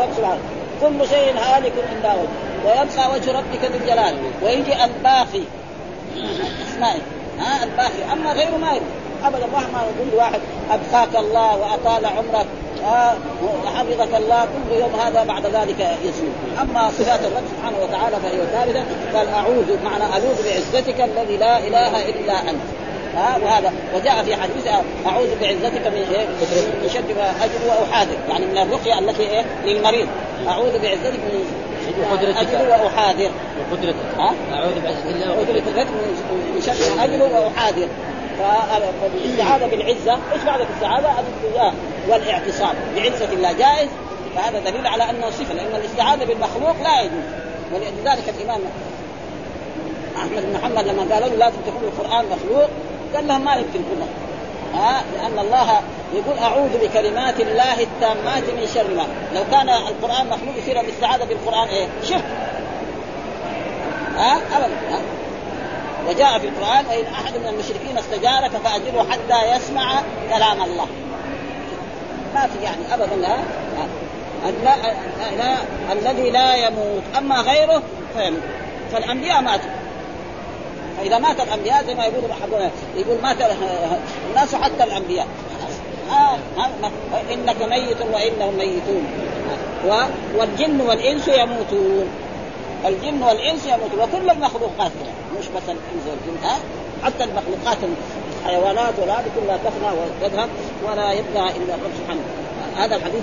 رب 0.02 0.10
سبحانه. 0.18 0.40
كل 0.82 1.10
شيء 1.10 1.38
هالك 1.38 1.74
الا 1.92 2.14
وجه 2.14 2.30
ويبقى 2.66 3.12
وجه 3.16 3.32
ربك 3.32 3.64
ذو 3.64 3.78
الجلال. 3.82 4.16
ويجي 4.44 4.84
الباقي. 4.86 5.44
أسمائه. 6.70 7.02
ها 7.40 7.64
الباقي. 7.64 8.14
أما 8.14 8.34
غيره 8.34 8.58
ما 8.58 8.72
يجي 8.72 8.86
أبدا 9.24 9.46
الله 9.46 9.60
ما 9.60 9.82
يقول 9.82 10.16
واحد 10.16 10.40
أبقاك 10.72 11.16
الله 11.16 11.58
وأطال 11.58 12.06
عمرك. 12.06 12.48
آه 12.86 13.14
وحفظك 13.66 14.16
الله. 14.16 14.46
كل 14.46 14.76
يوم 14.80 15.00
هذا 15.00 15.24
بعد 15.24 15.46
ذلك 15.46 15.98
يزول 16.04 16.30
أما 16.62 16.92
صفات 16.92 17.20
الرب 17.20 17.44
سبحانه 17.58 17.78
وتعالى 17.84 18.16
فهي 18.16 18.46
ثابتة. 18.46 18.84
قال 19.18 19.28
اعوذ 19.28 19.84
معنى 19.84 20.04
أعوذ 20.04 20.38
بعزتك 20.46 21.02
الذي 21.02 21.38
لا 21.38 21.58
إله 21.58 22.10
إلا 22.10 22.50
أنت. 22.50 22.62
ها 23.18 23.38
وهذا 23.44 23.74
وجاء 23.96 24.24
في 24.24 24.36
حديث 24.36 24.68
أعوذ 25.08 25.40
بعزتك 25.42 25.88
من 25.88 26.06
إيه؟ 26.16 26.28
من 26.84 26.90
شد 26.94 27.18
ما 27.18 27.46
أجر 27.46 27.82
واحاذر 27.82 28.18
يعني 28.30 28.46
من 28.46 28.58
الرقية 28.58 29.00
التي 29.00 29.24
إيه؟ 29.24 29.46
للمريض. 29.66 30.08
أعوذ 30.48 30.80
بعزتك 30.80 31.20
من 31.20 32.36
أجر 32.38 32.70
واحاذر 32.70 33.32
وقدرتك. 33.72 33.96
ها؟ 34.18 34.34
أعوذ 34.54 34.82
بعزة 34.84 35.10
الله 35.10 35.32
وقدرتك 35.32 35.88
من 36.56 36.62
شر 36.66 36.96
ما 36.96 37.04
أجر 37.04 37.24
واحاذر 37.24 37.88
فالاستعاذة 39.02 39.66
بالعزة. 39.66 40.14
إيش 40.34 40.44
معنى 40.46 40.64
الاستعاذة؟ 40.64 41.16
الالتجاء 41.20 41.74
والاعتصام. 42.10 42.76
بعزة 42.96 43.34
الله 43.34 43.52
جائز. 43.52 43.90
فهذا 44.36 44.60
دليل 44.60 44.88
على 44.88 45.10
أنه 45.10 45.30
صفة. 45.30 45.54
لأن 45.54 45.76
الاستعاذة 45.76 46.26
بالمخلوق 46.26 46.76
لا 46.84 47.02
يجوز. 47.02 47.24
ولذلك 47.74 48.34
الإمام 48.40 48.62
أحمد 50.18 50.44
بن 50.44 50.54
محمد 50.54 50.88
لما 50.88 51.16
قالوا 51.16 51.28
له 51.30 51.36
لازم 51.36 51.58
تكون 51.68 51.84
القرآن 51.84 52.26
مخلوق 52.26 52.70
قال 53.16 53.28
لهم 53.28 53.46
ما 53.46 53.56
يمكن 53.56 53.80
ها؟ 54.74 55.04
لأن 55.14 55.40
الله 55.40 55.82
يقول 56.14 56.38
أعوذ 56.38 56.70
بكلمات 56.88 57.40
الله 57.40 57.84
التامات 57.84 58.44
من 58.44 58.68
شر 58.74 58.94
ما. 58.94 59.06
لو 59.36 59.44
كان 59.52 59.70
القرآن 59.70 60.28
مخلوق 60.28 60.58
يصير 60.58 60.80
الاستعاذه 60.80 61.24
بالقران 61.24 61.68
إيه؟ 61.68 61.88
شرك. 62.04 62.24
ها؟ 64.18 64.36
ابدا. 64.36 64.76
ها؟ 64.92 65.00
وجاء 66.08 66.40
في 66.40 66.48
القرآن 66.48 66.86
وإن 66.86 67.06
أحد 67.06 67.38
من 67.38 67.48
المشركين 67.48 67.98
استجارك 67.98 68.52
فأجره 68.52 69.08
حتى 69.12 69.56
يسمع 69.56 70.02
كلام 70.30 70.62
الله. 70.62 70.88
ما 72.36 72.48
في 72.48 72.64
يعني 72.64 72.94
ابدا 72.94 73.16
لا 73.16 73.38
الذي 75.92 76.30
لا 76.30 76.56
يموت 76.56 77.04
أما 77.18 77.42
غيره 77.42 77.84
فيموت. 78.18 78.42
فالأنبياء 78.92 79.42
ماتوا. 79.42 79.70
فاذا 80.98 81.18
مات 81.18 81.40
الأنبياء 81.40 81.86
زي 81.86 81.96
ما 81.96 82.06
يقول 82.06 82.34
حقنا 82.34 82.72
يقول 82.96 83.22
مات 83.24 83.38
الناس 84.30 84.56
حتى 84.56 84.84
الأنبياء. 84.84 85.28
آه 86.12 86.38
إنك 87.34 87.62
ميت 87.62 87.98
وإنهم 88.14 88.58
ميتون. 88.58 89.04
والجن 90.38 90.82
والإنس 90.82 91.28
يموتون. 91.28 92.08
الجن 92.86 93.24
والإنس 93.24 93.66
يموتون. 93.66 94.00
وكل 94.00 94.30
المخلوقات 94.30 94.92
مش 95.40 95.46
بس 95.48 95.64
الإنس 95.68 96.04
والجن 96.08 96.48
حتى 97.04 97.24
المخلوقات 97.24 97.78
الحيوانات 98.42 98.94
ولا 99.02 99.16
كلها 99.16 99.58
تفنى 99.58 99.90
وتذهب 100.00 100.50
ولا 100.84 101.12
يبقى 101.12 101.44
إلا 101.58 101.76
الرب 101.76 101.92
سبحانه. 102.02 102.22
هذا 102.78 102.96
الحديث 102.96 103.22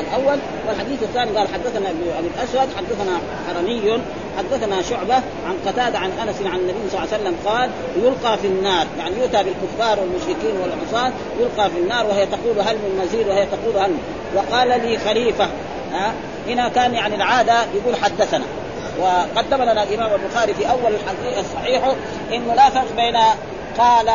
الأول. 0.00 0.38
والحديث 0.68 1.02
الثاني 1.02 1.30
قال 1.30 1.48
حدثنا 1.48 1.90
ابن 1.90 2.02
أبي 2.18 2.26
الأسود 2.26 2.68
حدثنا 2.76 3.20
حرمي 3.48 4.00
حدثنا 4.38 4.82
شعبة 4.82 5.14
عن 5.14 5.54
قتادة 5.66 5.98
عن 5.98 6.10
أنس 6.10 6.36
عن 6.46 6.58
النبي 6.58 6.90
صلى 6.90 6.98
الله 6.98 7.12
عليه 7.12 7.22
وسلم 7.22 7.36
قال 7.46 7.70
يلقى 7.96 8.38
في 8.38 8.46
النار 8.46 8.86
يعني 8.98 9.18
يؤتى 9.18 9.42
بالكفار 9.42 10.00
والمشركين 10.00 10.56
والعصاة 10.62 11.12
يلقى 11.40 11.70
في 11.70 11.78
النار 11.78 12.06
وهي 12.06 12.26
تقول 12.26 12.60
هل 12.60 12.76
من 12.76 13.02
مزيد؟ 13.04 13.28
وهي 13.28 13.46
تقول 13.46 13.76
هل 13.84 13.92
وقال 14.34 14.68
لي 14.68 14.98
خليفة 14.98 15.48
ها؟ 15.92 16.12
هنا 16.48 16.68
كان 16.68 16.94
يعني 16.94 17.14
العادة 17.14 17.54
يقول 17.74 17.96
حدثنا. 17.96 18.44
وقدم 19.00 19.62
لنا 19.62 19.82
الإمام 19.82 20.10
البخاري 20.20 20.54
في 20.54 20.70
أول 20.70 20.92
الحديث 20.94 21.38
الصحيح 21.38 21.94
انه 22.32 22.54
لا 22.54 22.70
فرق 22.70 22.96
بين 22.96 23.16
قال 23.78 24.10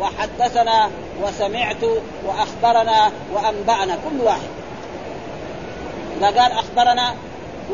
وحدثنا 0.00 0.90
وسمعت 1.22 1.84
وأخبرنا 2.26 3.12
وأنبأنا 3.32 3.98
كل 4.10 4.20
واحد. 4.20 4.50
إذا 6.18 6.26
قال 6.26 6.52
أخبرنا 6.52 7.14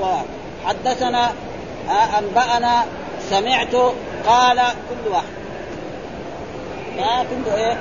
وحدثنا 0.01 1.33
أنبأنا 2.19 2.85
سمعت 3.31 3.75
قال 4.27 4.59
كل 4.91 5.11
واحد. 5.11 5.37
كله 6.97 7.57
إيه؟ 7.57 7.77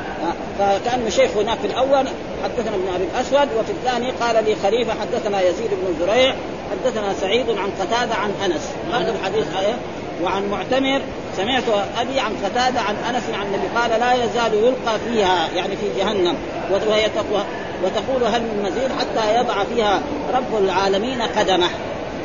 فكأن 0.59 1.11
شيخ 1.11 1.38
هناك 1.38 1.57
في 1.57 1.68
الأول 1.68 2.07
حدثنا 2.43 2.76
ابن 2.76 2.88
أبي 2.95 3.03
الأسود 3.03 3.47
وفي 3.59 3.72
الثاني 3.72 4.11
قال 4.11 4.45
لي 4.45 4.55
خليفة 4.63 4.93
حدثنا 5.01 5.41
يزيد 5.41 5.70
بن 5.70 5.95
زريع 5.99 6.36
حدثنا 6.72 7.13
سعيد 7.13 7.49
عن 7.49 7.70
قتادة 7.80 8.16
عن 8.16 8.32
أنس. 8.45 8.72
هذا 8.91 9.11
الحديث 9.11 9.55
إيه؟ 9.55 9.74
وعن 10.24 10.49
معتمر 10.49 11.01
سمعت 11.38 11.63
أبي 12.01 12.20
عن 12.20 12.32
قتادة 12.45 12.82
عن 12.82 12.95
أنس 13.09 13.24
عن 13.34 13.45
النبي 13.45 13.68
قال 13.76 13.99
لا 13.99 14.13
يزال 14.13 14.53
يلقى 14.53 14.99
فيها 14.99 15.47
يعني 15.55 15.76
في 15.76 15.99
جهنم. 15.99 16.36
وهي 16.72 17.09
وتقول 17.84 18.24
هل 18.24 18.41
من 18.41 18.63
مزيد 18.63 18.91
حتى 18.99 19.39
يضع 19.39 19.63
فيها 19.63 20.01
رب 20.34 20.63
العالمين 20.63 21.22
قدمه. 21.22 21.70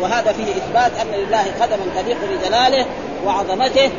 وهذا 0.01 0.33
فيه 0.33 0.45
إثبات 0.45 0.93
أن 1.01 1.07
لله 1.07 1.45
قدما 1.61 2.03
تليق 2.03 2.19
بجلاله 2.31 2.87
وعظمته 3.27 3.91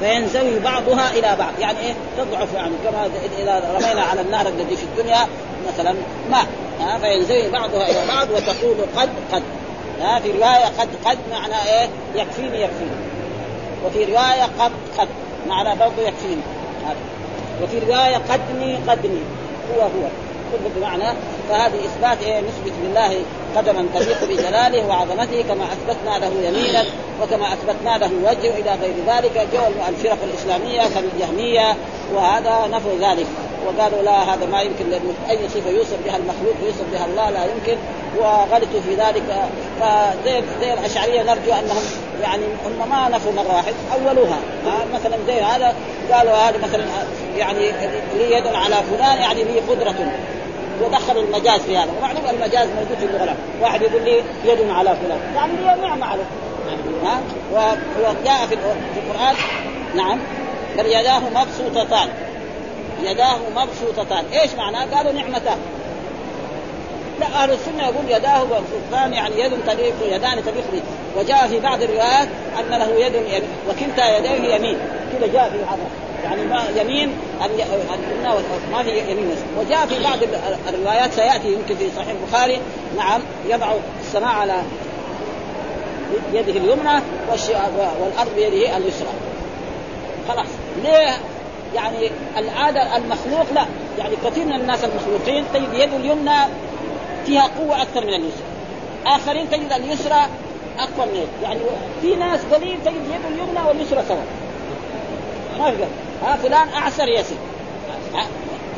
فينزوي 0.00 0.58
بعضها 0.58 1.10
إلى 1.10 1.36
بعض. 1.38 1.52
يعني 1.60 1.78
إيه؟ 1.78 1.94
تضعف 2.18 2.54
يعني 2.54 2.72
كما 2.84 3.08
إذا 3.38 3.62
رمينا 3.74 4.02
على 4.02 4.20
النهر 4.20 4.48
الذي 4.48 4.76
في 4.76 4.82
الدنيا 4.82 5.26
مثلا 5.72 5.94
ماء 6.30 6.46
فينزوي 7.00 7.50
بعضها 7.50 7.90
إلى 7.90 8.06
بعض 8.08 8.30
وتقول 8.30 8.76
قد 8.96 9.08
قد. 9.32 9.42
ها؟ 10.00 10.20
في 10.20 10.30
رواية 10.30 10.64
قد 10.64 10.88
قد 11.04 11.18
معنى 11.30 11.54
إيه؟ 11.54 11.88
يكفيني 12.14 12.62
يكفيني. 12.62 13.03
وفي 13.86 14.04
رواية 14.04 14.42
قد 14.42 14.72
قد 14.98 15.08
معنى 15.48 15.78
برضه 15.78 16.02
يكفيني. 16.02 16.42
وفي 17.62 17.78
رواية 17.78 18.16
قدني 18.16 18.76
قدني. 18.76 19.20
هو 19.74 19.82
هو. 19.82 20.08
كله 20.52 20.70
بمعنى 20.76 21.04
فهذه 21.48 21.74
إثبات 21.84 22.22
إيه؟ 22.22 22.40
نثبت 22.40 22.72
لله 22.82 23.22
قدما 23.56 23.86
تليق 23.94 24.24
بجلاله 24.24 24.88
وعظمته 24.88 25.42
كما 25.48 25.64
أثبتنا 25.64 26.18
له 26.18 26.48
يمينا 26.48 26.84
وكما 27.22 27.52
أثبتنا 27.52 27.98
له 27.98 28.10
وجه 28.24 28.50
إلى 28.58 28.70
غير 28.82 28.94
ذلك. 29.06 29.48
جو 29.52 29.62
الفرق 29.88 30.18
الإسلامية 30.24 30.82
كالجهمية 30.94 31.76
وهذا 32.14 32.66
نفوا 32.72 32.98
ذلك. 33.00 33.26
وقالوا 33.66 34.02
لا 34.02 34.34
هذا 34.34 34.46
ما 34.46 34.60
يمكن 34.62 34.90
لأنه 34.90 35.14
أي 35.30 35.48
صفه 35.48 35.70
يوصف 35.70 35.96
بها 36.04 36.16
المخلوق 36.16 36.54
ويوصف 36.62 36.84
بها 36.92 37.06
الله 37.06 37.30
لا 37.30 37.44
يمكن. 37.44 37.76
وغلطوا 38.18 38.80
في 38.80 38.94
ذلك. 38.94 39.22
فزي 39.80 40.42
زي 40.60 40.72
الأشعرية 40.72 41.22
نرجو 41.22 41.52
أنهم 41.52 41.82
يعني 42.22 42.42
هم 42.66 42.90
ما 42.90 43.08
نفوا 43.08 43.32
مرة 43.32 43.54
واحدة 43.54 43.74
أولوها. 43.94 44.38
مثلا 44.94 45.16
زي 45.26 45.40
هذا 45.40 45.74
قالوا 46.12 46.32
هذا 46.32 46.58
مثلا 46.58 46.84
يعني 47.36 47.72
لي 48.14 48.32
يد 48.36 48.46
على 48.46 48.74
فلان 48.74 49.18
يعني 49.18 49.44
لي 49.44 49.60
قدرة. 49.60 49.94
ودخلوا 50.82 51.22
المجاز 51.22 51.60
في 51.60 51.76
هذا. 51.76 51.90
ومعلوم 51.98 52.22
المجاز 52.30 52.68
موجود 52.68 52.98
في 52.98 53.06
اللغة 53.06 53.36
واحد 53.62 53.82
يقول 53.82 54.02
لي 54.04 54.22
يد 54.44 54.70
على 54.70 54.96
فلان. 54.96 55.20
يعني 55.36 55.52
لي 55.52 55.86
نعمه 55.88 56.06
عليه 56.06 56.24
ها 57.04 57.20
وجاء 57.98 58.46
في 58.46 58.54
القرآن 58.96 59.36
نعم. 59.94 60.18
بل 60.78 60.86
يداه 60.86 61.20
مبسوطتان. 61.34 62.08
يداه 63.02 63.36
مبسوطتان. 63.56 64.24
إيش 64.32 64.54
معناه؟ 64.54 64.96
قالوا 64.96 65.12
نعمتان. 65.12 65.58
أهل 67.24 67.50
السنة 67.50 67.82
يقول 67.82 68.04
يداه 68.08 68.44
مبسوطتان 68.44 69.12
يعني 69.12 69.40
يد 69.40 69.52
تليق 69.66 69.94
يدان 70.02 70.44
تليق 70.44 70.64
به 70.72 70.82
وجاء 71.16 71.48
في 71.48 71.60
بعض 71.60 71.82
الروايات 71.82 72.28
أن 72.58 72.78
له 72.78 73.06
يد 73.06 73.14
يمين. 73.14 73.42
وكلتا 73.68 74.18
يديه 74.18 74.54
يمين. 74.54 74.78
كذا 75.12 75.26
جاء 75.32 75.50
في 75.50 75.58
بعض 75.58 75.78
يعني 76.24 76.42
ما 76.42 76.64
يمين 76.80 77.16
ما 78.72 78.82
في 78.82 78.98
يمين 79.10 79.36
وجاء 79.58 79.86
في 79.86 80.02
بعض 80.02 80.18
الروايات 80.68 81.12
سيأتي 81.12 81.52
يمكن 81.52 81.76
في 81.76 81.90
صحيح 81.96 82.08
البخاري. 82.08 82.60
نعم. 82.96 83.20
يضع 83.48 83.72
السماء 84.00 84.30
على 84.34 84.54
يده 86.32 86.52
اليمنى 86.52 87.02
والأرض 88.00 88.34
بيده 88.36 88.76
اليسرى. 88.76 89.08
خلاص. 90.28 90.46
ليه؟ 90.82 91.16
يعني 91.74 92.10
العادة 92.36 92.96
المخلوق 92.96 93.46
لا. 93.54 93.66
يعني 93.98 94.14
كثير 94.24 94.44
من 94.44 94.52
الناس 94.52 94.84
المخلوقين 94.84 95.44
تجد 95.54 95.74
يده 95.74 95.96
اليمنى 95.96 96.38
فيها 97.26 97.50
قوة 97.58 97.82
أكثر 97.82 98.06
من 98.06 98.14
اليسرى. 98.14 98.44
آخرين 99.06 99.50
تجد 99.50 99.72
اليسرى 99.72 100.26
أقوى 100.78 101.06
من 101.06 101.26
يعني 101.42 101.60
في 102.02 102.14
ناس 102.14 102.40
قليل 102.52 102.78
تجد 102.84 102.94
يده 102.94 103.28
اليمنى 103.28 103.68
واليسرى 103.68 104.02
سوا 104.08 104.16
ما 105.58 105.70
في 105.70 105.84
ها 106.22 106.36
فلان 106.36 106.68
أعسر 106.68 107.08
يسر 107.08 107.34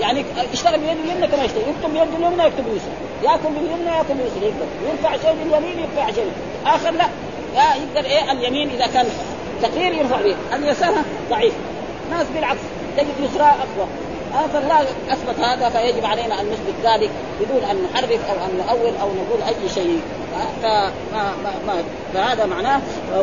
يعني 0.01 0.25
يشتغل 0.53 0.81
بيده 0.81 0.93
اليمنى 0.93 1.27
كما 1.27 1.45
يشتغل. 1.45 1.63
يكتب 1.63 1.93
بيده 1.93 2.17
اليمنى 2.19 2.47
يكتب 2.47 2.65
باليسرى 2.65 2.93
يأكل 3.25 3.55
باليمنى 3.55 3.97
يأكل 3.97 4.15
باليسرى 4.15 4.43
يقدر. 4.43 4.67
يرفع 4.91 5.17
شيء 5.17 5.37
باليمين 5.45 5.79
يرفع 5.79 6.11
شيء 6.11 6.33
آخر 6.67 6.91
لا. 6.91 7.07
لا 7.55 7.75
يقدر 7.75 8.11
إيه؟ 8.11 8.33
اليمين 8.33 8.71
إذا 8.71 8.87
كان 8.87 9.07
ثقيل 9.63 9.99
يرفع 9.99 10.23
به 10.23 10.37
اليسار 10.55 10.95
ضعيف. 11.31 11.55
ناس 12.11 12.27
بالعكس 12.35 12.61
تجد 12.97 13.31
يسرى 13.31 13.47
أقوى. 13.47 13.87
فالله 14.53 14.81
أثبت 15.11 15.41
هذا 15.41 15.69
فيجب 15.69 16.05
علينا 16.05 16.41
أن 16.41 16.47
نثبت 16.47 16.75
ذلك 16.85 17.11
بدون 17.41 17.71
أن 17.71 17.77
نحرف 17.83 18.11
أو 18.11 18.35
أن 18.47 18.57
نؤول 18.67 18.93
أو 19.03 19.09
نقول 19.09 19.43
أي 19.49 19.69
شيء. 19.75 20.01
فما 20.63 20.93
ما 21.13 21.53
ما 21.67 21.83
فهذا 22.15 22.47
معناه 22.47 22.81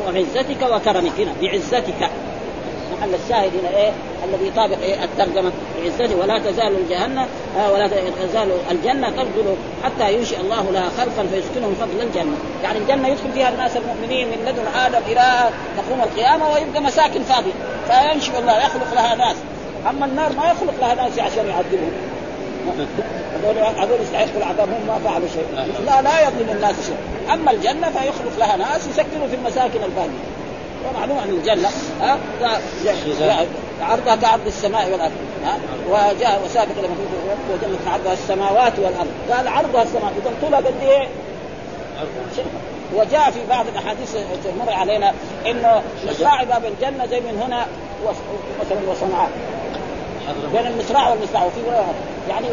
وعزتك 0.08 0.62
وكرمك. 0.62 1.20
هنا 1.20 1.34
بعزتك. 1.42 2.10
محل 2.98 3.14
الشاهد 3.26 3.52
هنا 3.60 3.78
إيه؟ 3.78 3.92
الذي 4.24 4.48
يطابق 4.48 4.78
إيه؟ 4.82 5.04
الترجمة. 5.04 5.52
بعزته 5.78 6.16
ولا 6.16 6.40
تزال 6.40 6.76
الجهنم 6.76 7.28
آه 7.58 7.72
ولا 7.72 7.88
تزال 8.24 8.52
الجنة 8.72 9.10
تفضل 9.10 9.56
حتى 9.84 10.14
ينشئ 10.14 10.40
الله 10.40 10.72
لها 10.72 10.90
خلقا 10.98 11.28
فيسكنهم 11.32 11.76
فضل 11.76 12.02
الجنة، 12.02 12.38
يعني 12.64 12.78
الجنة 12.78 13.08
يدخل 13.08 13.32
فيها 13.34 13.50
الناس 13.50 13.78
المؤمنين 13.78 14.28
من 14.28 14.46
لدن 14.46 14.80
آدم 14.80 15.02
إلى 15.08 15.50
تقوم 15.78 16.02
القيامة 16.02 16.54
ويبقى 16.54 16.82
مساكن 16.82 17.24
فاضية. 17.24 17.52
فينشئ 17.88 18.40
الله 18.40 18.58
يخلق 18.58 18.94
لها 18.94 19.16
ناس، 19.16 19.36
أما 19.90 20.06
النار 20.06 20.34
ما 20.34 20.52
يخلق 20.52 20.74
لها 20.80 20.96
ناس 20.96 21.20
عشان 21.20 21.48
يعذبهم. 21.48 21.92
هذول 23.44 23.58
هذول 23.58 24.02
يستحقوا 24.02 24.38
العذاب 24.38 24.70
هم 24.70 24.88
ما 24.88 25.00
فعلوا 25.10 25.28
شيء. 25.28 25.46
لا 25.86 26.02
لا 26.02 26.22
يظلم 26.22 26.50
الناس 26.50 26.76
شيء. 26.86 26.98
أما 27.34 27.52
الجنة 27.52 27.90
فيخلق 27.90 28.38
لها 28.40 28.58
ناس 28.58 28.88
يسكنوا 28.88 29.28
في 29.28 29.36
المساكن 29.36 29.84
الباقية. 29.84 30.24
ومعلوم 30.90 31.18
ان 31.18 31.30
الجنة. 31.30 31.70
ها؟ 32.02 32.18
عرضها 33.82 34.16
كعرض 34.16 34.48
السماء 34.48 34.90
والأرض. 34.92 35.12
ها؟ 35.46 35.58
وجاء 35.90 36.42
وسابق 36.46 36.80
لما 36.84 36.96
وجنة 37.54 37.92
عرضها 37.92 38.14
السماوات 38.14 38.74
والأرض. 38.80 39.12
قال 39.32 39.48
عرضها 39.48 39.84
السماء. 39.84 40.14
اذا 40.22 40.34
طولها 40.42 40.60
قد 40.60 40.74
إيه؟ 40.82 41.08
وجاء 42.96 43.32
في 43.32 43.40
بعض 43.50 43.66
الأحاديث 43.68 44.12
تمر 44.44 44.74
علينا 44.74 45.14
إنه 45.46 45.82
مصراع 46.10 46.44
باب 46.44 46.66
الجنه 46.66 47.06
زي 47.06 47.20
من 47.20 47.42
هنا 47.46 47.66
مثلا 48.62 48.80
وصنعاء. 48.92 49.30
بين 50.54 50.68
المصراع 50.68 51.10
والمصراع 51.10 51.44
وفي 51.46 51.60
يعني 52.30 52.48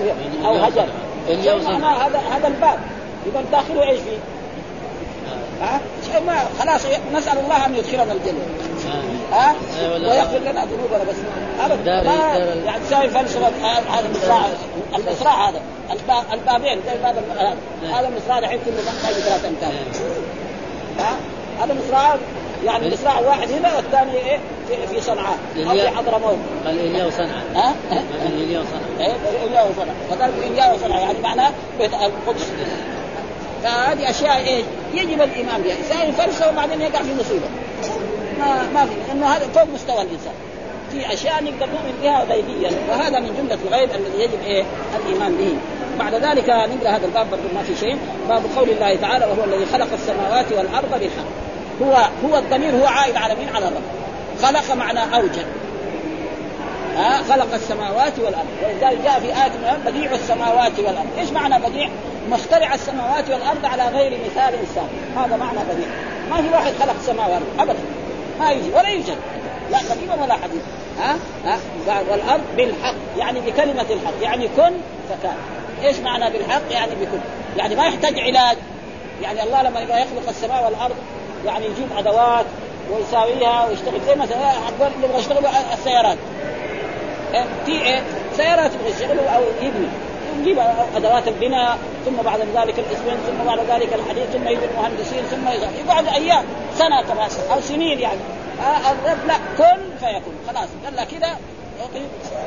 أو 0.45 0.55
هجر. 0.57 0.87
هذا 1.29 2.21
هذا 2.31 2.49
الباب. 2.49 2.79
اذا 3.27 3.45
داخله 3.53 3.83
إيش 3.91 4.01
فيه؟ 4.01 4.19
ها؟ 5.63 5.81
شيء 6.07 6.21
ما 6.27 6.35
خلاص 6.61 6.81
نسأل 7.15 7.39
الله 7.39 7.67
أن 7.67 7.75
يدخلنا 7.75 8.13
الجنة. 8.13 8.45
ها؟ 9.33 9.55
ويغفر 9.83 10.39
لنا 10.39 10.65
ذنوبنا 10.65 11.05
بس. 11.09 11.17
ابدا. 11.61 12.03
ما 12.03 12.37
يعني 12.67 12.81
تساوي 12.87 13.09
فلسفه 13.09 13.49
هذا 13.49 14.07
المصراع. 14.07 14.43
المصراع 14.97 15.49
هذا. 15.49 15.61
البابين. 16.33 16.81
زي 16.87 16.99
باب 17.03 17.17
هذا 17.83 18.09
المصراع 18.09 18.39
الحين 18.39 18.59
كله 18.67 18.77
ثلاث 19.03 19.45
أمتار. 19.45 19.73
ها؟ 20.99 21.17
هذا 21.65 21.75
مصراع 21.75 22.17
يعني 22.65 22.93
مصراع 22.93 23.21
واحد 23.21 23.53
هنا 23.53 23.77
والثاني 23.77 24.13
إيه؟ 24.13 24.39
في, 24.69 24.87
في 24.95 25.01
صنعاء. 25.01 25.39
أو 25.57 25.71
في 25.71 25.89
حضرموت. 25.89 26.39
قال 26.67 26.79
إيليا 26.79 27.05
وصنعاء. 27.05 27.45
ها؟ 27.55 27.75
قال 27.91 28.41
إيليا 28.41 28.61
وصنعاء. 28.61 29.01
إيه؟ 29.01 29.43
إيليا 29.43 29.63
وصنعاء. 29.63 29.97
فقال 30.11 30.43
إيليا 30.43 30.73
وصنعاء. 30.73 31.03
يعني 31.03 31.19
معناه 31.23 31.53
بيت 31.79 31.91
القدس. 31.95 32.47
فهذه 33.63 34.11
أشياء 34.11 34.37
إيه؟ 34.37 34.63
يجب 34.95 35.23
الايمان 35.23 35.63
بها، 35.63 35.77
انسان 35.79 36.09
يفلسف 36.09 36.49
وبعدين 36.53 36.81
يقع 36.81 37.03
في 37.03 37.15
مصيبة. 37.15 37.47
ما 38.39 38.63
ما 38.75 38.87
في. 38.87 39.13
إنه 39.13 39.27
هذا 39.27 39.49
فوق 39.55 39.67
مستوى 39.75 40.03
الإنسان. 40.03 40.33
في 40.93 41.13
أشياء 41.13 41.45
نقدر 41.45 41.67
نؤمن 41.67 41.99
بها 42.03 42.25
غيبيا 42.25 42.71
وهذا 42.91 43.21
من 43.21 43.35
جملة 43.39 43.59
الغيب 43.69 43.91
الذي 43.91 44.23
يجب 44.23 44.43
إيه؟ 44.47 44.65
الإيمان 45.01 45.37
به. 45.37 45.57
بعد 45.99 46.15
ذلك 46.15 46.49
نقرأ 46.49 46.91
هذا 46.91 47.07
الباب 47.07 47.31
برضه 47.31 47.55
ما 47.55 47.63
في 47.63 47.77
شيء، 47.77 47.99
باب 48.29 48.43
قول 48.57 48.71
الله 48.71 48.95
تعالى 48.97 49.27
وهو 49.27 49.45
الذي 49.45 49.67
خلق 49.67 49.89
السماوات 49.93 50.53
والأرض 50.53 50.91
بالحق. 50.91 51.50
هو 51.83 52.09
هو 52.25 52.39
الضمير 52.39 52.71
هو 52.77 52.87
عائد 52.87 53.17
على 53.17 53.35
مين؟ 53.35 53.49
على 53.49 53.69
الرب. 53.69 53.83
خلق 54.43 54.75
معنى 54.75 55.17
أوجد. 55.17 55.47
ها؟ 56.97 57.23
خلق 57.23 57.55
السماوات 57.55 58.19
والأرض. 58.19 58.47
ولذلك 58.63 58.99
جاء 59.05 59.21
في 59.21 59.27
آية 59.27 59.79
بديع 59.87 60.13
السماوات 60.15 60.79
والأرض، 60.79 61.09
إيش 61.19 61.31
معنى 61.31 61.59
بديع؟ 61.59 61.89
مخترع 62.31 62.75
السماوات 62.75 63.31
والأرض 63.31 63.65
على 63.65 63.89
غير 63.89 64.19
مثال 64.27 64.55
سابق. 64.75 65.25
هذا 65.27 65.37
معنى 65.37 65.59
بديع. 65.73 65.89
ما 66.31 66.43
في 66.43 66.49
واحد 66.49 66.73
خلق 66.81 66.95
السماوات 67.01 67.43
ابدا. 67.59 67.79
ما 68.41 68.51
يجي 68.51 68.71
ولا 68.71 68.89
يوجد. 68.89 69.17
لا 69.71 69.79
قديما 69.79 70.23
ولا 70.23 70.35
حديث 70.35 70.63
ها؟ 71.01 71.17
ها؟ 71.45 71.59
والأرض 72.11 72.45
بالحق. 72.57 72.95
يعني 73.19 73.41
بكلمة 73.41 73.87
الحق. 73.91 74.23
يعني 74.23 74.49
كن 74.49 74.73
فكان. 75.09 75.37
إيش 75.83 75.99
معنى 75.99 76.31
بالحق؟ 76.31 76.63
يعني 76.71 76.95
بكن. 76.95 77.21
يعني 77.57 77.77
ما 77.77 77.87
يحتاج 77.87 78.19
علاج. 78.19 78.57
يعني 79.23 79.43
الله 79.43 79.63
لما 79.63 79.81
يخلق 79.81 80.29
السماء 80.29 80.65
والأرض 80.65 80.97
يعني 81.47 81.67
يجيب 81.67 81.89
أدوات 81.99 82.47
ويساويها 82.91 83.67
ويشتغل 83.67 84.01
زي 84.07 84.15
مثلا 84.15 84.53
يبغى 85.05 85.19
يشتغل 85.19 85.47
السيارات. 85.73 86.19
إيه؟ 87.35 87.45
في 87.67 87.73
إيه؟ 87.73 88.03
سيارات 88.37 88.71
يبغى 88.75 88.91
يشتغلوا 88.91 89.29
أو 89.29 89.43
يبني. 89.63 89.89
نجيب 90.41 90.59
أدوات 90.97 91.29
البناء 91.29 91.79
ثم 92.05 92.17
بعد 92.25 92.41
ذلك 92.41 92.79
الاسمنت 92.79 93.21
ثم 93.27 93.45
بعد 93.47 93.59
ذلك 93.59 93.95
الحديد 93.95 94.25
ثم 94.25 94.49
يجي 94.49 94.65
المهندسين 94.65 95.23
ثم 95.23 95.49
يقعد 95.85 96.07
أيام 96.07 96.45
سنة 96.75 97.03
كمان 97.03 97.31
أو 97.53 97.61
سنين 97.61 97.99
يعني. 98.01 98.21
آه 98.61 98.91
الرب 98.91 99.27
لا 99.27 99.35
كن 99.59 99.81
فيكون 100.01 100.35
خلاص. 100.49 100.69
قال 100.85 100.97
لك 100.97 101.09
كذا 101.09 101.37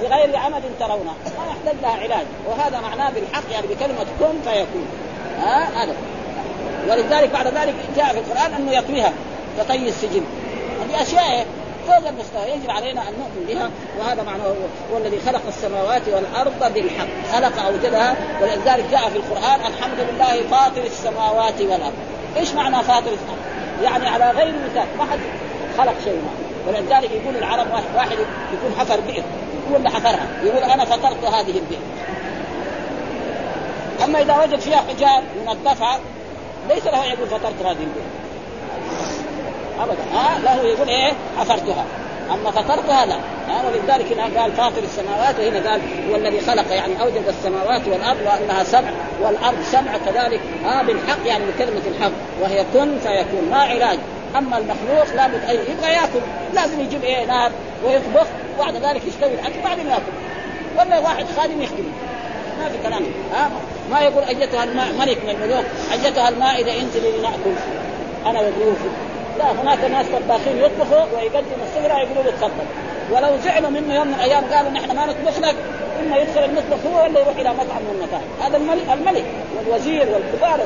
بغير 0.01 0.37
عمد 0.37 0.63
ترونه. 0.79 1.13
ما 1.37 1.45
يحتاج 1.49 1.75
لها 1.81 1.91
علاج. 1.91 2.25
وهذا 2.47 2.79
معناه 2.79 3.09
بالحق 3.09 3.51
يعني 3.51 3.67
بكلمة 3.67 4.05
كن 4.19 4.51
فيكون. 4.51 4.87
ها 5.39 5.63
آه 5.63 5.83
هذا. 5.83 5.95
ولذلك 6.89 7.29
بعد 7.29 7.47
ذلك 7.47 7.75
جاء 7.95 8.05
في 8.05 8.17
القرآن 8.17 8.53
أنه 8.53 8.71
يطويها 8.71 9.13
كطي 9.59 9.89
السجن. 9.89 10.23
هذه 10.81 11.01
أشياء 11.01 11.45
فوق 11.87 12.07
المستوى 12.07 12.41
يجب 12.55 12.69
علينا 12.69 13.01
أن 13.01 13.13
نؤمن 13.19 13.45
بها 13.47 13.69
وهذا 13.99 14.23
معناه 14.23 14.43
هو, 14.93 14.97
الذي 14.97 15.19
خلق 15.19 15.41
السماوات 15.47 16.01
والأرض 16.07 16.73
بالحق 16.73 17.07
خلق 17.33 17.65
أوجدها 17.65 18.15
ولذلك 18.41 18.85
جاء 18.91 19.09
في 19.09 19.15
القرآن 19.15 19.59
الحمد 19.67 19.97
لله 19.99 20.41
فاطر 20.51 20.83
السماوات 20.83 21.61
والأرض. 21.61 21.93
إيش 22.37 22.53
معنى 22.53 22.75
فاطر 22.75 23.11
السماوات؟ 23.13 23.83
يعني 23.83 24.07
على 24.07 24.31
غير 24.31 24.53
مثال 24.65 24.87
ما 24.97 25.03
حد 25.03 25.19
خلق 25.77 25.93
شيء 26.03 26.13
ما 26.13 26.43
ولذلك 26.67 27.11
يقول 27.11 27.35
العرب 27.35 27.67
واحد, 27.95 28.17
يكون 28.53 28.79
حفر 28.79 28.99
بئر 28.99 29.23
يقول 29.63 29.77
اللي 29.77 29.89
حفرها 29.89 30.27
يقول 30.43 30.63
أنا 30.63 30.85
فطرت 30.85 31.25
هذه 31.25 31.57
البئر. 31.57 31.79
أما 34.03 34.21
إذا 34.21 34.43
وجد 34.43 34.59
فيها 34.59 34.83
من 35.41 35.51
الدفع 35.51 35.97
ليس 36.69 36.85
له 36.85 37.05
يقول 37.05 37.27
فطرت 37.27 37.61
هذه 37.65 37.69
البئر 37.69 38.09
ابدا. 39.79 40.03
ها 40.13 40.39
له 40.39 40.63
يقول 40.63 40.87
إيه؟ 40.87 41.11
حفرتها. 41.37 41.85
أما 42.31 42.51
فطرتها 42.51 43.05
لا. 43.05 43.15
ها 43.47 43.63
ولذلك 43.67 44.11
هنا 44.11 44.41
قال 44.41 44.51
فاطر 44.51 44.83
السماوات 44.83 45.39
وهنا 45.39 45.69
قال 45.71 45.81
هو 46.09 46.15
الذي 46.15 46.41
خلق 46.41 46.71
يعني 46.71 47.01
أوجد 47.01 47.27
السماوات 47.27 47.81
والأرض 47.87 48.17
وأنها 48.25 48.63
سبع 48.63 48.89
والأرض 49.21 49.63
سبع 49.63 49.97
كذلك. 50.05 50.39
ها 50.65 50.83
بالحق 50.83 51.25
يعني 51.25 51.43
بكلمة 51.45 51.81
الحق. 51.87 52.11
وهي 52.41 52.65
كن 52.73 52.97
فيكون 52.99 53.49
ما 53.51 53.57
علاج. 53.57 53.99
أما 54.37 54.57
المخلوق 54.57 55.15
لابد 55.15 55.43
أن 55.49 55.55
يبغى 55.55 55.93
يأكل. 55.93 56.21
لازم 56.53 56.81
يجيب 56.81 57.03
إيه؟ 57.03 57.25
نار 57.25 57.51
ويطبخ 57.85 58.27
وبعد 58.55 58.75
ذلك 58.75 59.01
يستوي 59.07 59.33
الأكل 59.33 59.61
بعدين 59.63 59.87
يأكل. 59.87 60.13
ولا 60.79 60.99
واحد 60.99 61.25
خادم 61.37 61.61
يخدمه 61.61 61.93
ما 62.63 62.69
في 62.69 62.77
كلام. 62.83 63.03
ها؟ 63.33 63.49
ما 63.91 63.99
يقول 63.99 64.23
ايتها 64.23 64.63
الماء 64.63 64.87
ملك 64.99 65.17
من 65.23 65.29
الملوك 65.29 65.65
ايتها 65.91 66.29
المائده 66.29 66.71
انزلي 66.81 67.17
لنأكل. 67.17 67.55
أنا 68.25 68.39
وضيوفي 68.39 68.89
لا 69.37 69.51
هناك 69.51 69.79
ناس 69.91 70.05
طباخين 70.05 70.57
يطبخوا 70.57 71.03
ويقدموا 71.15 71.65
السفره 71.67 71.97
يقولوا 71.99 72.23
له 72.23 72.31
تفضل. 72.31 72.65
ولو 73.11 73.37
زعلوا 73.43 73.69
منه 73.69 73.95
يوم 73.95 74.07
من 74.07 74.13
الأيام 74.13 74.43
قالوا 74.53 74.71
نحن 74.71 74.95
ما 74.95 75.05
نطبخ 75.05 75.39
لك 75.39 75.55
اما 76.01 76.17
يدخل 76.17 76.43
المطبخ 76.43 76.85
هو 76.85 77.03
ولا 77.03 77.19
يروح 77.19 77.35
إلى 77.35 77.49
مطعم 77.49 77.81
من 77.81 77.95
المطاعم 77.95 78.23
هذا 78.41 78.57
الملك, 78.57 78.83
الملك 78.93 79.25
والوزير 79.57 80.07
والكبار. 80.13 80.59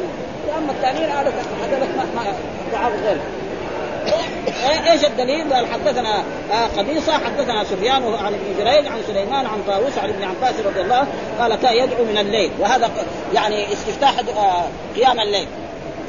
اما 0.57 0.71
الثانيين 0.71 1.09
هذا 1.09 1.33
هذا 1.63 1.79
ما 1.79 2.05
ما 2.15 2.33
دعاه 2.71 2.89
غيره 2.89 3.19
إيش 4.91 5.05
الدليل؟ 5.05 5.53
قال 5.53 5.67
حدثنا 5.73 6.23
قبيصة 6.77 7.13
حدثنا 7.13 7.63
سفيان 7.63 8.13
عن 8.13 8.33
ابن 8.33 8.57
جريج 8.57 8.87
عن 8.87 8.99
سليمان 9.07 9.45
عن 9.45 9.63
طاووس 9.67 9.97
عن 9.97 10.09
ابن 10.09 10.23
عباس 10.23 10.55
رضي 10.65 10.81
الله 10.81 11.07
قال 11.39 11.55
كان 11.55 11.73
يدعو 11.73 12.05
من 12.05 12.17
الليل 12.17 12.51
وهذا 12.59 12.91
يعني 13.33 13.73
استفتاح 13.73 14.13
قيام 14.95 15.19
الليل 15.19 15.47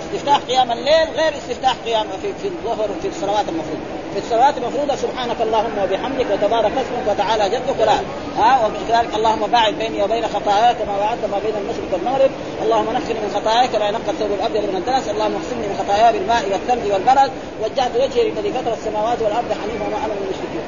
استفتاح 0.05 0.37
قيام 0.37 0.73
الليل 0.73 1.09
غير 1.17 1.33
استفتاح 1.39 1.75
قيام 1.85 2.07
في, 2.23 2.33
في 2.43 2.49
الظهر 2.49 2.89
وفي 2.99 3.09
الصلوات 3.09 3.49
المفروض 3.49 3.79
في 4.21 4.59
المفروضة 4.59 4.97
سبحانك 4.97 5.41
اللهم 5.41 5.79
وبحمدك 5.79 6.27
وتبارك 6.33 6.73
اسمك 6.73 7.07
وتعالى 7.09 7.49
جدك 7.49 7.81
ولا. 7.81 7.99
ها 8.39 8.66
وكذلك 8.66 9.14
اللهم 9.14 9.47
باعد 9.47 9.75
بيني 9.75 10.03
وبين 10.03 10.25
خطاياك 10.29 10.77
كما 10.77 10.99
بعدت 10.99 11.25
ما 11.33 11.39
بين 11.39 11.55
المشرق 11.62 11.93
والمغرب. 11.93 12.31
اللهم 12.62 12.85
نقني 12.85 13.14
من 13.14 13.33
خطاياك 13.35 13.71
كما 13.71 13.89
ينقى 13.89 14.11
الثوب 14.11 14.31
الأبيض 14.33 14.62
من 14.71 14.77
الدنس. 14.77 15.09
اللهم 15.09 15.35
اغسلني 15.35 15.66
من 15.69 15.77
خطاياي 15.79 16.12
بالماء 16.12 16.45
والثلج 16.53 16.93
والبرد. 16.93 17.31
وجهت 17.62 17.97
وجهي 17.97 18.31
للذي 18.31 18.53
فطر 18.53 18.73
السماوات 18.73 19.23
والأرض 19.23 19.53
حنيفا 19.62 19.85
وما 19.87 19.97
أنا 19.97 20.14
من 20.14 20.23
المشركين. 20.25 20.64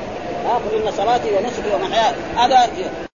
ها 0.46 0.54
قل 0.54 0.86
إن 0.86 0.92
صلاتي 0.92 1.28
ونسكي 1.36 1.70
ومحياي. 1.74 2.14
هذا 2.36 3.09